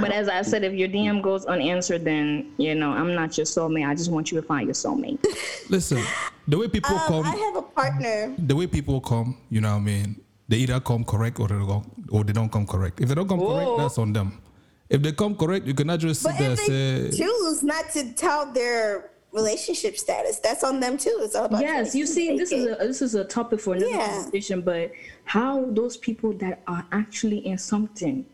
But 0.00 0.10
as 0.10 0.28
I 0.28 0.42
said, 0.42 0.64
if 0.64 0.72
your 0.74 0.88
DM 0.88 1.22
goes 1.22 1.44
unanswered, 1.46 2.04
then 2.04 2.52
you 2.58 2.74
know 2.74 2.90
I'm 2.90 3.14
not 3.14 3.36
your 3.38 3.46
soulmate. 3.46 3.86
I 3.88 3.94
just 3.94 4.10
want 4.10 4.32
you 4.32 4.40
to 4.40 4.46
find 4.46 4.66
your 4.66 4.74
soulmate. 4.74 5.24
Listen, 5.70 6.02
the 6.48 6.58
way 6.58 6.66
people 6.68 6.96
Um, 6.96 7.06
come, 7.06 7.24
I 7.24 7.36
have 7.36 7.56
a 7.56 7.62
partner. 7.62 8.34
the 8.36 8.56
way 8.56 8.66
people 8.66 9.00
come, 9.00 9.36
you 9.48 9.60
know 9.60 9.70
what 9.74 9.76
I 9.82 9.84
mean? 9.84 10.20
They 10.48 10.58
either 10.58 10.80
come 10.80 11.04
correct 11.04 11.38
or 11.40 11.46
they 11.48 11.54
don't, 11.54 11.86
or 12.10 12.24
they 12.24 12.32
don't 12.32 12.50
come 12.50 12.66
correct. 12.66 13.00
If 13.00 13.08
they 13.08 13.14
don't 13.14 13.28
come 13.28 13.38
correct, 13.40 13.70
that's 13.78 13.98
on 13.98 14.12
them. 14.12 14.40
If 14.88 15.02
they 15.02 15.12
come 15.12 15.34
correct, 15.34 15.66
you 15.66 15.74
cannot 15.74 16.00
just 16.00 16.22
sit 16.22 16.30
But 16.30 16.38
there 16.38 16.50
and 16.50 16.58
if 16.58 16.66
they 16.66 17.10
say, 17.10 17.18
choose 17.18 17.62
not 17.62 17.90
to 17.92 18.12
tell 18.12 18.52
their 18.52 19.10
relationship 19.32 19.98
status, 19.98 20.38
that's 20.38 20.62
on 20.62 20.80
them 20.80 20.96
too. 20.96 21.18
It's 21.22 21.34
all 21.34 21.46
about 21.46 21.60
yes, 21.60 21.94
you 21.94 22.06
see, 22.06 22.36
this 22.36 22.52
is 22.52 22.66
a 22.66 22.76
this 22.76 23.02
is 23.02 23.14
a 23.14 23.24
topic 23.24 23.60
for 23.60 23.74
another 23.74 23.90
Yeah. 23.90 24.06
conversation. 24.08 24.60
But 24.62 24.92
how 25.24 25.64
those 25.70 25.96
people 25.96 26.32
that 26.34 26.62
are 26.66 26.86
actually 26.92 27.38
in 27.46 27.58
something, 27.58 28.24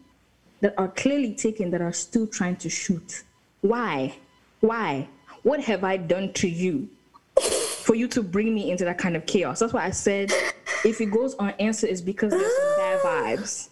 that 0.61 0.75
are 0.77 0.89
clearly 0.89 1.35
taken, 1.35 1.71
that 1.71 1.81
are 1.81 1.93
still 1.93 2.27
trying 2.27 2.57
to 2.57 2.69
shoot, 2.71 3.25
why, 3.63 4.15
why, 4.61 5.09
what 5.43 5.61
have 5.61 5.85
I 5.85 5.97
done 5.97 6.33
to 6.35 6.49
you? 6.49 6.89
For 7.83 7.97
you 7.97 8.07
to 8.09 8.23
bring 8.23 8.55
me 8.55 8.71
into 8.71 8.85
that 8.85 8.99
kind 8.99 9.17
of 9.17 9.27
chaos. 9.27 9.59
That's 9.59 9.73
why 9.73 9.85
I 9.87 9.91
said 9.91 10.31
if 10.85 11.01
it 11.01 11.07
goes 11.07 11.35
unanswered, 11.37 11.91
it's 11.91 12.01
because 12.01 12.31
there's 12.31 12.57
some 12.57 12.77
bad 12.77 13.01
vibes. 13.01 13.69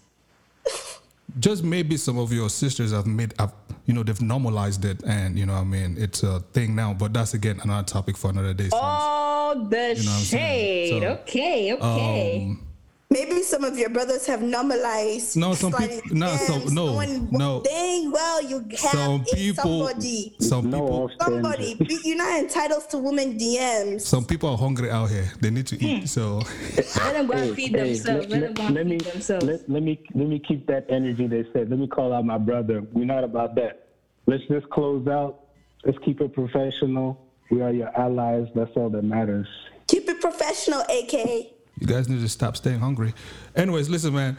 Just 1.38 1.62
maybe 1.62 1.96
some 1.96 2.18
of 2.18 2.32
your 2.32 2.48
sisters 2.48 2.92
have 2.92 3.06
made 3.06 3.34
up, 3.38 3.72
you 3.86 3.94
know, 3.94 4.02
they've 4.02 4.20
normalized 4.20 4.84
it, 4.84 5.02
and 5.04 5.38
you 5.38 5.46
know, 5.46 5.54
I 5.54 5.64
mean, 5.64 5.96
it's 5.98 6.22
a 6.22 6.40
thing 6.40 6.74
now. 6.74 6.94
But 6.94 7.12
that's 7.12 7.34
again 7.34 7.60
another 7.62 7.86
topic 7.86 8.16
for 8.16 8.30
another 8.30 8.54
day. 8.54 8.68
Oh, 8.72 9.66
the 9.68 9.76
know 9.76 9.88
I'm 9.88 9.94
saying? 9.94 10.22
shade. 10.24 11.02
So, 11.02 11.08
okay, 11.08 11.72
okay. 11.74 12.46
Um, 12.48 12.69
Maybe 13.12 13.42
some 13.42 13.64
of 13.64 13.76
your 13.76 13.88
brothers 13.90 14.24
have 14.26 14.40
normalized. 14.40 15.36
No, 15.36 15.52
some 15.52 15.72
people. 15.72 16.00
no, 16.12 16.28
some- 16.36 16.72
no, 16.72 16.92
knowing 16.92 17.28
no. 17.32 17.61
Dang 17.61 18.12
well, 18.12 18.40
you 18.40 18.61
have 18.70 18.78
some 18.78 19.24
people, 19.34 19.64
somebody. 19.88 20.36
some 20.38 20.64
people, 20.70 21.04
offense. 21.06 21.20
Somebody. 21.24 21.74
Be- 21.74 21.98
You're 22.04 22.18
not 22.18 22.38
entitled 22.38 22.88
to 22.90 22.98
women 22.98 23.36
DMs. 23.36 24.02
some 24.02 24.24
people 24.24 24.50
are 24.50 24.56
hungry 24.56 24.92
out 24.92 25.11
here. 25.11 25.28
They 25.40 25.50
need 25.50 25.66
to 25.66 25.76
Hmm. 25.76 25.84
eat. 25.86 26.08
So 26.08 26.38
Let 26.76 27.14
them 27.14 27.26
go 27.26 27.32
and 27.32 27.56
feed 27.56 27.72
themselves. 27.72 28.28
Let, 28.28 28.40
them 28.42 28.54
go 28.54 28.62
let 28.72 28.86
me, 28.86 28.98
feed 29.00 29.12
themselves. 29.12 29.44
Let, 29.44 29.68
let 29.68 29.82
me 29.82 30.00
let 30.14 30.28
me 30.28 30.38
keep 30.38 30.68
that 30.68 30.86
energy 30.88 31.26
they 31.26 31.42
said. 31.52 31.68
Let 31.68 31.80
me 31.80 31.88
call 31.88 32.12
out 32.12 32.24
my 32.24 32.38
brother. 32.38 32.80
We're 32.92 33.06
not 33.06 33.24
about 33.24 33.56
that. 33.56 33.88
Let's 34.26 34.44
just 34.46 34.70
close 34.70 35.08
out. 35.08 35.40
Let's 35.84 35.98
keep 36.04 36.20
it 36.20 36.32
professional. 36.32 37.26
We 37.50 37.61
are 37.61 37.72
your 37.72 37.90
allies. 37.98 38.46
That's 38.54 38.70
all 38.76 38.88
that 38.90 39.02
matters. 39.02 39.48
Keep 39.88 40.08
it 40.11 40.20
professional, 40.20 40.82
aka. 40.88 41.54
You 41.80 41.86
guys 41.86 42.08
need 42.08 42.20
to 42.20 42.28
stop 42.28 42.56
staying 42.56 42.78
hungry. 42.78 43.14
Anyways, 43.56 43.88
listen, 43.88 44.14
man. 44.14 44.36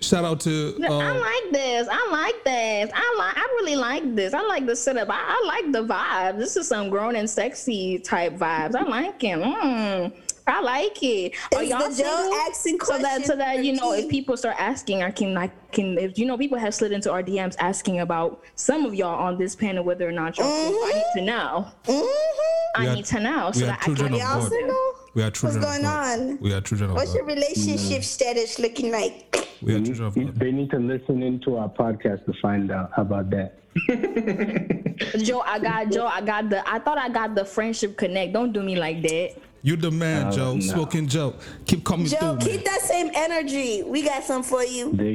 Shout 0.00 0.24
out 0.24 0.40
to 0.40 0.78
I 0.82 0.86
uh, 0.86 1.20
like 1.20 1.52
this. 1.52 1.86
I 1.90 2.08
like 2.10 2.42
this. 2.44 2.90
I 2.94 3.14
like. 3.18 3.36
I 3.36 3.42
really 3.60 3.76
like 3.76 4.14
this. 4.14 4.32
I 4.32 4.40
like 4.40 4.64
the 4.64 4.74
setup. 4.74 5.10
I, 5.10 5.14
I 5.18 5.44
like 5.46 5.72
the 5.72 5.84
vibe. 5.84 6.38
This 6.38 6.56
is 6.56 6.68
some 6.68 6.88
grown 6.88 7.16
and 7.16 7.28
sexy 7.28 7.98
type 7.98 8.32
vibes. 8.34 8.74
I 8.74 8.82
like 8.84 9.22
it. 9.22 9.38
Mm. 9.38 10.12
I 10.46 10.60
like 10.60 11.02
it. 11.02 11.34
Are 11.54 11.62
It's 11.62 11.70
y'all 11.70 11.88
the 11.88 11.94
single? 11.94 12.14
Joe 12.14 12.46
asking 12.48 12.80
so 12.80 12.98
that 12.98 13.26
so 13.26 13.36
that 13.36 13.64
you 13.64 13.72
know 13.74 13.92
if 13.92 14.08
people 14.08 14.36
start 14.36 14.56
asking, 14.58 15.02
I 15.02 15.10
can 15.10 15.36
I 15.36 15.48
can 15.72 15.98
if 15.98 16.18
you 16.18 16.24
know 16.26 16.36
people 16.38 16.58
have 16.58 16.74
slid 16.74 16.92
into 16.92 17.10
our 17.12 17.22
DMs 17.22 17.54
asking 17.58 18.00
about 18.00 18.42
some 18.54 18.84
of 18.86 18.94
y'all 18.94 19.18
on 19.22 19.38
this 19.38 19.54
panel 19.54 19.84
whether 19.84 20.08
or 20.08 20.12
not 20.12 20.38
y'all. 20.38 20.46
single. 20.50 20.80
I 20.82 20.92
need 20.94 21.20
to 21.20 21.24
know. 21.26 21.66
Mm-hmm. 21.84 22.80
I 22.82 22.94
need 22.94 23.04
to 23.06 23.20
know 23.20 23.52
so 23.52 23.66
that 23.66 23.78
I 23.82 23.84
children 23.84 24.12
can. 24.12 24.14
of 24.14 24.20
Y'all 24.20 24.40
God. 24.40 24.50
single? 24.50 24.83
We 25.14 25.22
are 25.22 25.30
children 25.30 25.62
going 25.62 25.76
of 25.78 25.82
God. 25.82 26.18
on? 26.20 26.38
We 26.40 26.52
are 26.52 26.60
children 26.60 26.90
of 26.90 26.96
What's 26.96 27.12
God. 27.12 27.18
your 27.18 27.26
relationship 27.26 28.00
mm. 28.00 28.04
status 28.04 28.58
looking 28.58 28.90
like? 28.90 29.36
We 29.62 29.74
are 29.74 29.80
children 29.80 30.06
of 30.08 30.14
God. 30.14 30.38
They 30.40 30.50
need 30.52 30.70
to 30.70 30.78
listen 30.78 31.22
into 31.22 31.56
our 31.56 31.68
podcast 31.68 32.24
to 32.26 32.32
find 32.42 32.70
out. 32.72 32.90
About 32.96 33.30
that? 33.30 33.54
Joe, 35.24 35.40
I 35.40 35.58
got 35.58 35.90
Joe. 35.90 36.06
I 36.06 36.20
got 36.20 36.50
the. 36.50 36.68
I 36.68 36.78
thought 36.78 36.98
I 36.98 37.08
got 37.08 37.34
the 37.34 37.44
friendship 37.44 37.96
connect. 37.96 38.32
Don't 38.32 38.52
do 38.52 38.62
me 38.62 38.76
like 38.76 39.02
that. 39.02 39.36
You 39.62 39.76
the 39.76 39.90
man, 39.90 40.26
Oh, 40.28 40.30
Joe. 40.30 40.54
no. 40.54 40.60
Smoking 40.60 41.06
Joe. 41.08 41.34
Keep 41.66 41.84
coming 41.84 42.06
Joe, 42.06 42.18
through, 42.18 42.26
man. 42.34 42.40
keep 42.40 42.64
that 42.66 42.80
same 42.82 43.10
energy. 43.14 43.82
We 43.82 44.02
got 44.02 44.22
some 44.22 44.42
for 44.42 44.62
you. 44.62 44.92
There, 44.92 45.14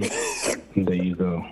there 0.85 0.95
you 0.95 1.15
go. 1.15 1.45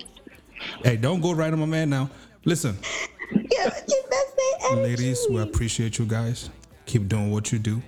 Hey, 0.83 0.97
don't 0.97 1.21
go 1.21 1.33
right 1.33 1.53
on 1.53 1.59
my 1.59 1.65
man 1.67 1.89
now. 1.91 2.09
Listen, 2.43 2.75
Yeah, 3.31 3.69
keep 3.69 4.09
that 4.09 4.25
same 4.37 4.71
energy. 4.71 4.89
ladies, 4.95 5.27
we 5.29 5.39
appreciate 5.41 5.99
you 5.99 6.05
guys. 6.05 6.49
Keep 6.87 7.07
doing 7.07 7.29
what 7.31 7.51
you 7.51 7.59
do. 7.59 7.81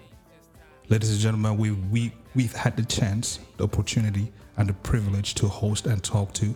Ladies 0.90 1.12
and 1.12 1.20
gentlemen, 1.20 1.58
we 1.58 1.72
we 1.72 2.12
we've 2.36 2.54
had 2.54 2.76
the 2.76 2.84
chance, 2.84 3.40
the 3.58 3.64
opportunity, 3.66 4.32
and 4.58 4.68
the 4.68 4.74
privilege 4.74 5.36
to 5.36 5.48
host 5.48 5.86
and 5.86 6.04
talk 6.04 6.34
to 6.34 6.54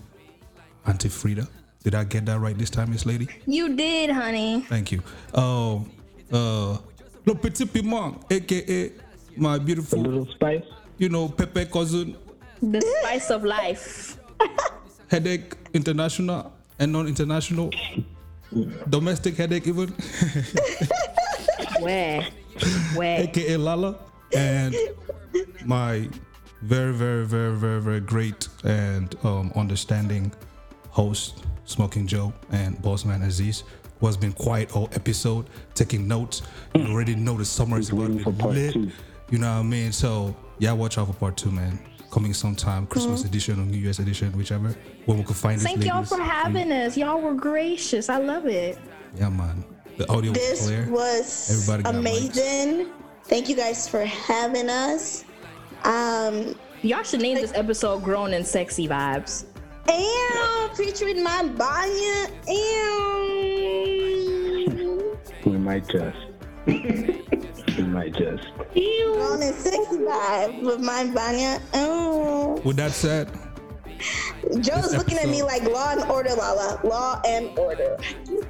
Auntie 0.87 1.09
Frida. 1.09 1.47
Did 1.83 1.95
I 1.95 2.03
get 2.03 2.25
that 2.25 2.39
right 2.39 2.57
this 2.57 2.69
time, 2.69 2.89
Miss 2.91 3.05
Lady? 3.05 3.27
You 3.45 3.75
did, 3.75 4.09
honey. 4.09 4.61
Thank 4.69 4.91
you. 4.91 5.01
Oh, 5.35 5.85
uh, 6.31 6.77
Le 7.25 7.35
Petit 7.35 7.65
Piment, 7.65 8.23
aka 8.31 8.91
my 9.37 9.55
A 9.55 9.59
beautiful, 9.59 9.99
little 9.99 10.25
spice. 10.27 10.63
you 10.97 11.09
know, 11.09 11.27
Pepe 11.29 11.65
cousin, 11.65 12.15
The 12.61 12.81
spice 13.01 13.29
of 13.29 13.43
life. 13.43 14.17
headache 15.09 15.53
international 15.73 16.51
and 16.79 16.91
non-international, 16.91 17.69
domestic 18.89 19.35
headache 19.35 19.67
even, 19.67 19.89
Where? 21.81 22.25
Where? 22.95 23.19
aka 23.21 23.57
Lala, 23.57 23.95
and 24.35 24.75
my 25.65 26.07
very, 26.61 26.93
very, 26.93 27.25
very, 27.25 27.55
very, 27.55 27.81
very 27.81 27.99
great 27.99 28.47
and 28.63 29.15
um, 29.23 29.51
understanding 29.55 30.31
host, 30.89 31.45
Smoking 31.65 32.07
Joe, 32.07 32.33
and 32.51 32.77
Bossman 32.77 33.25
Aziz, 33.25 33.63
who 33.99 34.05
has 34.07 34.15
been 34.17 34.33
quiet 34.33 34.75
all 34.75 34.89
episode, 34.93 35.47
taking 35.75 36.07
notes. 36.07 36.41
You 36.75 36.87
already 36.87 37.15
know 37.15 37.37
the 37.37 37.45
summer 37.45 37.79
is 37.79 37.89
about 37.89 38.17
to 38.19 38.31
be 38.31 38.43
lit. 38.43 38.73
two. 38.73 38.91
You 39.29 39.39
know 39.39 39.47
what 39.51 39.59
I 39.59 39.63
mean? 39.63 39.91
So 39.91 40.35
yeah, 40.59 40.71
watch 40.73 40.97
out 40.97 41.07
for 41.07 41.13
part 41.13 41.37
two, 41.37 41.51
man. 41.51 41.79
Coming 42.11 42.33
sometime, 42.33 42.85
Christmas 42.85 43.25
edition 43.25 43.59
or 43.59 43.65
New 43.65 43.77
Year's 43.79 43.97
edition, 43.97 44.31
whichever. 44.37 44.75
When 45.05 45.17
we 45.17 45.23
can 45.23 45.33
find 45.33 45.59
these 45.59 45.63
Thank 45.63 45.83
y'all 45.85 46.03
for 46.03 46.21
having 46.21 46.71
us. 46.71 46.95
Y'all 46.95 47.19
were 47.19 47.33
gracious. 47.33 48.07
I 48.07 48.19
love 48.19 48.45
it. 48.45 48.77
Yeah, 49.15 49.29
man. 49.29 49.65
The 49.97 50.07
audio 50.11 50.31
was 50.31 50.39
This 50.39 50.65
clear. 50.67 50.87
was 50.91 51.49
Everybody 51.51 51.83
got 51.83 51.95
amazing. 51.95 52.91
Thank 53.25 53.49
you 53.49 53.55
guys 53.55 53.87
for 53.87 54.05
having 54.05 54.69
us. 54.69 55.25
Um, 55.83 56.55
Y'all 56.81 57.03
should 57.03 57.21
name 57.21 57.35
this 57.35 57.53
episode 57.55 58.03
"Grown 58.03 58.33
and 58.33 58.45
Sexy 58.45 58.87
Vibes." 58.87 59.45
and 59.89 60.77
featuring 60.77 61.23
my 61.23 61.43
Banya. 61.47 62.27
And 62.47 62.73
We 65.45 65.57
might 65.57 65.87
just. 65.87 66.17
we 66.65 67.83
might 67.83 68.13
just. 68.13 68.47
on 68.47 69.41
a 69.41 69.53
sexy 69.53 69.97
vibe 69.97 70.61
with 70.61 70.79
my 70.79 71.05
Banya. 71.07 71.61
Oh. 71.73 72.61
With 72.63 72.77
that 72.77 72.91
said, 72.91 73.29
Joe's 74.59 74.95
looking 74.95 75.17
at 75.17 75.29
me 75.29 75.43
like 75.43 75.63
law 75.63 75.91
and 75.91 76.03
order, 76.09 76.33
Lala. 76.35 76.79
Law 76.83 77.21
and 77.25 77.57
order. 77.57 77.97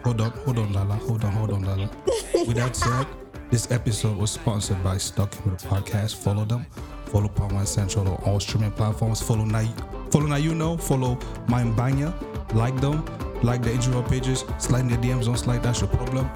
hold 0.03 0.21
on, 0.21 0.31
hold 0.31 0.59
on, 0.59 0.73
Lala. 0.73 0.95
Hold 0.95 1.23
on, 1.23 1.31
hold 1.31 1.51
on, 1.51 1.63
Lala. 1.63 1.89
With 2.33 2.55
that 2.55 2.75
said, 2.75 3.07
this 3.53 3.69
episode 3.69 4.17
was 4.17 4.31
sponsored 4.31 4.83
by 4.83 4.97
Stuck 4.97 5.29
with 5.45 5.63
a 5.63 5.67
Podcast. 5.67 6.15
Follow 6.15 6.43
them. 6.43 6.65
Follow 7.05 7.27
Palm 7.27 7.53
Wine 7.53 7.67
Central 7.67 8.07
on 8.07 8.15
all 8.25 8.39
streaming 8.39 8.71
platforms. 8.71 9.21
Follow 9.21 9.45
Now, 9.45 9.63
follow 10.09 10.35
You 10.37 10.77
Follow 10.79 11.19
Mind 11.47 11.75
Banya. 11.75 12.15
Like 12.55 12.75
them. 12.81 13.05
Like 13.43 13.61
the 13.61 13.69
Instagram 13.69 14.09
pages. 14.09 14.43
Slide 14.57 14.79
in 14.79 14.87
their 14.87 14.97
DMs. 14.97 15.25
Don't 15.25 15.37
slide. 15.37 15.61
That's 15.61 15.81
your 15.81 15.89
problem. 15.89 16.27